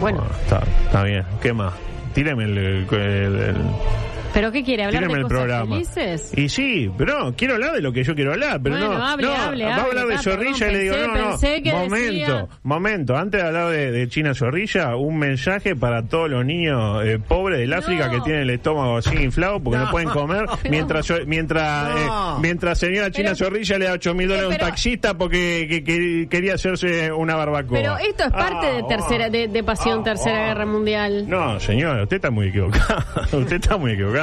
bueno, 0.00 0.22
Está, 0.44 1.02
bien. 1.02 1.24
¿Qué 1.42 1.52
más? 1.52 1.72
Tíreme 2.14 2.44
el- 2.44 2.86
¿pero 4.34 4.52
qué 4.52 4.62
quiere 4.62 4.84
hablar 4.84 5.02
de 5.02 5.08
cosas 5.08 5.28
programa. 5.28 5.72
felices? 5.74 6.32
Y 6.36 6.48
sí, 6.48 6.90
pero 6.96 7.18
no, 7.24 7.34
quiero 7.36 7.54
hablar 7.54 7.72
de 7.72 7.80
lo 7.80 7.92
que 7.92 8.04
yo 8.04 8.14
quiero 8.14 8.32
hablar, 8.32 8.60
pero 8.62 8.76
Bueno, 8.76 8.94
no. 8.98 9.04
hable, 9.06 9.26
no, 9.26 9.32
hable, 9.34 9.64
va 9.64 9.70
a 9.70 9.74
hable, 9.76 9.88
hablar 9.88 10.06
de 10.06 10.14
ah, 10.14 10.18
Zorrilla 10.22 10.58
perdón, 10.58 10.70
y 10.70 10.72
le 10.76 10.82
digo, 10.82 10.94
pensé- 10.94 11.06
no, 11.06 11.14
no, 11.24 11.30
pensé 11.30 11.62
que 11.62 11.72
momento, 11.72 12.08
decía- 12.08 12.46
momento, 12.62 13.16
antes 13.16 13.40
de 13.42 13.46
hablar 13.46 13.68
de, 13.70 13.90
de 13.92 14.08
China 14.08 14.34
Zorrilla, 14.34 14.96
un 14.96 15.18
mensaje 15.18 15.74
para 15.76 16.02
todos 16.02 16.30
los 16.30 16.44
niños 16.44 17.04
eh, 17.04 17.18
pobres 17.18 17.58
del 17.60 17.72
África 17.72 18.10
que 18.10 18.20
tienen 18.20 18.42
el 18.42 18.50
estómago 18.50 18.98
así 18.98 19.16
inflado 19.16 19.60
porque 19.60 19.78
no, 19.78 19.90
pueden 19.90 20.08
comer 20.10 20.46
mientras 20.70 21.06
yo- 21.06 21.24
mientras 21.26 21.96
eh, 21.96 22.08
mientras 22.40 22.78
señora 22.78 23.10
China 23.10 23.30
Pero- 23.34 23.46
Zorrilla 23.46 23.78
le 23.78 23.84
da 23.86 23.92
8 23.92 24.14
mil 24.14 24.28
dólares 24.28 24.50
a 24.50 24.52
un 24.52 24.58
taxista 24.58 25.14
porque 25.16 25.66
que- 25.68 25.84
que 25.84 26.26
quería 26.30 26.54
hacerse 26.54 27.10
una 27.12 27.34
barbacoa. 27.36 27.78
Pero 27.78 27.96
esto 27.98 28.24
es 28.24 28.30
parte 28.32 28.66
Ah, 28.68 28.72
de 28.76 28.82
tercera 28.84 29.30
de, 29.30 29.48
de 29.48 29.62
pasión 29.64 30.00
ah, 30.00 30.04
tercera 30.04 30.44
ah. 30.44 30.48
guerra 30.48 30.66
mundial. 30.66 31.24
No, 31.28 31.58
señora, 31.60 32.02
usted 32.02 32.16
está 32.16 32.30
muy 32.30 32.48
equivocada. 32.48 33.06
usted 33.32 33.56
está 33.56 33.76
muy 33.76 33.92
equivocada. 33.92 34.17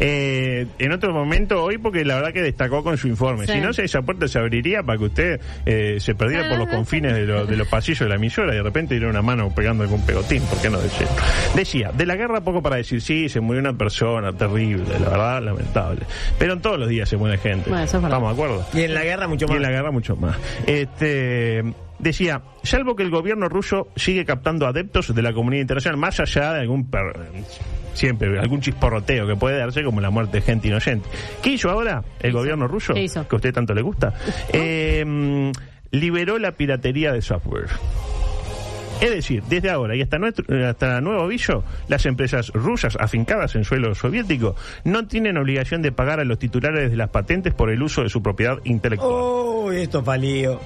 Eh, 0.00 0.66
en 0.78 0.92
otro 0.92 1.12
momento, 1.12 1.62
hoy, 1.62 1.78
porque 1.78 2.04
la 2.04 2.16
verdad 2.16 2.32
que 2.32 2.42
destacó 2.42 2.82
con 2.82 2.96
su 2.98 3.08
informe. 3.08 3.46
Sí. 3.46 3.52
Si 3.54 3.60
no, 3.60 3.72
se- 3.72 3.84
esa 3.84 4.02
puerta 4.02 4.28
se 4.28 4.38
abriría 4.38 4.82
para 4.82 4.98
que 4.98 5.04
usted 5.04 5.40
eh, 5.64 5.96
se 6.00 6.14
perdiera 6.14 6.48
por 6.48 6.58
los 6.58 6.68
confines 6.68 7.14
de, 7.14 7.24
lo- 7.26 7.46
de 7.46 7.56
los 7.56 7.68
pasillos 7.68 8.00
de 8.00 8.08
la 8.08 8.16
emisora 8.16 8.52
y 8.52 8.56
de 8.56 8.62
repente 8.62 8.94
diera 8.94 9.08
una 9.10 9.22
mano 9.22 9.54
pegando 9.54 9.82
algún 9.84 10.04
pegotín. 10.04 10.42
¿Por 10.44 10.60
qué 10.60 10.70
no 10.70 10.78
decir? 10.80 11.06
Decía, 11.54 11.90
de 11.92 12.06
la 12.06 12.16
guerra 12.16 12.40
poco 12.40 12.62
para 12.62 12.76
decir, 12.76 13.00
sí, 13.00 13.28
se 13.28 13.40
murió 13.40 13.60
una 13.60 13.72
persona 13.76 14.32
terrible, 14.32 14.84
la 15.00 15.08
verdad, 15.10 15.42
lamentable. 15.42 16.02
Pero 16.38 16.54
en 16.54 16.60
todos 16.60 16.78
los 16.78 16.88
días 16.88 17.08
se 17.08 17.16
muere 17.16 17.38
gente. 17.38 17.70
Bueno, 17.70 17.84
eso 17.84 17.96
es 17.98 18.02
verdad. 18.02 18.18
¿Estamos 18.18 18.36
de 18.36 18.42
acuerdo? 18.44 18.66
Y 18.74 18.82
en 18.84 18.94
la 18.94 19.04
guerra 19.04 19.28
mucho 19.28 19.44
Y 19.46 19.48
más. 19.48 19.56
en 19.56 19.62
la 19.62 19.70
guerra 19.70 19.90
mucho 19.90 20.16
más. 20.16 20.36
Este 20.66 21.62
decía, 21.98 22.42
salvo 22.62 22.94
que 22.94 23.02
el 23.02 23.10
gobierno 23.10 23.48
ruso 23.48 23.88
sigue 23.96 24.24
captando 24.24 24.66
adeptos 24.66 25.14
de 25.14 25.22
la 25.22 25.32
comunidad 25.32 25.62
internacional, 25.62 25.98
más 25.98 26.20
allá 26.20 26.52
de 26.52 26.60
algún 26.60 26.90
per- 26.90 27.16
siempre 27.96 28.38
algún 28.38 28.60
chisporroteo 28.60 29.26
que 29.26 29.36
puede 29.36 29.58
darse 29.58 29.82
como 29.82 30.00
la 30.00 30.10
muerte 30.10 30.38
de 30.38 30.42
gente 30.42 30.68
inocente. 30.68 31.08
¿Qué 31.42 31.50
hizo 31.50 31.70
ahora 31.70 32.04
el 32.20 32.32
gobierno 32.32 32.68
ruso? 32.68 32.94
¿Qué 32.94 33.04
hizo? 33.04 33.26
Que 33.26 33.34
a 33.34 33.38
usted 33.38 33.52
tanto 33.52 33.74
le 33.74 33.82
gusta. 33.82 34.14
Eh, 34.52 35.52
liberó 35.90 36.38
la 36.38 36.52
piratería 36.52 37.12
de 37.12 37.22
software. 37.22 37.68
Es 39.00 39.10
decir, 39.10 39.42
desde 39.48 39.70
ahora 39.70 39.94
y 39.94 40.00
hasta, 40.02 40.18
nuestro, 40.18 40.44
hasta 40.66 41.00
nuevo 41.00 41.22
aviso, 41.22 41.64
las 41.88 42.06
empresas 42.06 42.50
rusas 42.54 42.96
afincadas 42.98 43.54
en 43.54 43.64
suelo 43.64 43.94
soviético 43.94 44.56
no 44.84 45.06
tienen 45.06 45.36
obligación 45.36 45.82
de 45.82 45.92
pagar 45.92 46.18
a 46.18 46.24
los 46.24 46.38
titulares 46.38 46.90
de 46.90 46.96
las 46.96 47.10
patentes 47.10 47.52
por 47.52 47.70
el 47.70 47.82
uso 47.82 48.02
de 48.02 48.08
su 48.08 48.22
propiedad 48.22 48.58
intelectual. 48.64 49.12
Oh, 49.12 49.70
esto 49.70 50.02
palío. 50.02 50.60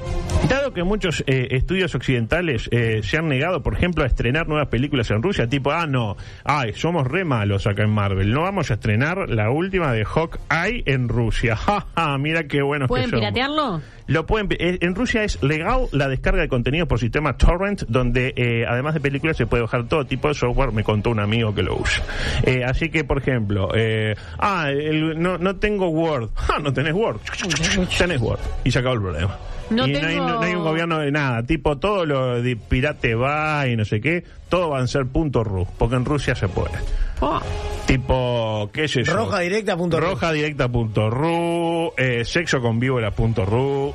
Dado 0.49 0.73
que 0.73 0.85
muchos 0.85 1.25
eh, 1.27 1.49
estudios 1.51 1.95
occidentales 1.95 2.69
eh, 2.71 3.01
se 3.03 3.17
han 3.19 3.29
negado, 3.29 3.63
por 3.63 3.75
ejemplo, 3.75 4.05
a 4.05 4.07
estrenar 4.07 4.47
nuevas 4.49 4.69
películas 4.69 5.11
en 5.11 5.23
Rusia, 5.23 5.49
tipo, 5.49 5.73
ah, 5.73 5.87
no, 5.87 6.17
ay, 6.45 6.73
somos 6.75 7.07
re 7.07 7.25
malos 7.25 7.67
acá 7.67 7.83
en 7.83 7.91
Marvel, 7.91 8.31
no 8.33 8.43
vamos 8.43 8.71
a 8.71 8.75
estrenar 8.75 9.29
la 9.29 9.51
última 9.51 9.93
de 9.93 10.05
Hawkeye 10.05 10.85
en 10.87 11.09
Rusia. 11.09 11.57
Ja, 11.71 11.87
ja, 11.95 12.19
mira 12.19 12.45
qué 12.49 12.63
buenos 12.63 12.87
que 12.87 12.91
¿Pueden 12.91 13.11
somos. 13.11 13.21
piratearlo? 13.21 13.83
Lo 14.07 14.27
pueden, 14.27 14.49
eh, 14.59 14.79
en 14.81 14.95
Rusia 14.97 15.23
es 15.23 15.41
legal 15.41 15.87
la 15.93 16.09
descarga 16.09 16.41
de 16.41 16.49
contenido 16.49 16.89
por 16.89 16.99
sistema 16.99 17.37
torrent, 17.37 17.83
donde 17.87 18.20
eh, 18.37 18.65
además 18.69 18.95
de 18.95 19.01
películas 19.01 19.37
se 19.37 19.47
puede 19.47 19.63
bajar 19.63 19.87
todo 19.89 20.05
tipo 20.05 20.29
de 20.29 20.35
software. 20.35 20.73
Me 20.73 20.85
contó 20.85 21.11
un 21.11 21.21
amigo 21.21 21.55
que 21.55 21.63
lo 21.63 21.77
usa. 21.77 22.05
Eh, 22.45 22.63
así 22.65 22.89
que, 22.91 23.05
por 23.05 23.19
ejemplo, 23.19 23.69
eh, 23.75 24.15
ah, 24.39 24.69
el- 24.71 25.21
no, 25.21 25.39
no 25.39 25.57
tengo 25.57 25.89
Word. 25.89 26.31
Ah, 26.53 26.59
no 26.61 26.73
tenés 26.73 26.93
Word. 26.95 27.21
tenés 27.99 28.21
Word. 28.21 28.41
Y 28.65 28.71
se 28.71 28.79
acabó 28.81 28.95
el 28.97 29.01
problema. 29.03 29.39
No 29.71 29.87
y 29.87 29.93
no, 29.93 29.99
hay, 29.99 30.05
tengo- 30.15 30.29
no 30.29 30.41
hay 30.41 30.55
un 30.55 30.65
gobierno 30.65 30.99
de 30.99 31.13
nada. 31.13 31.43
Tipo, 31.45 31.79
todo 31.79 32.05
lo 32.05 32.43
de 32.43 32.57
pirate 32.57 33.15
va 33.15 33.69
y 33.69 33.77
no 33.77 33.85
sé 33.85 34.01
qué, 34.01 34.25
todo 34.49 34.71
va 34.71 34.81
a 34.81 34.87
ser 34.89 35.07
punto 35.07 35.45
.ru, 35.45 35.65
porque 35.79 35.95
en 35.95 36.05
Rusia 36.05 36.35
se 36.35 36.49
puede. 36.49 36.73
Oh. 37.21 37.41
Tipo, 37.87 38.69
qué 38.73 38.89
sé 38.89 39.05
yo. 39.05 39.15
Roja 39.15 39.39
directa 39.41 39.77
punto 39.77 40.01
ru. 40.01 40.07
Roja 40.07 40.33
directa 40.33 40.69
punto 40.69 41.09
ru, 41.11 41.93
eh, 41.97 42.25
sexo 42.25 42.61
con 42.61 42.81
víbora 42.81 43.11
punto 43.13 43.45
ru, 43.45 43.93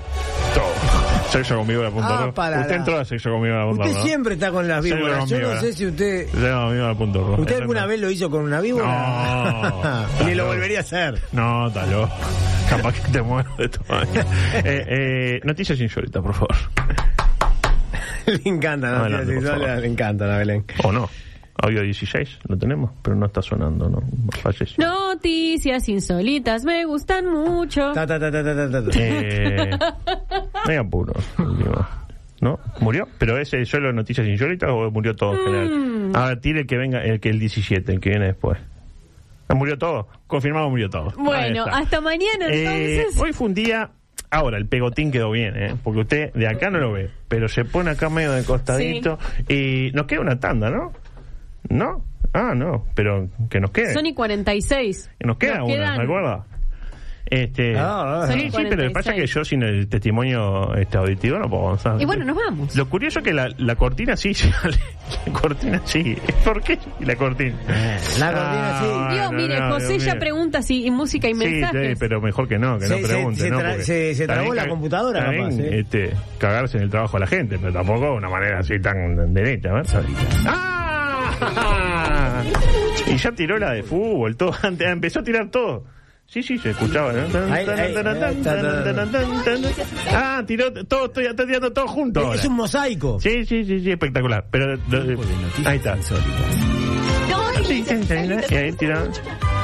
todo. 0.54 1.15
Sexo 1.36 1.58
con 1.58 1.68
víbora 1.68 1.90
punto 1.92 2.08
Ah, 2.10 2.32
para 2.34 2.62
Usted 2.62 2.70
la- 2.72 2.76
entró 2.78 2.98
a 2.98 3.06
sexo 3.06 3.30
con 3.32 3.44
víbora 3.44 3.66
punto 3.66 3.84
Usted 3.84 4.02
siempre 4.04 4.34
está 4.36 4.52
con 4.52 4.68
las 4.68 4.84
víboras. 4.84 5.28
Yo 5.30 5.40
no 5.40 5.60
sé 5.60 5.74
si 5.74 5.86
usted... 5.86 6.28
Sexo 6.34 6.96
punto. 6.98 7.36
¿Usted 7.40 7.62
alguna 7.62 7.86
vez 7.86 8.00
lo 8.00 8.10
hizo 8.10 8.30
con 8.30 8.44
una 8.44 8.62
víbora? 8.62 8.86
No. 8.88 10.06
Ni 10.26 10.34
lo 10.36 10.46
volvería 10.46 10.78
a 10.78 10.82
hacer. 10.82 11.20
No, 11.34 11.70
loco. 11.86 12.10
Capaz 12.70 12.94
que 12.94 13.12
te 13.12 13.22
muero 13.22 13.50
de 13.58 13.70
todo. 13.70 13.84
eh, 14.14 14.16
eh, 14.64 15.40
noticias 15.44 15.80
insólitas, 15.80 16.24
por 16.24 16.34
favor. 16.34 16.56
le 18.26 18.42
encanta, 18.46 18.90
¿no? 18.92 18.98
Adelante, 19.02 19.34
por 19.34 19.44
Sexual, 19.44 19.62
favor. 19.62 19.82
le 19.82 19.88
encanta 19.88 20.26
la 20.26 20.38
Belén. 20.38 20.66
O 20.84 20.92
no. 20.92 21.10
Audio 21.62 21.82
16, 21.84 22.40
lo 22.50 22.58
tenemos, 22.58 22.92
pero 23.02 23.16
no 23.16 23.26
está 23.28 23.42
sonando, 23.42 23.90
¿no? 23.90 24.04
Falleció. 24.42 24.84
Noticias 24.84 25.88
insólitas 25.88 26.66
me 26.66 26.84
gustan 26.86 27.28
mucho. 27.32 27.92
Ta, 27.94 28.06
ta, 28.06 28.20
ta, 28.20 28.30
ta, 28.32 28.44
ta, 28.44 28.70
ta, 28.72 28.84
ta. 28.84 28.92
Eh, 29.00 29.70
no 29.72 30.72
hay 30.72 30.76
apuro. 30.78 31.14
digo. 31.38 31.88
¿No? 32.42 32.60
¿Murió? 32.82 33.08
¿Pero 33.18 33.38
ese 33.40 33.62
es 33.62 33.70
solo 33.70 33.94
noticias 33.94 34.28
insólitas 34.28 34.70
o 34.70 34.92
murió 34.92 35.16
todo 35.16 35.34
en 35.34 35.40
general? 35.46 35.70
Mm. 35.70 36.16
A 36.16 36.28
ver, 36.28 36.42
tire 36.42 36.60
el 36.62 36.68
que 36.68 36.78
venga, 36.78 37.02
el 37.02 37.20
que 37.22 37.30
el 37.30 37.40
17, 37.40 37.92
el 37.94 38.00
que 38.02 38.10
viene 38.10 38.26
después. 38.28 38.60
Ah, 39.48 39.56
¿Murió 39.56 39.78
todo? 39.78 40.08
Confirmado 40.28 40.70
murió 40.70 40.90
todo. 40.90 41.14
Bueno, 41.18 41.66
hasta 41.72 42.02
mañana 42.02 42.48
Eh, 42.50 42.98
entonces. 42.98 43.22
hoy 43.22 43.32
fue 43.32 43.48
un 43.48 43.54
día. 43.54 43.90
Ahora, 44.30 44.58
el 44.58 44.68
pegotín 44.68 45.12
quedó 45.12 45.32
bien, 45.32 45.56
¿eh? 45.56 45.76
Porque 45.84 46.02
usted 46.02 46.34
de 46.34 46.48
acá 46.48 46.70
no 46.70 46.80
lo 46.80 46.92
ve, 46.92 47.10
pero 47.30 47.48
se 47.48 47.64
pone 47.64 47.92
acá 47.92 48.10
medio 48.10 48.34
de 48.34 48.44
costadito. 48.44 49.18
Y 49.48 49.92
nos 49.94 50.06
queda 50.08 50.20
una 50.20 50.38
tanda, 50.40 50.70
¿no? 50.70 50.92
¿No? 51.70 52.06
Ah, 52.34 52.54
no, 52.56 52.86
pero 52.96 53.30
que 53.50 53.60
nos 53.60 53.72
quede. 53.72 53.94
Son 53.94 54.06
y 54.06 54.14
46. 54.14 55.10
Nos 55.24 55.38
queda 55.38 55.64
una, 55.64 55.74
quedan- 55.74 55.98
¿me 55.98 56.04
acuerda? 56.04 56.46
Este, 57.28 57.76
Ah, 57.76 58.22
ah. 58.26 58.28
sí, 58.32 58.52
sí, 58.52 58.58
pero 58.70 58.84
lo 58.84 58.88
que 58.90 58.94
pasa 58.94 59.10
es 59.16 59.22
que 59.22 59.26
yo 59.26 59.44
sin 59.44 59.64
el 59.64 59.88
testimonio 59.90 60.76
este, 60.76 60.98
auditivo 61.00 61.40
no 61.40 61.50
puedo 61.50 61.64
avanzar. 61.70 62.00
Y 62.00 62.06
bueno, 62.06 62.24
nos 62.24 62.36
vamos. 62.38 62.76
Lo 62.76 62.88
curioso 62.88 63.18
es 63.18 63.26
que 63.26 63.34
la, 63.34 63.50
la 63.58 63.76
cortina 63.76 64.16
sí. 64.16 64.32
La 65.26 65.34
cortina 65.34 65.82
sí. 65.86 66.16
¿Por 66.44 66.62
qué 66.62 66.78
la 67.00 67.16
cortina? 67.16 67.56
La 68.20 68.32
cortina 68.32 68.80
sí. 68.80 68.86
Ah, 68.92 69.10
Dios, 69.12 69.32
no, 69.32 69.38
mire, 69.40 69.60
no, 69.60 69.70
José 69.74 69.88
Dios 69.94 70.06
ya 70.06 70.12
mío. 70.14 70.20
pregunta 70.20 70.62
si 70.62 70.86
y 70.86 70.92
música 70.92 71.28
y 71.28 71.34
Sí, 71.34 71.38
mensajes. 71.40 71.90
sí, 71.90 71.96
pero 72.00 72.22
mejor 72.22 72.48
que 72.48 72.60
no, 72.60 72.78
que 72.78 72.88
no 72.90 72.98
pregunte, 72.98 73.40
se 73.40 73.50
¿no? 73.50 73.60
tra- 73.60 73.80
se- 73.80 74.14
se 74.14 74.28
trabó 74.28 74.54
la 74.54 74.64
que- 74.66 74.70
computadora, 74.70 75.26
capaz, 75.26 75.58
¿eh? 75.60 75.80
este, 75.80 76.12
cagarse 76.38 76.78
en 76.78 76.84
el 76.84 76.90
trabajo 76.92 77.18
a 77.18 77.22
la 77.22 77.28
gente, 77.28 77.58
pero 77.60 77.74
tampoco 77.74 78.02
de 78.06 78.12
una 78.12 78.30
manera 78.30 78.60
así 78.60 78.80
tan 78.80 79.34
derecha, 79.34 79.74
¿verdad? 79.74 80.04
¡Ah! 80.46 80.72
Y 83.08 83.18
ya 83.18 83.32
tiró 83.34 83.58
la 83.60 83.72
de 83.74 83.84
fútbol, 83.84 84.36
todo, 84.36 84.54
antes, 84.64 84.88
empezó 84.88 85.20
a 85.20 85.24
tirar 85.24 85.50
todo. 85.50 85.84
Sí, 86.28 86.42
sí, 86.42 86.58
se 86.58 86.72
escuchaba. 86.72 87.14
Ah, 90.12 90.44
tiró 90.46 90.74
todo, 90.86 91.06
estoy, 91.06 91.26
está 91.28 91.46
tirando 91.46 91.72
todo 91.72 91.88
junto. 91.88 92.20
ahora. 92.22 92.36
Es 92.40 92.46
un 92.46 92.56
mosaico. 92.56 93.20
Sí, 93.20 93.46
sí, 93.46 93.64
sí, 93.64 93.80
sí, 93.82 93.92
espectacular. 93.92 94.46
Pero 94.50 94.76
lo- 94.90 95.20
ahí 95.66 95.78
está. 95.78 95.98
Y 98.50 98.56
ahí 98.56 98.72
tira 98.74 99.04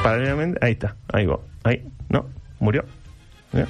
paralelamente. 0.02 0.58
Ahí 0.64 0.72
está. 0.72 0.96
Ahí 1.12 1.26
va. 1.26 1.38
Ahí. 1.64 1.82
No. 2.08 2.26
Murió. 2.60 2.84
¿Eh? 3.54 3.66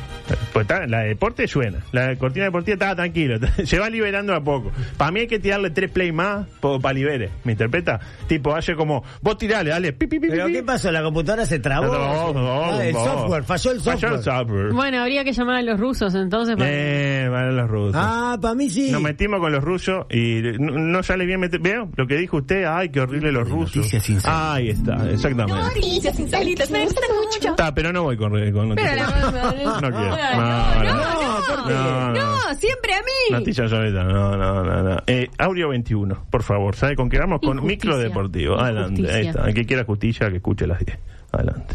Pues 0.52 0.62
está, 0.64 0.86
la 0.86 1.00
de 1.00 1.08
deporte 1.08 1.48
suena. 1.48 1.78
La 1.92 2.14
cortina 2.16 2.44
deportiva 2.46 2.74
estaba 2.74 2.94
tranquilo. 2.94 3.38
Se 3.64 3.78
va 3.78 3.90
liberando 3.90 4.34
a 4.34 4.40
poco. 4.42 4.70
Para 4.96 5.10
mí 5.10 5.20
hay 5.20 5.26
que 5.26 5.38
tirarle 5.40 5.70
tres 5.70 5.90
play 5.90 6.12
más 6.12 6.46
para 6.60 6.92
libere. 6.94 7.30
¿Me 7.44 7.52
interpreta? 7.52 7.98
Tipo, 8.28 8.54
hace 8.54 8.74
como, 8.76 9.02
vos 9.20 9.36
tirale, 9.38 9.70
dale. 9.70 9.92
pi, 9.92 10.06
pi, 10.06 10.20
pi, 10.20 10.28
¿Pero 10.28 10.46
pi, 10.46 10.52
qué 10.52 10.58
pi. 10.60 10.64
pasó? 10.66 10.92
¿La 10.92 11.02
computadora 11.02 11.44
se 11.46 11.58
trabó? 11.58 11.86
No, 11.86 12.32
no, 12.32 12.62
Ah, 12.72 12.84
el 12.86 12.92
no. 12.92 13.04
software, 13.04 13.44
falló 13.44 13.70
el 13.72 13.80
software. 13.80 13.98
Falló 14.00 14.14
el 14.16 14.22
software. 14.22 14.72
Bueno, 14.72 15.00
habría 15.00 15.24
que 15.24 15.32
llamar 15.32 15.56
a 15.56 15.62
los 15.62 15.80
rusos 15.80 16.14
entonces. 16.14 16.56
para- 16.56 16.70
Eh, 16.70 17.28
van 17.28 17.56
los 17.56 17.68
rusos. 17.68 17.96
Ah, 17.98 18.38
para 18.40 18.54
mí 18.54 18.70
sí. 18.70 18.90
Nos 18.92 19.02
metimos 19.02 19.40
con 19.40 19.50
los 19.52 19.64
rusos 19.64 20.06
y 20.10 20.42
no, 20.60 20.78
no 20.78 21.02
sale 21.02 21.26
bien 21.26 21.40
meter. 21.40 21.60
¿Veo? 21.60 21.88
Lo 21.96 22.06
que 22.06 22.16
dijo 22.16 22.36
usted, 22.38 22.64
ay, 22.64 22.88
qué 22.90 23.00
horrible 23.00 23.32
los 23.32 23.48
rusos. 23.48 23.76
Noticias 23.76 24.08
insólitas. 24.08 24.32
Ahí 24.54 24.68
está, 24.70 25.10
exactamente. 25.10 25.60
Noticias 25.60 26.18
insólitas, 26.20 26.70
me 26.70 26.84
gustan 26.84 27.04
mucho. 27.16 27.48
Está, 27.50 27.74
pero 27.74 27.92
no 27.92 28.04
voy 28.04 28.16
con, 28.16 28.30
con 28.52 28.68
noticias. 28.70 28.92
Pero 29.12 29.30
la- 29.32 29.32
No. 29.32 29.52
No, 29.52 29.71
No, 29.71 29.71
no, 29.80 29.90
no. 29.90 30.00
no, 30.00 31.68
No, 31.68 32.12
no. 32.12 32.12
no, 32.12 32.54
siempre 32.54 32.94
a 32.94 33.00
mí. 33.00 33.32
Noticias 33.32 33.70
insólitas, 33.70 34.04
no, 34.06 34.36
no, 34.36 34.62
no. 34.62 34.82
no. 34.82 35.02
Eh, 35.06 35.28
Audio 35.38 35.68
21, 35.70 36.26
por 36.30 36.42
favor, 36.42 36.74
¿sabe 36.76 36.96
con 36.96 37.08
qué 37.08 37.18
vamos? 37.18 37.40
Con 37.40 37.58
Injusticia. 37.58 37.90
micro 37.90 37.98
deportivo. 37.98 38.58
Adelante, 38.58 39.10
ahí 39.12 39.26
está. 39.28 39.46
El 39.48 39.54
que 39.54 39.64
quiera 39.64 39.84
justicia, 39.84 40.28
que 40.30 40.36
escuche 40.36 40.66
las 40.66 40.78
10. 40.84 40.98
Adelante. 41.32 41.74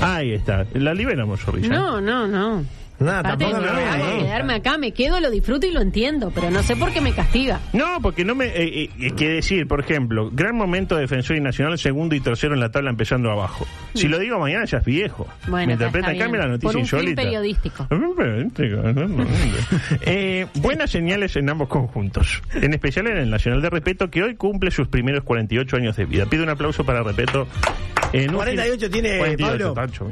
Ahí 0.00 0.32
está. 0.32 0.66
La 0.74 0.92
liberamos, 0.94 1.40
Zorrilla. 1.40 1.68
No, 1.68 2.00
no, 2.00 2.26
no. 2.28 2.64
Nada, 2.98 3.20
Aparte, 3.20 3.44
tampoco 3.44 3.62
me 3.62 3.72
me 3.72 4.14
voy. 4.14 4.24
quedarme 4.24 4.54
acá, 4.54 4.78
me 4.78 4.92
quedo, 4.92 5.20
lo 5.20 5.30
disfruto 5.30 5.66
y 5.66 5.72
lo 5.72 5.80
entiendo, 5.80 6.32
pero 6.34 6.50
no 6.50 6.62
sé 6.62 6.76
por 6.76 6.92
qué 6.92 7.00
me 7.00 7.12
castiga. 7.12 7.60
No, 7.72 8.00
porque 8.00 8.24
no 8.24 8.34
me. 8.34 8.46
Eh, 8.46 8.84
eh, 8.84 8.90
eh, 8.98 9.10
que 9.16 9.28
decir, 9.28 9.66
por 9.68 9.80
ejemplo, 9.80 10.30
gran 10.32 10.56
momento 10.56 10.94
de 10.94 11.02
Defensor 11.02 11.36
y 11.36 11.40
Nacional, 11.40 11.78
segundo 11.78 12.14
y 12.14 12.20
tercero 12.20 12.54
en 12.54 12.60
la 12.60 12.70
tabla 12.70 12.90
empezando 12.90 13.30
abajo. 13.30 13.66
Si 13.94 14.08
lo 14.08 14.18
digo 14.18 14.38
mañana 14.38 14.64
ya 14.64 14.78
es 14.78 14.84
viejo. 14.84 15.26
Bueno, 15.48 15.68
¿Me 15.68 15.72
interpreta? 15.74 16.16
Cambio, 16.16 16.40
la 16.40 16.48
noticia 16.48 16.96
Por 16.98 17.04
un 17.04 17.14
periodístico. 17.14 17.86
Eh, 20.02 20.46
buenas 20.54 20.90
señales 20.90 21.36
en 21.36 21.48
ambos 21.48 21.68
conjuntos. 21.68 22.42
En 22.54 22.72
especial 22.74 23.06
en 23.08 23.18
el 23.18 23.30
Nacional 23.30 23.62
de 23.62 23.70
Repeto, 23.70 24.10
que 24.10 24.22
hoy 24.22 24.34
cumple 24.36 24.70
sus 24.70 24.88
primeros 24.88 25.24
48 25.24 25.76
años 25.76 25.96
de 25.96 26.04
vida. 26.04 26.26
Pido 26.26 26.42
un 26.42 26.48
aplauso 26.50 26.84
para 26.84 27.02
Repeto. 27.02 27.46
En 28.12 28.30
un 28.30 28.36
48 28.36 28.90
tiene, 28.90 29.18
48, 29.18 29.74
Pablo. 29.74 29.74
tacho. 29.74 30.08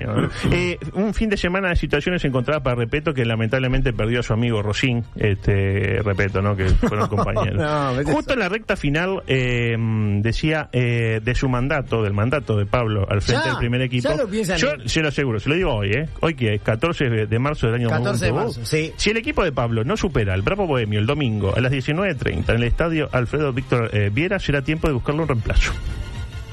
Eh, 0.50 0.78
un 0.94 1.14
fin 1.14 1.28
de 1.30 1.36
semana 1.36 1.68
de 1.70 1.76
situaciones 1.76 2.24
encontradas 2.24 2.62
para 2.62 2.73
Repeto 2.74 3.14
que 3.14 3.24
lamentablemente 3.24 3.92
perdió 3.92 4.20
a 4.20 4.22
su 4.22 4.32
amigo 4.32 4.62
Rosín, 4.62 5.04
este 5.16 6.00
Repeto, 6.02 6.42
¿no? 6.42 6.56
Que 6.56 6.66
fueron 6.68 7.08
compañeros. 7.14 7.56
No, 7.56 7.94
vete 7.94 8.12
Justo 8.12 8.32
en 8.34 8.38
la 8.40 8.48
recta 8.48 8.76
final 8.76 9.22
eh, 9.26 9.76
decía 10.20 10.68
eh, 10.72 11.20
de 11.22 11.34
su 11.34 11.48
mandato, 11.48 12.02
del 12.02 12.12
mandato 12.12 12.56
de 12.56 12.66
Pablo 12.66 13.06
al 13.08 13.22
frente 13.22 13.42
Ya, 13.44 13.50
del 13.50 13.58
primer 13.58 13.80
equipo. 13.82 14.08
lo 14.16 14.28
Yo 14.56 14.72
en- 14.72 14.88
se 14.88 15.00
lo 15.02 15.08
aseguro, 15.08 15.40
se 15.40 15.48
lo 15.48 15.54
digo 15.54 15.72
hoy, 15.74 15.90
¿eh? 15.92 16.08
Hoy 16.20 16.34
que 16.34 16.54
es 16.54 16.62
14 16.62 17.26
de 17.26 17.38
marzo 17.38 17.66
del 17.66 17.76
año 17.76 17.88
14 17.88 18.24
de 18.26 18.32
marzo, 18.32 18.64
sí. 18.64 18.92
Si 18.96 19.10
el 19.10 19.16
equipo 19.16 19.44
de 19.44 19.52
Pablo 19.52 19.84
no 19.84 19.96
supera 19.96 20.34
al 20.34 20.42
Bravo 20.42 20.66
Bohemio 20.66 20.98
el 21.00 21.06
domingo 21.06 21.54
a 21.56 21.60
las 21.60 21.72
19.30 21.72 22.48
en 22.50 22.56
el 22.56 22.64
estadio 22.64 23.08
Alfredo 23.12 23.52
Víctor 23.52 23.90
eh, 23.92 24.10
Viera, 24.12 24.38
será 24.38 24.62
tiempo 24.62 24.86
de 24.88 24.94
buscarle 24.94 25.22
un 25.22 25.28
reemplazo. 25.28 25.72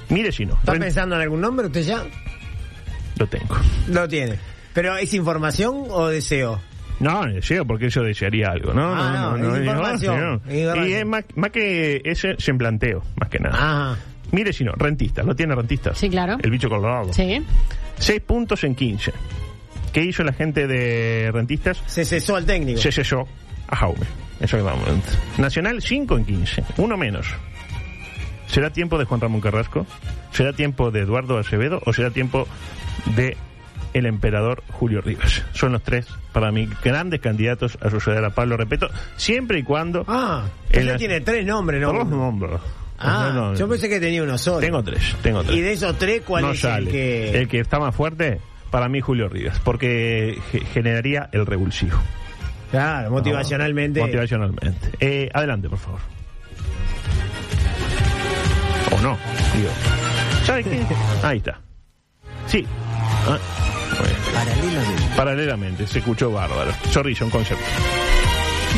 Mire 0.10 0.32
si 0.32 0.46
no. 0.46 0.56
¿Está 0.56 0.74
pensando 0.74 1.16
en 1.16 1.22
algún 1.22 1.42
nombre 1.42 1.68
usted 1.68 1.84
ya? 1.84 2.04
Lo 3.18 3.28
tengo. 3.28 3.56
Lo 3.88 4.08
tiene. 4.08 4.36
¿Pero 4.74 4.98
es 4.98 5.14
información 5.14 5.86
o 5.90 6.08
deseo? 6.08 6.60
No, 7.00 7.26
deseo 7.26 7.66
porque 7.66 7.90
yo 7.90 8.04
desearía 8.04 8.50
algo, 8.50 8.74
¿no? 8.74 8.94
Ah, 8.94 9.36
no, 9.38 9.56
es 9.56 9.62
información, 9.62 10.20
no. 10.20 10.36
es 10.48 10.60
información. 10.60 10.90
Y 10.90 10.94
es 10.94 11.06
más, 11.06 11.26
más 11.36 11.50
que 11.50 12.02
ese 12.06 12.36
se 12.38 12.54
planteo, 12.54 13.02
más 13.20 13.30
que 13.30 13.40
nada. 13.40 13.56
Ajá. 13.56 13.98
Mire 14.32 14.54
si 14.54 14.64
no, 14.64 14.72
rentistas, 14.74 15.26
¿lo 15.26 15.36
tiene 15.36 15.56
rentistas? 15.56 15.98
Sí, 15.98 16.10
claro. 16.10 16.38
El 16.42 16.52
bicho 16.52 16.70
colorado. 16.70 17.12
Sí. 17.12 17.44
6 17.98 18.22
puntos 18.22 18.64
en 18.64 18.76
15. 18.76 19.12
¿Qué 19.92 20.04
hizo 20.04 20.24
la 20.24 20.32
gente 20.32 20.68
de 20.68 21.32
rentistas? 21.34 21.84
Se 21.88 22.06
cesó 22.06 22.36
al 22.38 22.46
técnico. 22.46 22.80
Se 22.80 22.92
cesó 22.92 23.28
a 23.68 23.76
Jaume. 23.76 24.06
Eso 24.40 24.58
que 24.58 24.64
vamos. 24.64 24.88
Nacional 25.38 25.82
5 25.82 26.18
en 26.18 26.26
15. 26.26 26.64
Uno 26.78 26.98
menos. 26.98 27.28
¿Será 28.48 28.72
tiempo 28.72 28.98
de 28.98 29.06
Juan 29.06 29.22
Ramón 29.22 29.42
Carrasco? 29.42 29.86
¿Será 30.32 30.54
tiempo 30.54 30.92
de 30.92 31.02
Eduardo 31.02 31.38
Acevedo? 31.38 31.82
¿O 31.86 31.94
será 31.94 32.10
tiempo 32.12 32.48
de 33.16 33.38
el 33.94 34.06
emperador 34.06 34.64
Julio 34.72 35.02
Rivas? 35.02 35.44
Son 35.54 35.72
los 35.74 35.82
tres, 35.84 36.08
para 36.34 36.52
mí, 36.52 36.68
grandes 36.84 37.20
candidatos 37.22 37.78
a 37.82 37.90
suceder 37.90 38.24
a 38.26 38.30
Pablo 38.32 38.58
Repeto, 38.58 38.90
siempre 39.18 39.60
y 39.60 39.64
cuando... 39.64 40.04
Ah, 40.08 40.46
la- 40.72 40.98
tiene 40.98 41.22
tres 41.22 41.46
nombres, 41.46 41.82
¿no? 41.82 41.94
Dos 41.94 42.08
nombres. 42.08 42.60
Ah, 43.00 43.32
No, 43.34 43.52
no, 43.52 43.56
yo 43.58 43.68
pensé 43.68 43.90
que 43.90 44.00
tenía 44.00 44.22
uno 44.22 44.38
solo. 44.38 44.60
Tengo 44.60 44.84
tres, 44.84 45.16
tengo 45.24 45.44
tres. 45.44 45.58
Y 45.58 45.62
de 45.62 45.74
esos 45.74 45.98
tres, 45.98 46.22
¿cuál 46.26 46.44
no 46.44 46.52
es 46.52 46.60
sale. 46.60 46.86
el 46.86 46.92
que...? 46.92 47.38
El 47.42 47.48
que 47.48 47.60
está 47.60 47.80
más 47.80 47.96
fuerte, 47.96 48.40
para 48.70 48.88
mí, 48.90 49.02
Julio 49.02 49.28
Rivas, 49.28 49.60
porque 49.64 50.38
ge- 50.52 50.60
generaría 50.66 51.28
el 51.32 51.46
revulsivo. 51.46 51.98
Claro, 52.70 53.10
motivacionalmente. 53.12 54.00
Motivacionalmente. 54.00 54.92
Eh, 55.00 55.30
adelante, 55.34 55.68
por 55.68 55.80
favor. 55.80 56.00
O 58.92 59.02
no, 59.02 59.18
digo. 59.56 59.70
¿Sabe 60.46 60.64
qué? 60.64 60.82
Ahí 61.24 61.38
está. 61.38 61.60
Sí. 62.48 62.66
Ah. 63.28 63.38
Paralelamente. 64.44 65.16
Paralelamente, 65.16 65.88
se 65.88 66.00
escuchó 66.00 66.32
bárbaro. 66.32 66.72
Zorrillo, 66.92 67.26
un 67.26 67.32
concepto. 67.32 67.64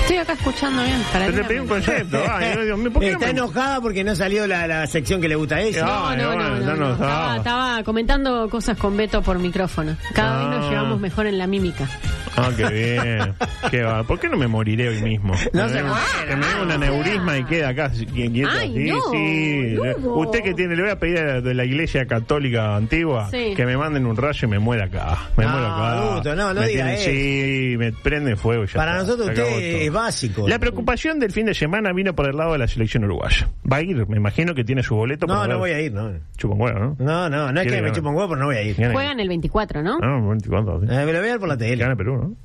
Estoy 0.02 0.18
acá 0.18 0.34
escuchando 0.34 0.84
bien. 0.84 1.02
Para 1.12 1.26
Pero 1.26 1.38
le 1.38 1.44
pedí 1.46 1.60
un 1.60 1.68
concepto. 1.68 2.18
Ay, 2.32 2.66
Dios 2.66 2.78
mío, 2.78 2.92
¿por 2.92 3.02
qué 3.02 3.08
no 3.12 3.14
Está 3.14 3.26
me- 3.26 3.32
enojada 3.32 3.82
porque 3.82 4.04
no 4.04 4.16
salió 4.16 4.48
la, 4.48 4.68
la 4.68 4.88
sección 4.88 5.22
que 5.22 5.28
le 5.30 5.36
gusta 5.36 5.56
a 5.56 5.62
ella. 5.62 5.86
No, 5.86 6.16
no, 6.16 6.28
bueno, 6.28 6.50
no, 6.50 6.60
ya 6.60 6.66
no, 6.66 6.76
no 6.76 6.86
no. 6.88 6.92
estaba. 6.94 7.14
Estaba, 7.14 7.38
estaba 7.38 7.84
comentando 7.84 8.50
cosas 8.50 8.78
con 8.78 8.98
Beto 8.98 9.22
por 9.22 9.40
micrófono. 9.40 9.96
Cada 10.14 10.40
vez 10.50 10.58
nos 10.58 10.66
Ah. 10.66 10.70
llevamos 10.70 11.00
mejor 11.00 11.28
en 11.28 11.38
la 11.38 11.48
mímica. 11.48 11.88
Ah, 12.36 12.50
qué 12.58 12.66
bien. 12.68 13.34
Qué 13.70 13.84
va. 13.84 14.04
¿Por 14.04 14.20
qué 14.20 14.28
no 14.28 14.38
me 14.38 14.48
moriré 14.48 14.90
hoy 14.90 15.02
mismo? 15.04 15.36
No 15.54 15.64
Que 15.64 15.70
se 15.70 15.76
me- 15.76 15.84
muera. 15.84 16.04
Que 16.28 16.36
me 16.36 16.46
dé 16.48 16.62
un 16.64 16.72
aneurisma 16.72 17.38
y 17.38 17.44
queda 17.46 17.70
acá 17.70 17.92
si- 17.94 18.06
quieto. 18.08 18.50
Ay, 18.52 18.74
sí, 18.74 18.92
no, 18.92 19.00
sí. 19.12 19.76
Lugo. 20.02 20.20
Usted 20.22 20.42
que 20.42 20.54
tiene, 20.56 20.76
le 20.76 20.82
voy 20.82 20.92
a 20.92 21.00
pedir 21.00 21.20
a 21.20 21.26
la- 21.26 21.42
de 21.42 21.54
la 21.54 21.64
iglesia 21.64 22.06
católica 22.08 22.76
antigua 22.76 23.30
Sí. 23.32 23.54
que 23.56 23.66
me 23.68 23.78
manden 23.78 24.06
un 24.08 24.18
rayo 24.18 24.48
y 24.48 24.50
me 24.52 24.58
muera 24.60 24.86
acá. 24.86 25.18
Me 25.38 25.46
No, 25.46 25.52
muero 25.52 25.68
acá. 25.68 25.92
adulto, 25.92 26.36
no, 26.36 26.54
no 26.56 26.62
Me 26.62 26.68
diga 26.68 26.86
tiene- 26.86 26.94
eso. 26.96 27.10
Sí, 27.12 27.76
me 27.78 27.92
prende 27.94 28.36
fuego 28.36 28.64
y 28.64 28.68
ya 28.68 28.74
Para 28.74 28.92
está. 28.94 29.04
nosotros 29.04 29.28
Se 29.28 29.32
acabó 29.34 29.56
usted 29.56 29.72
todo. 29.74 29.83
Es 29.86 29.92
básico. 29.94 30.48
La 30.48 30.60
preocupación 30.60 31.20
del 31.20 31.32
fin 31.32 31.46
de 31.46 31.54
semana 31.54 31.92
vino 31.94 32.14
por 32.14 32.28
el 32.30 32.36
lado 32.38 32.54
de 32.54 32.58
la 32.60 32.68
selección 32.68 33.04
uruguaya. 33.04 33.50
Va 33.72 33.78
a 33.78 33.82
ir, 33.82 34.08
me 34.08 34.18
imagino 34.18 34.54
que 34.56 34.64
tiene 34.64 34.84
su 34.84 34.96
boleto. 34.96 35.26
No, 35.28 35.36
no 35.44 35.48
ver. 35.48 35.58
voy 35.58 35.72
a 35.72 35.82
ir, 35.82 35.94
no. 35.94 36.12
Chupa 36.38 36.56
un 36.56 36.62
huevo, 36.62 36.80
¿no? 36.80 36.96
No, 37.00 37.30
no, 37.30 37.52
no 37.52 37.60
es 37.62 37.66
¿Quiere 37.66 37.66
que 37.66 37.72
me 37.76 37.82
ganar? 37.82 37.96
chupa 37.96 38.10
un 38.10 38.16
huevo, 38.16 38.30
pero 38.30 38.40
no 38.42 38.46
voy 38.48 38.56
a 38.58 38.62
ir. 38.64 38.76
Gana- 38.76 38.94
Juegan 38.94 39.20
el 39.20 39.28
24, 39.28 39.84
¿no? 39.84 40.00
Ah, 40.02 40.20
24, 40.30 40.82
sí. 40.82 40.86
Eh, 40.90 41.06
me 41.06 41.14
lo 41.14 41.20
voy 41.20 41.28
a 41.30 41.32
ver 41.32 41.40
por 41.40 41.50
la 41.50 41.58
tele. 41.58 41.76
gane 41.84 41.96
Perú, 41.96 42.18
¿no? 42.18 42.36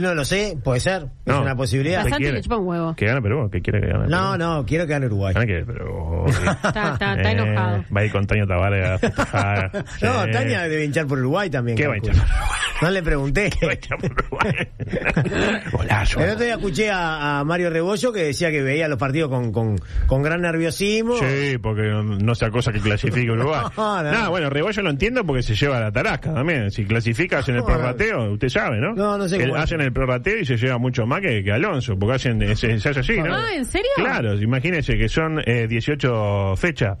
No 0.00 0.14
lo 0.14 0.24
sé, 0.24 0.56
puede 0.62 0.80
ser. 0.80 1.02
Es 1.24 1.32
No. 1.34 1.42
una 1.42 1.56
posibilidad. 1.56 2.04
Un 2.04 2.66
huevo. 2.66 2.94
Que 2.96 3.06
gane 3.06 3.20
Perú, 3.22 3.48
que 3.50 3.60
quiere 3.60 3.80
que 3.80 3.86
gane 3.88 4.08
No, 4.08 4.32
Perú? 4.32 4.38
no, 4.38 4.66
quiero 4.66 4.86
que 4.86 4.92
gane 4.92 5.06
Uruguay. 5.06 5.34
Gana 5.34 5.46
que 5.46 5.64
Perú. 5.64 6.24
Está, 6.28 6.52
está, 6.92 6.92
está 7.14 7.30
Eh, 7.30 7.32
enojado. 7.32 7.84
Va 7.96 8.00
a 8.00 8.04
ir 8.04 8.12
con 8.12 8.26
Taño 8.26 8.46
Tavares 8.46 9.00
a. 9.32 9.70
No. 10.02 10.30
Tania 10.32 10.62
debe 10.68 10.84
hinchar 10.84 11.06
por 11.06 11.18
Uruguay 11.18 11.48
también. 11.50 11.76
¿Qué 11.76 11.86
va 11.86 11.94
a 11.94 11.96
hinchar? 11.96 12.14
No 12.82 12.90
le 12.90 13.02
pregunté. 13.02 13.50
¿Qué 13.60 13.66
va 13.66 13.72
a 13.72 13.74
hinchar 13.74 13.98
por 13.98 14.12
Uruguay? 14.12 14.52
El 16.16 16.30
otro 16.30 16.44
día 16.44 16.54
escuché 16.54 16.90
a, 16.90 17.40
a 17.40 17.44
Mario 17.44 17.70
Rebollo 17.70 18.12
que 18.12 18.24
decía 18.24 18.50
que 18.50 18.62
veía 18.62 18.88
los 18.88 18.98
partidos 18.98 19.30
con, 19.30 19.52
con, 19.52 19.76
con 20.06 20.22
gran 20.22 20.40
nerviosismo. 20.42 21.16
Sí, 21.18 21.58
porque 21.62 21.82
no, 21.82 22.02
no 22.02 22.34
sea 22.34 22.50
cosa 22.50 22.72
que 22.72 22.80
clasifique 22.80 23.30
Uruguay. 23.30 23.62
No, 23.76 24.02
no. 24.02 24.12
No, 24.12 24.30
bueno, 24.30 24.50
Rebollo 24.50 24.82
lo 24.82 24.90
entiendo 24.90 25.24
porque 25.24 25.42
se 25.42 25.54
lleva 25.54 25.80
la 25.80 25.92
tarasca 25.92 26.32
también. 26.34 26.70
Si 26.70 26.84
clasificas 26.84 27.48
en 27.48 27.56
el 27.56 27.60
No, 27.60 27.66
prorrateo, 27.66 28.32
usted 28.32 28.48
sabe, 28.48 28.78
¿no? 28.78 28.94
No, 28.94 29.18
no 29.18 29.28
sé 29.28 29.38
Que 29.38 29.44
cómo. 29.48 29.56
Hacen 29.78 29.86
el 29.86 29.92
prorrateo 29.92 30.38
y 30.38 30.44
se 30.44 30.56
lleva 30.56 30.78
mucho 30.78 31.06
más 31.06 31.20
que, 31.20 31.42
que 31.42 31.52
Alonso, 31.52 31.96
porque 31.98 32.16
hacen, 32.16 32.56
se, 32.56 32.78
se 32.78 32.88
hace 32.88 33.00
así, 33.00 33.16
¿no? 33.20 33.34
Ah, 33.34 33.54
¿en 33.54 33.64
serio? 33.64 33.90
Claro, 33.96 34.34
imagínense 34.40 34.96
que 34.98 35.08
son 35.08 35.40
eh, 35.46 35.66
18 35.68 36.56
fechas. 36.56 36.98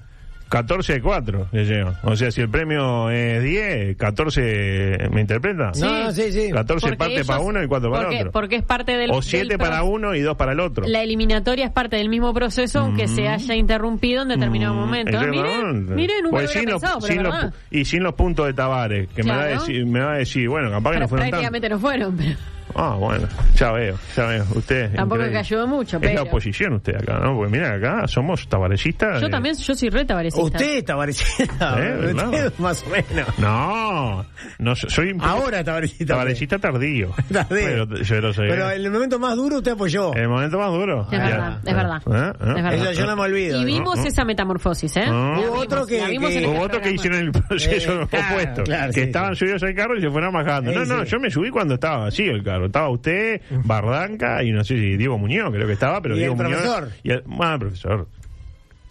14 0.50 0.94
de 0.94 1.02
4 1.02 1.48
le 1.52 1.64
llevan. 1.66 1.94
O 2.04 2.16
sea, 2.16 2.30
si 2.30 2.40
el 2.40 2.48
premio 2.48 3.10
es 3.10 3.42
10, 3.42 3.98
14 3.98 4.96
me 5.12 5.20
interpreta. 5.20 5.74
Sí. 5.74 5.82
No, 5.82 6.10
sí, 6.10 6.32
sí. 6.32 6.50
14 6.50 6.86
Porque 6.86 6.96
parte 6.96 7.14
ellos- 7.16 7.26
para 7.26 7.40
uno 7.40 7.62
y 7.62 7.66
4 7.66 7.90
para 7.90 8.02
porque, 8.04 8.18
otro. 8.20 8.32
porque 8.32 8.56
es 8.56 8.62
parte 8.62 8.92
del. 8.96 9.10
o 9.10 9.16
del 9.16 9.22
7 9.24 9.46
pro- 9.58 9.58
para 9.58 9.82
uno 9.82 10.14
y 10.14 10.20
2 10.22 10.38
para 10.38 10.52
el 10.52 10.60
otro. 10.60 10.86
La 10.88 11.02
eliminatoria 11.02 11.66
es 11.66 11.70
parte 11.70 11.96
del 11.96 12.08
mismo 12.08 12.32
proceso, 12.32 12.78
aunque 12.80 13.08
se 13.08 13.28
haya 13.28 13.54
interrumpido 13.56 14.22
en 14.22 14.28
determinado 14.28 14.72
momento. 14.72 15.18
Es 15.18 15.22
Ah, 15.22 15.26
miren, 15.26 15.94
miren, 15.94 16.16
nunca 16.22 16.36
Pues 16.38 16.50
sin 16.50 16.64
los- 16.64 16.80
pensado, 16.80 16.98
pero 17.02 17.12
sin 17.12 17.22
los 17.24 17.52
y 17.70 17.84
sin 17.84 18.02
los 18.02 18.14
puntos 18.14 18.46
de 18.46 18.54
Tavares, 18.54 19.06
que 19.14 19.22
me, 19.24 19.30
va 19.32 19.36
a 19.42 19.46
Claro. 19.48 19.60
decir, 19.60 19.84
me 19.84 20.00
va 20.00 20.12
a 20.14 20.16
decir, 20.16 20.48
bueno, 20.48 20.70
capaz 20.70 20.92
que 20.92 21.00
no 21.00 21.08
fueron. 21.08 21.28
Prácticamente 21.28 21.68
no 21.68 21.78
fueron, 21.78 22.16
pero 22.16 22.30
Ah, 22.74 22.94
bueno, 22.98 23.26
ya 23.54 23.72
veo, 23.72 23.96
ya 24.16 24.26
veo. 24.26 24.44
Usted. 24.54 24.94
tampoco 24.94 25.22
es 25.22 25.28
increíble. 25.28 25.38
ayudó 25.38 25.66
mucho. 25.66 25.98
Es 26.00 26.14
la 26.14 26.22
oposición 26.22 26.72
usted 26.74 26.94
acá, 26.96 27.18
¿no? 27.18 27.34
Porque 27.36 27.50
mira, 27.52 27.74
acá 27.74 28.06
somos 28.08 28.46
tavaresistas. 28.48 29.20
yo 29.20 29.26
de- 29.26 29.32
también, 29.32 29.56
yo 29.56 29.74
soy 29.74 29.88
re 29.90 30.04
tabarecista. 30.04 30.44
Usted 30.44 30.78
está 30.78 30.96
parecida. 30.96 31.76
Eh. 31.78 32.12
Usted 32.14 32.52
más 32.58 32.84
o 32.84 32.90
menos. 32.90 33.38
No, 33.38 34.24
no 34.58 34.74
so- 34.76 34.88
soy 34.90 35.16
Ahora 35.20 35.60
está 35.60 35.72
parecida. 35.72 36.06
Tavaresista 36.14 36.58
tardío. 36.58 37.14
Tardío. 37.32 37.86
Pero, 37.88 37.96
yo 38.02 38.20
lo 38.20 38.32
sé. 38.32 38.42
Pero 38.48 38.70
en 38.70 38.84
el 38.84 38.90
momento 38.90 39.18
más 39.18 39.36
duro 39.36 39.56
usted 39.58 39.72
apoyó. 39.72 40.14
El 40.14 40.28
momento 40.28 40.58
más 40.58 40.70
duro. 40.70 41.02
Es 41.10 41.18
verdad, 41.18 41.58
es 41.64 41.74
verdad. 41.74 42.02
¿Eh? 42.06 42.32
¿Eh? 42.40 42.54
Es 42.56 42.62
verdad. 42.64 42.74
Eso 42.74 42.92
yo 42.92 43.06
no 43.06 43.16
me 43.16 43.22
olvido. 43.22 43.60
Y 43.60 43.64
vimos 43.64 43.96
¿no? 43.98 44.04
esa 44.04 44.24
metamorfosis, 44.24 44.96
¿eh? 44.96 45.04
Hubo 45.10 45.34
vimos, 45.40 45.58
otro 45.64 45.86
que- 45.86 45.98
en 46.02 46.46
Hubo 46.46 46.60
otros 46.62 46.82
que 46.82 46.90
hicieron 46.92 47.20
el 47.20 47.32
proceso 47.32 48.02
Eh, 48.02 48.06
claro, 48.10 48.26
opuesto. 48.32 48.62
claro, 48.64 48.92
que 48.92 49.00
sí, 49.00 49.06
estaban 49.06 49.34
sí. 49.34 49.40
subidos 49.40 49.62
al 49.62 49.74
carro 49.74 49.96
y 49.96 50.00
se 50.00 50.10
fueron 50.10 50.32
bajando. 50.32 50.72
no, 50.72 50.84
no, 50.84 51.04
yo 51.04 51.18
me 51.20 51.30
subí 51.30 51.50
cuando 51.50 51.74
estaba 51.74 52.04
vacío 52.04 52.32
el 52.32 52.42
carro. 52.42 52.57
Estaba 52.66 52.88
usted, 52.90 53.40
Bardanca 53.64 54.42
y 54.42 54.50
no 54.52 54.64
sé 54.64 54.74
si 54.78 54.96
Diego 54.96 55.18
Muñoz, 55.18 55.50
creo 55.52 55.66
que 55.66 55.72
estaba, 55.74 56.00
pero 56.02 56.14
¿Y 56.16 56.18
Diego 56.20 56.34
el 56.34 56.42
Muñoz. 56.42 56.62
profesor? 56.62 56.88
Y 57.02 57.10
el, 57.10 57.22
el 57.54 57.58
profesor. 57.60 58.08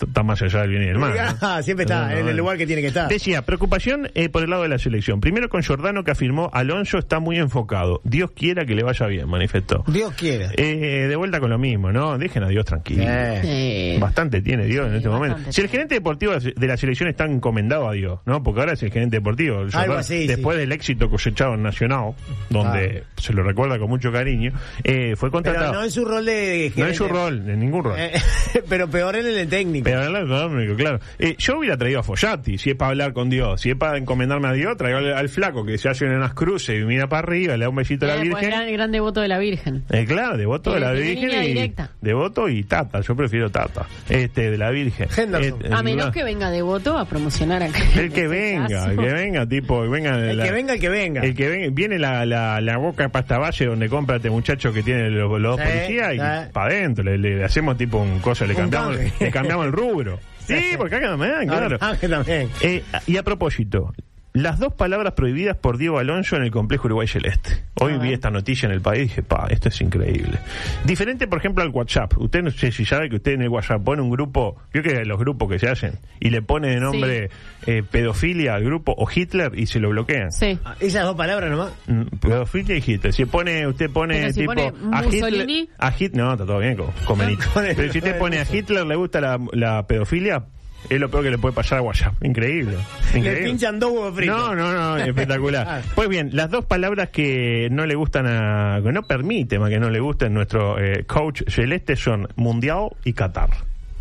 Está 0.05 0.23
más 0.23 0.41
allá 0.41 0.61
del 0.61 0.69
bien 0.71 0.83
y 0.83 0.85
del 0.87 0.97
mal. 0.99 1.13
¿no? 1.15 1.37
Ah, 1.41 1.61
siempre 1.63 1.83
está 1.85 2.01
No, 2.07 2.11
no, 2.11 2.17
en 2.17 2.27
el 2.27 2.37
lugar 2.37 2.57
que 2.57 2.67
tiene 2.67 2.81
que 2.81 2.89
estar. 2.89 3.07
Decía, 3.09 3.41
preocupación 3.43 4.09
eh, 4.15 4.29
por 4.29 4.43
el 4.43 4.49
lado 4.49 4.63
de 4.63 4.69
la 4.69 4.77
selección. 4.77 5.19
Primero 5.21 5.49
con 5.49 5.61
Giordano 5.63 6.03
que 6.03 6.11
afirmó, 6.11 6.49
Alonso 6.53 6.97
está 6.97 7.19
muy 7.19 7.37
enfocado. 7.37 8.01
Dios 8.03 8.31
quiera 8.31 8.65
que 8.65 8.75
le 8.75 8.83
vaya 8.83 9.07
bien, 9.07 9.27
manifestó. 9.27 9.83
Dios 9.87 10.13
quiera. 10.13 10.49
Eh, 10.55 11.07
de 11.07 11.15
vuelta 11.15 11.39
con 11.39 11.49
lo 11.49 11.57
mismo, 11.57 11.91
¿no? 11.91 12.17
Dejen 12.17 12.43
a 12.43 12.49
Dios 12.49 12.65
tranquilo. 12.65 13.03
Eh. 13.07 13.93
Sí. 13.95 13.99
Bastante 13.99 14.41
tiene 14.41 14.65
Dios 14.65 14.87
en 14.87 14.95
este 14.95 15.09
momento. 15.09 15.51
Si 15.51 15.61
el 15.61 15.67
gerente 15.69 15.95
deportivo 15.95 16.33
de 16.37 16.67
la 16.67 16.77
selección 16.77 17.09
está 17.09 17.25
encomendado 17.25 17.87
a 17.89 17.93
Dios, 17.93 18.19
¿no? 18.25 18.43
Porque 18.43 18.59
ahora 18.61 18.73
es 18.73 18.83
el 18.83 18.91
gerente 18.91 19.17
deportivo. 19.17 19.61
El 19.61 19.73
así, 19.91 20.27
después 20.27 20.57
del 20.57 20.71
éxito 20.71 21.09
cosechado 21.09 21.53
en 21.55 21.63
Nacional, 21.63 22.13
donde 22.49 23.03
se 23.17 23.33
lo 23.33 23.43
recuerda 23.43 23.79
con 23.79 23.89
mucho 23.89 24.11
cariño, 24.11 24.51
eh, 24.83 25.15
fue 25.15 25.29
Pero 25.29 25.43
contratado. 25.43 25.73
no 25.73 25.83
en 25.83 25.91
su 25.91 26.05
rol 26.05 26.25
de 26.25 26.71
No 26.75 26.87
en 26.87 26.95
su 26.95 27.05
gerente. 27.05 27.29
rol, 27.29 27.49
en 27.49 27.59
ningún 27.59 27.83
rol. 27.83 27.95
Eh, 27.97 28.11
pero 28.69 28.87
peor 28.89 29.15
en 29.15 29.25
el 29.27 29.47
técnico. 29.47 29.86
El 29.87 30.15
económico, 30.15 30.75
claro. 30.75 30.99
Eh, 31.19 31.35
yo 31.37 31.57
hubiera 31.59 31.77
traído 31.77 31.99
a 31.99 32.03
Follati, 32.03 32.57
si 32.57 32.71
es 32.71 32.75
para 32.75 32.89
hablar 32.91 33.13
con 33.13 33.29
Dios, 33.29 33.61
si 33.61 33.69
es 33.71 33.75
para 33.75 33.97
encomendarme 33.97 34.47
a 34.49 34.53
Dios, 34.53 34.75
traigo 34.77 34.97
al, 34.99 35.13
al 35.13 35.29
flaco 35.29 35.65
que 35.65 35.77
se 35.77 35.89
hace 35.89 36.05
en 36.05 36.11
unas 36.13 36.33
cruces 36.33 36.81
y 36.81 36.85
mira 36.85 37.07
para 37.07 37.19
arriba, 37.27 37.55
le 37.57 37.65
da 37.65 37.69
un 37.69 37.75
besito 37.75 38.05
a 38.05 38.09
la 38.09 38.15
Eh, 38.15 38.29
pues, 38.29 38.41
Virgen. 38.41 38.49
gran, 38.49 38.73
gran 38.73 38.91
devoto 38.91 39.21
de 39.21 39.27
la 39.27 39.39
Virgen. 39.39 39.83
Eh, 39.89 40.05
claro, 40.05 40.37
devoto 40.37 40.73
de 40.73 40.79
la 40.79 40.91
de 40.93 41.01
Virgen 41.01 41.43
y 41.43 41.47
directa. 41.47 41.91
devoto 42.01 42.49
y 42.49 42.63
Tata, 42.63 43.01
yo 43.01 43.15
prefiero 43.15 43.49
Tata, 43.49 43.85
este 44.09 44.51
de 44.51 44.57
la 44.57 44.69
Virgen. 44.71 45.07
Henderson. 45.15 45.59
Eh, 45.65 45.69
A 45.71 45.83
menos 45.83 46.07
no. 46.07 46.11
que 46.11 46.23
venga 46.23 46.49
devoto 46.51 46.97
a 46.97 47.05
promocionar 47.05 47.63
acá. 47.63 47.79
el 47.97 48.11
que 48.11 48.27
venga, 48.27 48.91
el 48.91 48.97
que 48.97 49.13
venga, 49.13 49.45
tipo, 49.47 49.87
venga 49.89 50.17
de 50.17 50.31
El 50.31 50.37
la- 50.37 50.43
que 50.45 50.51
venga, 50.51 50.73
el 50.73 50.79
que 50.79 50.89
venga. 50.89 51.21
el 51.21 51.35
que 51.35 51.49
venga, 51.49 51.67
viene 51.71 51.99
la, 51.99 52.25
la, 52.25 52.59
la 52.61 52.77
boca 52.77 53.03
de 53.03 53.09
pasta 53.09 53.37
valle 53.37 53.65
donde 53.65 53.89
compra 53.89 54.17
este 54.17 54.29
muchacho 54.29 54.71
que 54.73 54.83
tiene 54.83 55.09
los, 55.09 55.39
los 55.39 55.57
Sí, 55.57 55.63
policías 55.63 56.13
y 56.13 56.17
sí. 56.17 56.51
para 56.53 56.73
adentro, 56.73 57.03
le, 57.03 57.17
le 57.17 57.43
hacemos 57.43 57.77
tipo 57.77 57.97
un 57.99 58.19
cosa, 58.19 58.45
le 58.45 58.53
Un 58.53 58.59
cambiamos, 58.69 58.97
le 59.19 59.31
cambiamos 59.31 59.65
el 59.65 59.71
rubro. 59.77 60.19
Sí, 60.39 60.75
porque 60.77 60.95
acá 60.95 61.09
también, 61.09 61.47
claro. 61.47 61.77
Ah, 61.81 61.95
que 61.99 62.07
también. 62.07 62.49
Eh, 62.61 62.83
y 63.05 63.17
a 63.17 63.23
propósito, 63.23 63.93
las 64.41 64.59
dos 64.59 64.73
palabras 64.73 65.13
prohibidas 65.13 65.57
por 65.57 65.77
Diego 65.77 65.99
Alonso 65.99 66.35
en 66.35 66.43
el 66.43 66.51
complejo 66.51 66.87
Uruguay 66.87 67.07
Celeste. 67.07 67.63
Hoy 67.75 67.97
vi 67.97 68.13
esta 68.13 68.29
noticia 68.29 68.67
en 68.67 68.73
el 68.73 68.81
país 68.81 68.99
y 68.99 69.03
dije, 69.03 69.23
pa, 69.23 69.47
esto 69.49 69.69
es 69.69 69.81
increíble. 69.81 70.37
Diferente, 70.85 71.27
por 71.27 71.39
ejemplo, 71.39 71.63
al 71.63 71.69
WhatsApp. 71.69 72.17
Usted 72.17 72.43
no 72.43 72.51
sé 72.51 72.71
si 72.71 72.85
sabe 72.85 73.09
que 73.09 73.15
usted 73.15 73.33
en 73.33 73.41
el 73.41 73.49
WhatsApp 73.49 73.83
pone 73.83 74.01
un 74.01 74.09
grupo, 74.09 74.55
creo 74.71 74.83
que 74.83 75.05
los 75.05 75.17
grupos 75.17 75.49
que 75.49 75.59
se 75.59 75.69
hacen, 75.69 75.93
y 76.19 76.29
le 76.29 76.41
pone 76.41 76.69
de 76.69 76.79
nombre 76.79 77.29
eh, 77.65 77.83
pedofilia 77.89 78.55
al 78.55 78.63
grupo 78.63 78.93
o 78.97 79.07
Hitler 79.13 79.57
y 79.57 79.65
se 79.65 79.79
lo 79.79 79.89
bloquean. 79.89 80.31
Sí. 80.31 80.59
Ah, 80.63 80.75
Esas 80.79 81.03
dos 81.03 81.15
palabras 81.15 81.49
nomás. 81.49 81.73
Mm, 81.87 82.03
Pedofilia 82.19 82.77
y 82.77 82.83
Hitler. 82.85 83.13
Si 83.13 83.25
pone, 83.25 83.67
usted 83.67 83.89
pone 83.89 84.19
Pero 84.19 84.33
si 84.33 84.39
tipo 84.41 84.53
pone 84.53 84.67
a 84.67 85.01
Mussolini. 85.01 85.59
Hitler, 85.61 85.75
a 85.79 85.93
Hitler, 85.97 86.23
no, 86.23 86.31
está 86.33 86.45
todo 86.45 86.59
bien 86.59 86.75
con, 87.05 87.19
Pero 87.19 87.91
si 87.91 87.97
usted 87.99 88.17
pone 88.19 88.39
a 88.39 88.45
Hitler 88.49 88.85
le 88.85 88.95
gusta 88.95 89.19
la, 89.19 89.39
la 89.53 89.87
pedofilia, 89.87 90.45
es 90.89 90.99
lo 90.99 91.09
peor 91.09 91.23
que 91.23 91.31
le 91.31 91.37
puede 91.37 91.53
pasar 91.53 91.79
a 91.79 91.81
WhatsApp. 91.81 92.13
Increíble. 92.23 92.77
Le 93.13 93.19
Increíble. 93.19 93.43
pinchan 93.45 93.79
dos 93.79 93.91
huevos 93.91 94.15
fritos. 94.15 94.37
No, 94.37 94.55
no, 94.55 94.73
no, 94.73 94.97
espectacular. 94.97 95.81
Pues 95.95 96.07
bien, 96.09 96.29
las 96.33 96.49
dos 96.49 96.65
palabras 96.65 97.09
que 97.09 97.67
no 97.71 97.85
le 97.85 97.95
gustan 97.95 98.25
a, 98.27 98.79
que 98.83 98.91
no 98.91 99.01
permite 99.03 99.59
más 99.59 99.69
que 99.69 99.79
no 99.79 99.89
le 99.89 99.99
gusten 99.99 100.33
nuestro 100.33 100.79
eh, 100.79 101.03
coach 101.05 101.43
celeste 101.47 101.95
son 101.95 102.27
mundial 102.35 102.89
y 103.03 103.13
Qatar. 103.13 103.49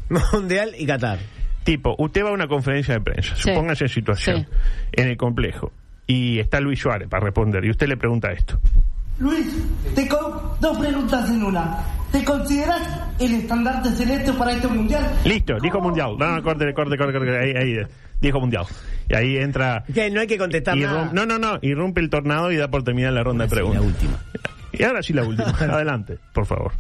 Mundial 0.33 0.72
y 0.79 0.87
Qatar. 0.87 1.18
Tipo, 1.64 1.97
usted 1.99 2.24
va 2.24 2.29
a 2.29 2.33
una 2.33 2.47
conferencia 2.47 2.95
de 2.95 3.01
prensa, 3.01 3.35
Sí. 3.35 3.51
supóngase 3.51 3.85
en 3.87 3.89
situación, 3.91 4.47
Sí. 4.47 4.47
en 5.03 5.09
el 5.09 5.16
complejo, 5.16 5.72
y 6.07 6.39
está 6.39 6.61
Luis 6.61 6.79
Suárez 6.79 7.09
para 7.09 7.24
responder, 7.24 7.64
y 7.64 7.70
usted 7.70 7.89
le 7.89 7.97
pregunta 7.97 8.31
esto. 8.31 8.61
Luis, 9.19 9.47
te 9.95 10.07
con... 10.09 10.21
dos 10.61 10.79
preguntas 10.79 11.29
en 11.31 11.43
una. 11.43 11.79
¿Te 12.12 12.25
consideras 12.25 12.83
el 13.19 13.35
estandarte 13.35 13.91
celeste 13.91 14.33
para 14.33 14.53
este 14.53 14.69
mundial? 14.69 15.05
Listo, 15.25 15.59
dijo 15.61 15.81
mundial. 15.81 16.17
No, 16.19 16.37
no, 16.37 16.43
corte, 16.43 16.73
corte, 16.73 16.97
corte, 16.97 17.19
corte, 17.19 17.39
ahí, 17.39 17.53
ahí, 17.57 17.87
dijo 18.21 18.41
mundial. 18.41 18.64
Y 19.09 19.14
ahí 19.14 19.37
entra... 19.39 19.85
Que 19.93 20.11
no 20.11 20.21
hay 20.21 20.27
que 20.27 20.39
contestar 20.39 20.77
nada. 20.77 21.11
no, 21.12 21.27
no, 21.27 21.39
no, 21.39 21.59
irrumpe 21.62 22.01
el 22.01 22.11
tornado 22.11 22.53
y 22.53 22.57
da 22.57 22.69
por 22.69 22.83
terminar 22.83 23.12
la 23.12 23.23
ronda 23.23 23.45
de 23.45 23.51
preguntas. 23.51 23.83
La 23.83 23.87
última. 23.89 24.19
Y 24.73 24.83
ahora 24.83 25.03
sí 25.03 25.12
la 25.12 25.25
última. 25.25 25.51
Adelante, 25.61 26.19
por 26.33 26.47
favor. 26.47 26.73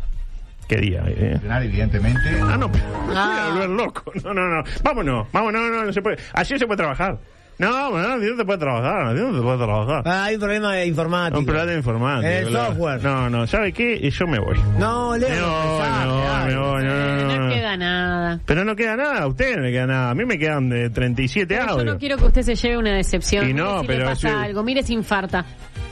¿Qué 0.68 0.78
día? 0.78 1.04
Eh? 1.06 1.40
evidentemente. 1.62 2.40
Ah, 2.42 2.56
no, 2.58 2.70
pero 2.70 2.84
me 3.06 3.14
voy 3.14 3.16
a 3.16 3.48
volver 3.50 3.70
loco. 3.70 4.12
No, 4.24 4.34
no, 4.34 4.48
no. 4.48 4.64
Vámonos, 4.82 5.28
vámonos, 5.32 5.62
no, 5.62 5.68
no, 5.70 5.84
no 5.84 5.92
se 5.92 6.02
puede. 6.02 6.18
Así 6.32 6.58
se 6.58 6.66
puede 6.66 6.78
trabajar. 6.78 7.18
No, 7.58 7.90
no, 7.90 8.08
así 8.14 8.26
no 8.26 8.36
se 8.36 8.44
puede 8.44 8.58
trabajar, 8.58 9.14
no 9.14 9.34
se 9.36 9.42
puede 9.42 9.56
trabajar. 9.56 10.02
Ah, 10.04 10.24
hay 10.24 10.34
un 10.34 10.40
problema 10.40 10.84
informático. 10.84 11.38
Un 11.38 11.46
problema 11.46 11.72
informático. 11.72 12.28
El 12.30 12.48
claro. 12.48 12.66
software. 12.68 13.02
No, 13.02 13.30
no, 13.30 13.46
¿sabe 13.46 13.72
qué? 13.72 14.10
Yo 14.10 14.26
me 14.26 14.38
voy. 14.38 14.58
No, 14.78 15.16
Leo. 15.16 15.30
Me 15.30 15.40
voy, 15.40 15.48
me 15.48 16.06
voy, 16.06 16.46
me 16.46 16.56
voy, 16.58 16.84
no, 16.84 16.90
no, 16.90 17.16
no, 17.16 17.24
No 17.38 17.44
no. 17.48 17.54
queda 17.54 17.76
nada. 17.78 18.40
Pero 18.44 18.64
no 18.64 18.76
queda 18.76 18.96
nada, 18.96 19.22
a 19.22 19.26
usted 19.26 19.56
no 19.56 19.62
le 19.62 19.72
queda 19.72 19.86
nada. 19.86 20.10
A 20.10 20.14
mí 20.14 20.24
me 20.26 20.38
quedan 20.38 20.68
de 20.68 20.90
37 20.90 21.46
Pero 21.54 21.64
yo 21.66 21.72
audios. 21.72 21.94
no 21.94 21.98
quiero 21.98 22.16
que 22.18 22.24
usted 22.26 22.42
se 22.42 22.54
lleve 22.56 22.76
una 22.78 22.94
decepción. 22.94 23.48
Y 23.48 23.54
no, 23.54 23.76
Mire 23.76 23.80
si 23.82 23.86
pero 23.86 23.98
le 24.00 24.04
pasa 24.06 24.28
sí. 24.28 24.34
algo. 24.34 24.62
Mire 24.62 24.82
si 24.82 24.92
infarta. 24.92 25.44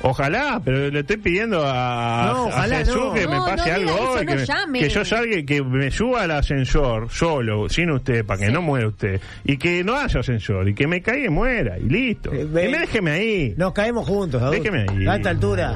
Ojalá, 0.06 0.60
pero 0.62 0.90
le 0.90 1.00
estoy 1.00 1.16
pidiendo 1.16 1.62
a, 1.66 2.30
No, 2.34 2.44
ojalá 2.48 2.82
que 2.84 3.26
me 3.26 3.34
No, 3.36 3.44
pase 3.46 3.70
no 3.70 3.74
algo 3.74 3.92
hoy. 4.10 4.26
no 4.26 4.32
que, 4.36 4.66
me- 4.68 4.78
que 4.80 4.88
yo 4.90 5.02
salga 5.02 5.42
que 5.46 5.62
me 5.62 5.90
suba 5.90 6.24
al 6.24 6.30
ascensor 6.32 7.08
solo, 7.10 7.70
sin 7.70 7.90
usted, 7.90 8.22
para 8.22 8.38
que 8.40 8.52
no 8.52 8.60
muera 8.60 8.88
usted. 8.88 9.18
Y 9.44 9.56
que 9.56 9.82
no 9.82 9.96
haya 9.96 10.20
ascensor, 10.20 10.68
y 10.68 10.74
que 10.74 10.86
me 10.86 11.00
caiga 11.00 11.24
y 11.26 11.30
muera, 11.30 11.78
y 11.78 11.84
listo. 11.88 12.32
Eh, 12.34 12.42
y 12.42 12.44
ve- 12.44 12.68
me 12.68 12.78
déjeme 12.80 13.10
ahí. 13.12 13.54
Nos 13.56 13.72
caemos 13.72 14.06
juntos, 14.06 14.42
adulto. 14.42 14.62
Déjeme 14.62 14.84
ahí. 14.90 15.06
A 15.06 15.16
esta 15.16 15.30
altura. 15.30 15.74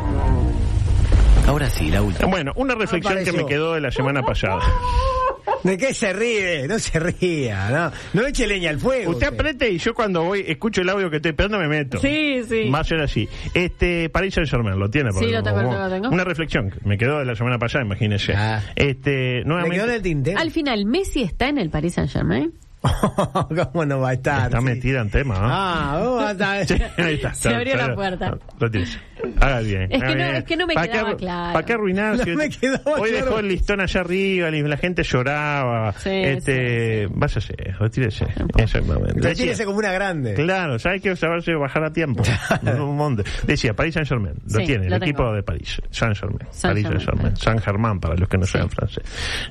Ahora 1.46 1.70
sí, 1.70 1.90
la 1.90 2.02
última. 2.02 2.28
Bueno, 2.28 2.52
una 2.56 2.74
reflexión 2.74 3.24
que 3.24 3.32
me 3.32 3.46
quedó 3.46 3.72
de 3.72 3.80
la 3.80 3.90
semana 3.90 4.22
pasada. 4.22 4.60
¿De 5.62 5.76
qué 5.76 5.94
se 5.94 6.12
ríe? 6.12 6.66
No 6.68 6.78
se 6.78 6.98
ría, 7.00 7.70
no. 7.70 7.92
No 8.20 8.26
eche 8.26 8.46
leña 8.46 8.70
al 8.70 8.78
fuego. 8.78 9.12
Usted 9.12 9.28
apriete 9.28 9.70
y 9.70 9.78
yo 9.78 9.94
cuando 9.94 10.24
voy, 10.24 10.44
escucho 10.46 10.82
el 10.82 10.88
audio 10.88 11.10
que 11.10 11.16
estoy 11.16 11.30
esperando, 11.30 11.58
me 11.58 11.68
meto. 11.68 11.98
Sí, 11.98 12.42
sí. 12.48 12.68
Va 12.70 12.80
a 12.80 12.84
ser 12.84 13.00
así. 13.00 13.28
Este, 13.54 14.08
Paris 14.08 14.34
Saint 14.34 14.48
Germain, 14.50 14.78
lo 14.78 14.88
tiene. 14.90 15.10
Sí, 15.12 15.18
porque 15.18 15.32
lo 15.32 15.42
tengo, 15.42 15.62
lo 15.62 15.88
tengo. 15.90 16.08
Una 16.10 16.24
reflexión 16.24 16.70
que 16.70 16.78
me 16.84 16.96
quedó 16.98 17.18
de 17.18 17.24
la 17.24 17.34
semana 17.34 17.58
pasada, 17.58 17.84
imagínese. 17.84 18.34
Ah. 18.34 18.62
Este, 18.76 19.38
Me 19.40 19.44
nuevamente. 19.44 19.76
quedó 19.76 19.86
en 19.86 19.92
el 19.92 20.02
tinte. 20.02 20.34
Al 20.36 20.50
final, 20.50 20.84
¿Messi 20.86 21.22
está 21.22 21.48
en 21.48 21.58
el 21.58 21.70
Paris 21.70 21.94
Saint 21.94 22.10
Germain? 22.10 22.52
¿Cómo 23.72 23.84
no 23.84 24.00
va 24.00 24.10
a 24.10 24.12
estar? 24.14 24.44
Está 24.46 24.58
Sí. 24.58 24.64
metida 24.64 25.00
en 25.00 25.10
tema, 25.10 25.34
¿ah? 25.36 25.92
Ah, 25.94 25.98
vos 26.02 26.22
vas 26.22 26.40
a 26.40 26.64
Sí, 26.66 26.74
ahí 26.96 27.14
está. 27.14 27.34
Se 27.34 27.48
abrió 27.54 27.76
la 27.76 27.94
puerta. 27.94 28.38
Retírese. 28.58 28.98
Haga 29.40 29.60
bien. 29.60 29.90
Es 29.90 30.00
que 30.00 30.06
no- 30.08 30.14
bien. 30.14 30.34
es 30.36 30.44
que 30.44 30.56
no 30.56 30.66
me 30.66 30.74
¿Para 30.74 30.88
quedaba 30.88 31.16
claro. 31.16 31.52
¿Para 31.54 31.66
qué 31.66 31.72
arruinar? 31.72 32.16
No 32.18 32.22
si- 32.24 32.36
me 32.36 32.48
quedaba 32.48 32.92
Hoy 33.00 33.10
claro. 33.10 33.24
dejó 33.26 33.38
el 33.40 33.48
listón 33.48 33.80
allá 33.80 34.00
arriba, 34.00 34.48
y 34.50 34.62
la 34.62 34.76
gente 34.76 35.02
lloraba. 35.02 35.92
Sí, 35.94 36.10
este, 36.10 37.08
Váyase, 37.10 37.54
retírese. 37.78 38.26
Exactamente. 38.56 39.14
Retírese 39.20 39.44
Decía- 39.46 39.66
como 39.66 39.78
una 39.78 39.90
grande. 39.92 40.34
Claro, 40.34 40.78
¿sabes 40.78 41.02
que 41.02 41.16
saberse 41.16 41.54
bajar 41.54 41.84
a 41.84 41.92
tiempo? 41.92 42.22
un 42.62 42.96
monte. 42.96 43.24
Decía, 43.44 43.74
París 43.74 43.94
Saint 43.94 44.08
Germain, 44.08 44.34
lo 44.44 44.60
Sí, 44.60 44.66
tiene, 44.66 44.88
lo 44.88 44.96
el 44.96 45.02
equipo 45.02 45.32
de 45.32 45.42
París, 45.42 45.80
Saint 45.90 46.16
Germain, 46.16 46.46
Saint 46.52 46.74
París 46.74 46.86
Saint 46.86 47.00
Germain. 47.00 47.16
Germain, 47.18 47.36
Saint 47.36 47.60
Germain 47.60 48.00
para 48.00 48.14
los 48.14 48.28
que 48.28 48.38
no 48.38 48.46
saben 48.46 48.70
francés. 48.70 49.02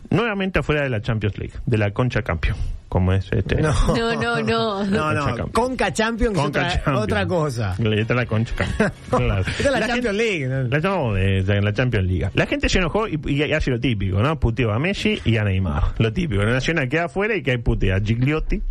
Nuevamente 0.10 0.60
afuera 0.60 0.84
de 0.84 0.90
la 0.90 1.02
Champions 1.02 1.38
League, 1.38 1.54
de 1.66 1.78
la 1.78 1.92
Concha 1.92 2.22
Campeón, 2.22 2.58
como 2.88 3.12
es 3.14 3.17
este. 3.32 3.56
No, 3.62 3.74
No, 3.96 4.16
no, 4.16 4.42
no. 4.42 4.86
No, 4.86 5.14
no. 5.14 5.26
Champions. 5.26 5.52
Conca 5.52 5.94
Champions 5.94 6.36
Conca 6.36 6.48
otra, 6.60 6.70
Champions. 6.74 7.00
otra 7.00 7.28
cosa. 7.28 7.76
Le- 7.80 8.02
Esta 8.02 8.14
es 8.14 8.18
la. 8.18 8.26
Claro. 8.26 9.42
Esta 9.42 9.52
es 9.52 9.72
la, 9.72 9.80
La 9.80 9.88
Champions 9.88 10.18
gente- 10.18 10.40
League. 10.48 10.70
La 10.70 10.80
no, 10.80 11.14
de, 11.14 11.44
de 11.44 11.62
la 11.62 11.74
Champions 11.74 12.08
League. 12.08 12.30
La 12.34 12.46
gente 12.46 12.70
se 12.70 12.78
enojó 12.80 13.08
y, 13.08 13.20
y 13.26 13.54
hace 13.54 13.72
lo 13.72 13.80
típico, 13.80 14.20
¿no? 14.22 14.40
Puteó 14.40 14.72
a 14.72 14.80
Messi 14.80 15.20
y 15.26 15.38
a 15.38 15.44
Neymar. 15.44 15.84
Lo 15.98 16.14
típico. 16.14 16.44
La 16.44 16.52
Nacional 16.54 16.88
queda 16.90 17.06
afuera 17.06 17.36
y 17.36 17.42
que 17.44 17.52
hay 17.52 17.58
putea 17.58 17.96
a 17.98 18.00
Gigliotti 18.00 18.62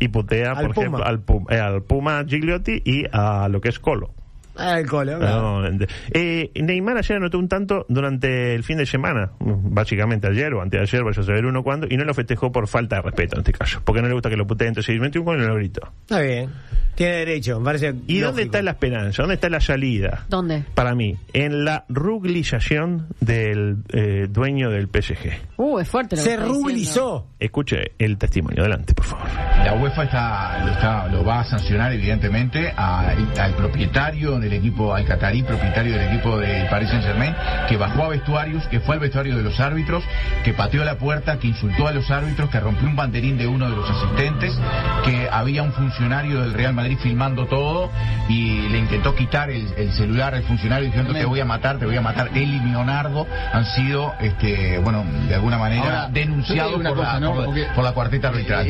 y 0.00 0.08
putea, 0.08 0.52
Al 0.52 0.66
por 0.66 0.74
Puma. 0.74 0.82
ejemplo, 0.86 1.04
al, 1.06 1.24
Pu- 1.24 1.52
eh, 1.52 1.58
al 1.58 1.82
Puma 1.82 2.24
Gigliotti 2.26 2.82
y 2.84 3.04
a 3.12 3.48
lo 3.48 3.60
que 3.60 3.68
es 3.68 3.78
Colo. 3.78 4.14
Ah, 4.56 4.78
el 4.78 4.86
cole, 4.88 5.16
claro. 5.16 5.40
Nuevamente. 5.52 5.86
Eh, 6.12 6.50
Neymar 6.54 6.96
ayer 6.98 7.16
anotó 7.16 7.38
un 7.38 7.48
tanto 7.48 7.86
durante 7.88 8.54
el 8.54 8.62
fin 8.64 8.78
de 8.78 8.86
semana, 8.86 9.30
básicamente 9.40 10.26
ayer 10.28 10.52
o 10.54 10.62
anteayer, 10.62 11.02
vaya 11.02 11.20
a 11.20 11.24
saber 11.24 11.46
uno 11.46 11.62
cuándo, 11.62 11.86
y 11.90 11.96
no 11.96 12.04
lo 12.04 12.14
festejó 12.14 12.52
por 12.52 12.68
falta 12.68 12.96
de 12.96 13.02
respeto 13.02 13.36
en 13.36 13.40
este 13.40 13.52
caso, 13.52 13.80
porque 13.84 14.00
no 14.02 14.08
le 14.08 14.14
gusta 14.14 14.30
que 14.30 14.36
lo 14.36 14.46
puteen, 14.46 14.68
entonces 14.68 14.98
metió 15.00 15.20
un 15.20 15.24
gol 15.26 15.38
y 15.38 15.42
no 15.42 15.48
lo 15.48 15.54
gritó. 15.56 15.92
Está 16.02 16.20
bien. 16.20 16.50
Tiene 16.94 17.16
derecho, 17.16 17.58
me 17.58 17.64
parece. 17.64 17.92
¿Y 18.06 18.20
dónde 18.20 18.42
está 18.42 18.62
la 18.62 18.70
esperanza? 18.70 19.22
¿Dónde 19.22 19.34
está 19.34 19.48
la 19.50 19.60
salida? 19.60 20.26
¿Dónde? 20.28 20.62
Para 20.76 20.94
mí, 20.94 21.16
en 21.32 21.64
la 21.64 21.84
ruglización 21.88 23.08
del 23.20 23.78
eh, 23.92 24.26
dueño 24.30 24.70
del 24.70 24.86
PSG. 24.88 25.30
Uh, 25.56 25.78
es 25.80 25.88
fuerte 25.88 26.14
lo 26.16 26.22
que 26.22 26.28
Se 26.30 26.36
ruglizó. 26.36 27.26
Escuche 27.40 27.92
el 27.98 28.16
testimonio, 28.16 28.60
adelante, 28.62 28.94
por 28.94 29.04
favor. 29.06 29.26
La 29.64 29.74
UEFA 29.74 30.04
está, 30.04 30.64
lo, 30.64 30.72
está- 30.72 31.08
lo 31.08 31.24
va 31.24 31.40
a 31.40 31.44
sancionar 31.44 31.92
evidentemente 31.92 32.72
a- 32.76 33.08
al 33.40 33.54
propietario 33.56 34.38
del 34.44 34.52
equipo, 34.54 34.94
al 34.94 35.04
catarí 35.04 35.42
propietario 35.42 35.94
del 35.98 36.08
equipo 36.08 36.38
del 36.38 36.66
Paris 36.68 36.88
Saint 36.90 37.04
Germain, 37.04 37.34
que 37.68 37.76
bajó 37.76 38.04
a 38.04 38.08
vestuarios, 38.08 38.66
que 38.68 38.80
fue 38.80 38.94
al 38.94 39.00
vestuario 39.00 39.36
de 39.36 39.42
los 39.42 39.58
árbitros, 39.60 40.04
que 40.44 40.52
pateó 40.52 40.84
la 40.84 40.96
puerta, 40.96 41.38
que 41.38 41.48
insultó 41.48 41.88
a 41.88 41.92
los 41.92 42.10
árbitros, 42.10 42.50
que 42.50 42.60
rompió 42.60 42.86
un 42.88 42.96
banderín 42.96 43.36
de 43.38 43.46
uno 43.46 43.68
de 43.68 43.76
los 43.76 43.88
asistentes, 43.90 44.56
que 45.04 45.28
había 45.30 45.62
un 45.62 45.72
funcionario 45.72 46.40
del 46.42 46.52
Real 46.54 46.74
Madrid 46.74 46.98
filmando 47.02 47.46
todo 47.46 47.90
y 48.28 48.68
le 48.68 48.78
intentó 48.78 49.14
quitar 49.14 49.50
el, 49.50 49.66
el 49.76 49.92
celular 49.92 50.34
al 50.34 50.42
funcionario 50.44 50.86
diciendo 50.86 51.12
te 51.12 51.24
voy 51.24 51.40
a 51.40 51.44
matar, 51.44 51.78
te 51.78 51.86
voy 51.86 51.96
a 51.96 52.00
matar. 52.00 52.28
Él 52.34 52.54
y 52.54 52.60
Leonardo 52.70 53.26
han 53.52 53.64
sido, 53.66 54.14
este, 54.20 54.78
bueno, 54.78 55.04
de 55.28 55.34
alguna 55.34 55.58
manera 55.58 55.82
Ahora, 55.84 56.08
denunciados 56.12 56.74
por, 56.82 56.96
cosa, 56.96 57.14
la, 57.14 57.20
¿no? 57.20 57.34
por 57.34 57.56
la- 57.58 57.74
por 57.74 57.84
la 57.84 57.92
cuarteta 57.92 58.28
arbitral. 58.28 58.66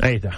Ahí 0.00 0.14
está. 0.16 0.30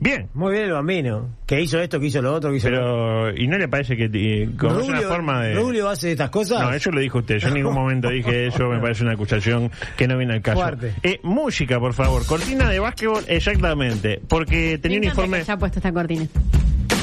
Bien. 0.00 0.28
Muy 0.34 0.52
bien 0.52 0.64
el 0.64 0.72
bambino. 0.72 1.28
Que 1.46 1.60
hizo 1.60 1.80
esto, 1.80 1.98
que 1.98 2.06
hizo 2.06 2.20
lo 2.22 2.34
otro, 2.34 2.50
que 2.50 2.58
hizo 2.58 2.70
lo 2.70 2.76
Pero, 2.76 3.36
¿y 3.36 3.46
no 3.46 3.58
le 3.58 3.68
parece 3.68 3.96
que 3.96 4.10
eh, 4.12 4.50
como 4.58 4.80
es 4.80 4.88
una 4.88 5.00
forma 5.02 5.42
de... 5.42 5.54
Rubio 5.54 5.88
hace 5.88 6.12
estas 6.12 6.30
cosas. 6.30 6.60
No, 6.60 6.72
eso 6.72 6.90
lo 6.90 7.00
dijo 7.00 7.18
usted. 7.18 7.38
Yo 7.38 7.48
en 7.48 7.54
ningún 7.54 7.74
momento 7.74 8.08
dije 8.08 8.46
eso. 8.48 8.68
Me 8.68 8.78
parece 8.80 9.02
una 9.04 9.14
acusación 9.14 9.70
que 9.96 10.06
no 10.06 10.16
viene 10.16 10.34
al 10.34 10.42
caso. 10.42 10.60
Fuerte. 10.60 10.94
Eh, 11.02 11.20
música, 11.22 11.80
por 11.80 11.94
favor. 11.94 12.24
Cortina 12.26 12.68
de 12.68 12.78
básquetbol, 12.78 13.24
exactamente. 13.28 14.20
Porque 14.28 14.78
tenía 14.78 14.98
un 14.98 15.04
informe... 15.04 15.38
que 15.38 15.42
haya 15.42 15.56
puesto 15.56 15.78
esta 15.78 15.92
cortina. 15.92 16.26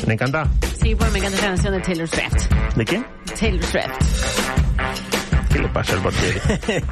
¿Me 0.07 0.13
encanta? 0.13 0.47
Sí, 0.81 0.95
porque 0.95 1.13
me 1.13 1.19
encanta 1.19 1.35
esta 1.35 1.47
canción 1.47 1.73
de 1.73 1.79
Taylor 1.81 2.07
Swift. 2.07 2.75
¿De 2.75 2.85
quién? 2.85 3.05
Taylor 3.39 3.63
Swift. 3.63 4.44
¿Qué 5.55 5.61
le 5.61 5.69
pasa 5.69 5.93
al 5.93 6.01
portero? 6.01 6.41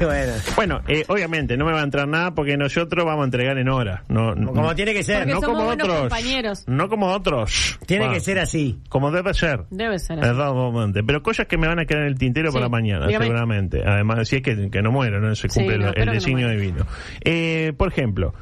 bueno. 0.00 0.32
Bueno, 0.56 0.80
eh, 0.88 1.04
obviamente 1.08 1.54
no 1.58 1.66
me 1.66 1.72
va 1.72 1.80
a 1.80 1.84
entrar 1.84 2.08
nada 2.08 2.34
porque 2.34 2.56
nosotros 2.56 3.04
vamos 3.04 3.20
a 3.22 3.24
entregar 3.26 3.58
en 3.58 3.68
hora. 3.68 4.04
No, 4.08 4.34
no- 4.34 4.52
Como 4.54 4.74
tiene 4.74 4.94
que 4.94 5.02
ser. 5.02 5.18
Porque 5.18 5.32
no 5.34 5.40
somos 5.42 5.56
como 5.58 5.70
otros. 5.72 6.00
compañeros. 6.00 6.64
No 6.66 6.88
como 6.88 7.06
otros. 7.08 7.78
Tiene 7.86 8.10
que 8.10 8.20
ser 8.20 8.38
así. 8.38 8.78
Como 8.88 9.10
debe 9.10 9.34
ser. 9.34 9.64
Debe 9.70 9.98
ser 9.98 10.18
así. 10.20 10.30
Exactamente. 10.30 11.02
Pero 11.04 11.22
cosas 11.22 11.46
que 11.46 11.58
me 11.58 11.66
van 11.68 11.78
a 11.78 11.84
quedar 11.84 12.02
en 12.04 12.08
el 12.08 12.18
tintero 12.18 12.50
Sí, 12.50 12.54
para 12.54 12.70
mañana, 12.70 13.06
dígame. 13.06 13.26
seguramente. 13.26 13.82
Además, 13.86 14.26
si 14.28 14.36
es 14.36 14.42
que, 14.42 14.70
que 14.70 14.80
no 14.80 14.90
muero, 14.92 15.20
no 15.20 15.34
se 15.34 15.48
Sí, 15.50 15.58
cumple 15.60 15.78
no, 15.78 15.88
el- 15.90 15.98
el 15.98 16.06
no 16.06 16.12
designio 16.12 16.48
divino. 16.48 16.86
Eh, 17.22 17.74
por 17.76 17.88
ejemplo, 17.92 18.32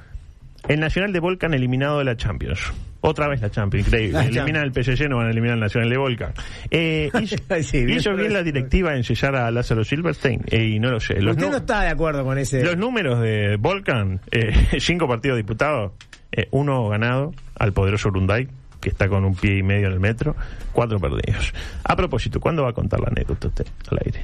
el 0.68 0.79
Nacional 0.79 1.12
de 1.12 1.18
Volcan 1.18 1.53
eliminado 1.53 1.99
de 1.99 2.05
la 2.05 2.16
Champions. 2.16 2.61
Otra 3.05 3.29
vez 3.29 3.41
la 3.43 3.51
Champions, 3.51 3.87
increíble. 3.89 4.13
La 4.13 4.25
Eliminan 4.25 4.63
el 4.63 4.73
PSG, 4.73 5.09
no 5.09 5.17
van 5.17 5.27
a 5.27 5.31
eliminar 5.31 5.55
el 5.55 5.61
Nacional 5.61 5.91
de 5.91 5.97
Volcan. 5.99 6.33
Eh, 6.71 7.11
hizo, 7.21 7.37
Sí, 7.63 7.85
hizo 7.89 8.15
bien 8.15 8.33
la 8.33 8.43
directiva 8.45 8.95
en 8.95 9.03
sellar 9.03 9.35
a 9.37 9.51
Lázaro 9.51 9.83
Silverstein. 9.85 10.43
eh, 10.47 10.65
y 10.65 10.79
no 10.79 10.91
lo 10.91 11.01
sé. 11.01 11.21
Los, 11.21 11.37
Usted 11.37 11.51
no 11.51 11.57
está 11.57 11.83
de 11.83 11.89
acuerdo 11.89 12.25
con 12.25 12.39
ese. 12.39 12.63
los 12.65 12.77
números 12.77 13.21
de 13.21 13.57
Volcan, 13.59 14.21
eh, 14.31 14.53
cinco 14.79 15.09
partidos 15.09 15.37
diputados, 15.37 15.93
eh, 16.31 16.47
uno 16.53 16.89
ganado 16.89 17.35
al 17.59 17.73
poderoso 17.73 18.09
Urunday, 18.09 18.47
que 18.81 18.89
está 18.91 19.09
con 19.09 19.25
un 19.25 19.35
pie 19.35 19.59
y 19.59 19.63
medio 19.65 19.89
en 19.89 19.95
el 19.95 20.01
metro, 20.01 20.37
cuatro 20.73 21.01
perdidos. 21.01 21.53
A 21.85 21.97
propósito, 21.97 22.39
¿cuándo 22.41 22.63
va 22.63 22.71
a 22.71 22.73
contar 22.73 23.01
la 23.01 23.09
anécdota 23.09 23.49
usted 23.49 23.67
al 23.91 23.99
aire? 24.07 24.21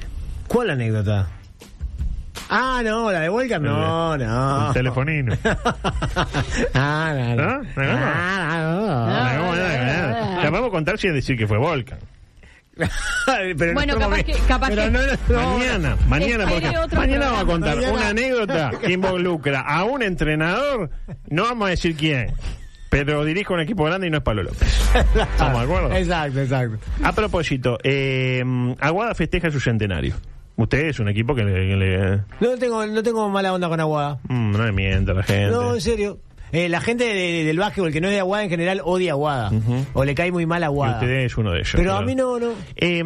¿Cuál 0.47 0.69
anécdota? 0.69 1.29
Ah, 2.49 2.81
no, 2.83 3.11
la 3.11 3.19
de 3.21 3.29
Volcan, 3.29 3.61
no, 3.63 4.17
no. 4.17 4.67
El 4.67 4.73
telefonino. 4.73 5.35
Ah, 6.73 7.13
no, 7.15 7.35
no. 7.35 7.57
¿No? 7.59 7.63
¿No? 7.63 7.99
Ah, 8.01 9.33
no. 9.37 10.43
La 10.43 10.49
vamos 10.49 10.69
a 10.69 10.71
contar 10.71 10.97
sin 10.97 11.13
decir 11.13 11.37
que 11.37 11.47
fue 11.47 11.57
Volcan. 11.57 11.99
Pero 13.57 13.73
Bueno, 13.73 13.93
no, 13.95 13.99
capaz 13.99 14.23
que- 14.23 14.33
capaz 14.47 14.69
pero 14.69 14.83
que- 14.83 14.89
no, 14.91 14.99
no, 15.27 15.57
Mañana, 15.57 15.97
mañana, 16.07 16.45
porque 16.47 16.71
mañana 16.95 17.25
vamos 17.25 17.41
a 17.41 17.45
contar 17.45 17.75
Mañana. 17.75 17.93
una 17.93 18.07
anécdota 18.09 18.71
que 18.81 18.91
involucra 18.93 19.59
a 19.61 19.83
un 19.83 20.01
entrenador, 20.01 20.89
no 21.29 21.43
vamos 21.43 21.67
a 21.67 21.71
decir 21.71 21.97
quién, 21.97 22.31
pero 22.89 23.25
dirige 23.25 23.51
un 23.51 23.59
equipo 23.59 23.83
grande 23.83 24.07
y 24.07 24.09
no 24.09 24.17
es 24.19 24.23
Pablo 24.23 24.43
López. 24.43 24.61
¿Estamos 24.95 25.59
de 25.59 25.65
acuerdo? 25.65 25.91
Exacto, 25.93 26.39
exacto. 26.39 26.77
A 27.03 27.11
propósito, 27.11 27.77
eh, 27.83 28.43
Aguada 28.79 29.13
festeja 29.13 29.51
su 29.51 29.59
centenario. 29.59 30.15
Usted 30.59 30.87
es 30.89 30.99
un 30.99 31.07
equipo 31.07 31.33
que 31.35 31.43
le... 31.45 31.53
que 31.53 31.75
le- 31.77 32.17
No 32.41 32.57
tengo, 32.59 32.85
no 32.85 33.01
tengo 33.01 33.29
mala 33.29 33.53
onda 33.53 33.69
con 33.69 33.79
Aguada. 33.79 34.19
Mm, 34.27 34.51
no 34.51 34.65
le 34.65 34.71
mienta 34.73 35.13
la 35.13 35.23
gente. 35.23 35.51
No, 35.51 35.73
en 35.73 35.79
serio. 35.79 36.19
Eh, 36.51 36.69
la 36.69 36.81
gente 36.81 37.03
de- 37.05 37.43
del 37.43 37.57
básquetbol 37.57 37.91
que 37.91 38.01
no 38.01 38.07
es 38.07 38.13
de 38.13 38.19
Aguada 38.19 38.43
en 38.43 38.49
general 38.49 38.81
odia 38.83 39.11
Aguada. 39.11 39.51
O 39.93 40.03
le 40.05 40.15
cae 40.15 40.31
muy 40.31 40.45
mal 40.45 40.61
Y 40.61 40.65
Aguada. 40.65 40.93
usted 40.95 41.09
es 41.25 41.37
uno 41.37 41.51
de 41.51 41.59
ellos. 41.59 41.73
Pero 41.75 41.95
a 41.95 42.01
mí 42.01 42.15
no, 42.15 42.39
no. 42.39 42.51
Eh, 42.75 43.03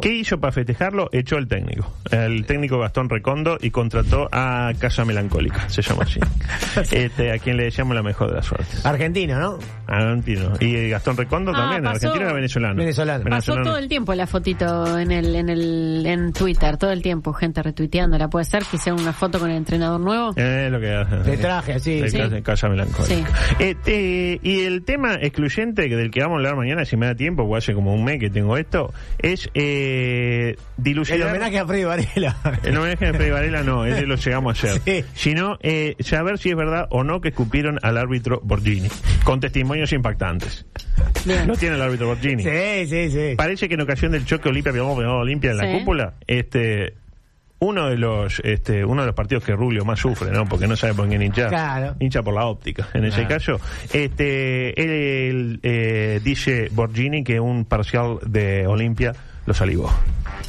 ¿Qué 0.00 0.12
hizo 0.14 0.38
para 0.40 0.52
festejarlo? 0.52 1.08
Echó 1.12 1.36
al 1.36 1.46
técnico, 1.48 1.92
el 2.10 2.44
técnico 2.46 2.78
Gastón 2.78 3.08
Recondo, 3.08 3.58
y 3.60 3.70
contrató 3.70 4.28
a 4.32 4.72
Casa 4.78 5.04
Melancólica, 5.04 5.68
se 5.68 5.82
llama 5.82 6.04
así. 6.04 6.20
este, 6.90 7.32
a 7.32 7.38
quien 7.38 7.56
le 7.56 7.64
deseamos 7.64 7.94
la 7.94 8.02
mejor 8.02 8.28
de 8.30 8.36
las 8.36 8.46
suertes. 8.46 8.84
Argentino, 8.84 9.38
¿no? 9.38 9.58
Argentino. 9.86 10.52
Y 10.60 10.88
Gastón 10.88 11.16
Recondo 11.16 11.52
Ah, 11.54 11.58
también, 11.58 11.82
pasó- 11.82 11.96
argentino 12.08 12.24
era 12.24 12.32
venezolano. 12.34 12.74
Venezolano. 12.76 13.24
Pasó 13.28 13.54
todo 13.62 13.76
el 13.78 13.88
tiempo 13.88 14.14
la 14.14 14.26
fotito 14.26 14.98
en 14.98 15.10
el, 15.10 15.34
en 15.36 15.48
el, 15.48 16.04
en 16.06 16.32
Twitter, 16.32 16.76
todo 16.76 16.90
el 16.92 17.02
tiempo, 17.02 17.32
gente 17.32 17.62
retuiteándola. 17.62 18.28
Puede 18.28 18.44
ser 18.44 18.64
que 18.64 18.78
sea 18.78 18.94
una 18.94 19.12
foto 19.12 19.38
con 19.38 19.50
el 19.50 19.56
entrenador 19.56 20.00
nuevo. 20.00 20.30
Es 20.36 20.70
lo 20.70 20.80
que 20.80 20.92
hace. 20.92 21.16
De 21.18 21.36
traje, 21.36 21.72
así. 21.74 22.00
De 22.00 22.10
sí. 22.10 22.18
casa, 22.18 22.40
casa 22.42 22.68
melancólica. 22.72 23.14
Sí. 23.14 23.54
Este, 23.58 24.40
y 24.42 24.60
el 24.62 24.84
tema 24.84 25.14
excluyente 25.14 25.88
que 25.88 25.96
del 25.96 26.10
que 26.10 26.20
vamos 26.20 26.34
a 26.34 26.38
hablar 26.38 26.56
mañana, 26.56 26.84
si 26.84 26.96
me 26.96 27.06
da 27.06 27.14
tiempo, 27.14 27.44
porque 27.46 27.58
hace 27.58 27.74
como 27.74 27.94
un 27.94 28.04
mes 28.04 28.18
que 28.18 28.30
tengo 28.30 28.56
esto, 28.56 28.92
es 29.18 29.48
eh, 29.54 30.56
El 30.78 30.84
dilucidar... 30.84 31.28
homenaje 31.30 31.58
a 31.58 31.66
Freddy 31.66 31.84
Varela. 31.84 32.36
El 32.64 32.76
homenaje 32.76 33.06
de 33.06 33.12
Freddy 33.14 33.30
Varela 33.30 33.62
no, 33.62 33.84
ese 33.86 34.06
lo 34.06 34.16
llegamos 34.16 34.64
a 34.64 34.68
hacer. 34.68 34.82
Sí. 34.84 35.04
Sino 35.14 35.56
eh, 35.62 35.96
saber 36.00 36.38
si 36.38 36.50
es 36.50 36.56
verdad 36.56 36.86
o 36.90 37.04
no 37.04 37.20
que 37.20 37.28
escupieron 37.28 37.78
al 37.82 37.96
árbitro 37.98 38.40
Borgini, 38.42 38.88
con 39.24 39.40
testimonios 39.40 39.92
impactantes. 39.92 40.66
Bien. 41.24 41.46
¿No 41.46 41.54
tiene 41.54 41.76
el 41.76 41.82
árbitro 41.82 42.08
Borgini? 42.08 42.42
Sí, 42.42 42.86
sí, 42.88 43.10
sí. 43.10 43.34
Parece 43.36 43.68
que 43.68 43.74
en 43.74 43.80
ocasión 43.82 44.12
del 44.12 44.24
choque 44.24 44.48
Olimpia, 44.48 44.72
Piedmont, 44.72 44.96
Piedmont, 44.98 45.20
Olimpia 45.22 45.50
en 45.52 45.56
la 45.58 45.62
Sí. 45.72 45.78
cúpula, 45.78 46.14
este 46.26 46.94
uno 47.62 47.88
de 47.88 47.96
los 47.96 48.40
este 48.44 48.84
uno 48.84 49.02
de 49.02 49.06
los 49.06 49.14
partidos 49.14 49.44
que 49.44 49.54
Rubio 49.54 49.84
más 49.84 50.00
sufre, 50.00 50.32
¿no? 50.32 50.46
Porque 50.46 50.66
no 50.66 50.74
sabe 50.74 50.94
por 50.94 51.08
quién 51.08 51.22
hinchar. 51.22 51.48
Claro. 51.48 51.94
Hincha 52.00 52.22
por 52.22 52.34
la 52.34 52.46
óptica. 52.46 52.88
En 52.92 53.04
ese 53.04 53.24
caso, 53.26 53.60
este 53.92 54.80
él 54.82 55.60
eh, 55.62 56.20
dice 56.24 56.68
Borgini 56.72 57.22
que 57.22 57.38
un 57.38 57.64
parcial 57.64 58.18
de 58.26 58.66
Olimpia 58.66 59.12
lo 59.46 59.54
salivó. 59.54 59.92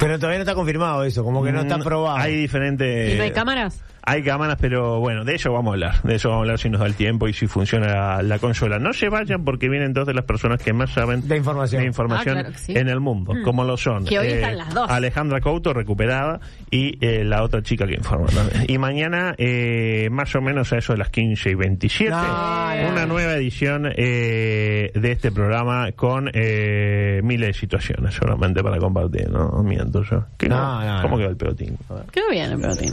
Pero 0.00 0.18
todavía 0.18 0.38
no 0.38 0.42
está 0.42 0.54
confirmado 0.54 1.04
eso, 1.04 1.22
como 1.22 1.42
que 1.44 1.52
no 1.52 1.60
está 1.60 1.78
Mm, 1.78 1.82
probado. 1.84 2.16
Hay 2.18 2.34
diferentes 2.36 3.14
¿Y 3.14 3.16
no 3.16 3.22
hay 3.22 3.30
cámaras? 3.30 3.80
Hay 4.06 4.22
cámaras, 4.22 4.56
pero 4.60 5.00
bueno, 5.00 5.24
de 5.24 5.34
eso 5.34 5.52
vamos 5.52 5.70
a 5.70 5.74
hablar. 5.74 6.02
De 6.02 6.14
eso 6.16 6.28
vamos 6.28 6.40
a 6.40 6.44
hablar 6.44 6.58
si 6.58 6.68
nos 6.70 6.80
da 6.80 6.86
el 6.86 6.94
tiempo 6.94 7.28
y 7.28 7.32
si 7.32 7.46
funciona 7.46 7.86
la, 7.86 8.22
la 8.22 8.38
consola. 8.38 8.78
No 8.78 8.92
se 8.92 9.08
vayan 9.08 9.44
porque 9.44 9.68
vienen 9.68 9.92
dos 9.92 10.06
de 10.06 10.14
las 10.14 10.24
personas 10.24 10.62
que 10.62 10.72
más 10.72 10.90
saben 10.90 11.26
De 11.26 11.36
información. 11.36 11.80
de 11.82 11.86
información 11.88 12.38
Ah, 12.38 12.40
claro 12.42 12.52
que 12.52 12.58
sí. 12.58 12.72
en 12.76 12.88
el 12.88 13.00
mundo, 13.00 13.32
Mm. 13.34 13.42
como 13.42 13.64
lo 13.64 13.76
son. 13.76 14.04
Que 14.04 14.18
hoy 14.18 14.26
están 14.28 14.58
las 14.58 14.72
dos. 14.74 14.90
Alejandra 14.90 15.40
Couto, 15.40 15.72
recuperada, 15.72 16.40
y 16.70 16.98
eh, 17.04 17.24
la 17.24 17.42
otra 17.42 17.62
chica 17.62 17.86
que 17.86 17.94
informa. 17.94 18.26
también. 18.26 18.64
Y 18.68 18.78
mañana, 18.78 19.34
eh, 19.38 20.08
más 20.10 20.34
o 20.34 20.40
menos 20.40 20.72
a 20.72 20.78
eso 20.78 20.92
de 20.92 20.98
las 20.98 21.10
15 21.10 21.50
y 21.50 21.54
27, 21.54 22.10
No, 22.10 22.22
no. 22.22 22.88
una 22.90 23.06
nueva 23.06 23.34
edición 23.34 23.90
eh, 23.96 24.90
de 24.94 25.12
este 25.12 25.32
programa 25.32 25.90
con 25.92 26.30
eh, 26.32 27.20
miles 27.22 27.48
de 27.48 27.52
situaciones, 27.54 28.14
solamente 28.14 28.62
para 28.62 28.78
compartir. 28.78 29.30
No 29.30 29.62
miento 29.62 30.02
yo. 30.02 30.24
¿Qué- 30.36 30.48
No, 30.48 30.84
no, 30.84 31.02
¿Cómo 31.02 31.16
no. 31.16 31.22
quedó 31.22 31.30
el 31.30 31.36
pelotín? 31.36 31.78
Quedó 32.12 32.28
bien 32.30 32.52
el 32.52 32.60
pelotín. 32.60 32.92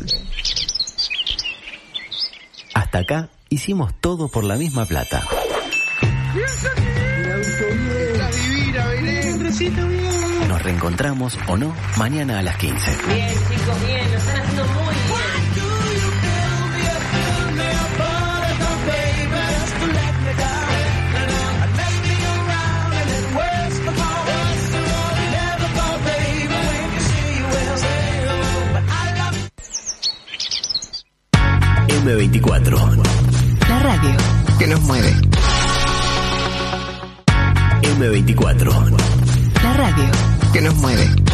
Hasta 2.73 2.99
acá 2.99 3.29
hicimos 3.49 3.93
todo 3.99 4.27
por 4.27 4.43
la 4.43 4.55
misma 4.55 4.85
plata. 4.85 5.23
Nos 10.47 10.61
reencontramos 10.63 11.37
o 11.47 11.57
no 11.57 11.73
mañana 11.97 12.39
a 12.39 12.41
las 12.41 12.57
15. 12.57 12.91
Bien, 13.07 13.29
chicos, 13.49 13.85
bien, 13.85 14.11
lo 14.11 14.17
están 14.17 14.41
haciendo 14.41 14.60
M24. 32.03 32.97
La 33.69 33.79
radio 33.79 34.09
que 34.57 34.65
nos 34.65 34.81
mueve. 34.81 35.13
M24. 37.83 38.91
La 39.63 39.73
radio 39.73 40.05
que 40.51 40.61
nos 40.61 40.75
mueve. 40.77 41.30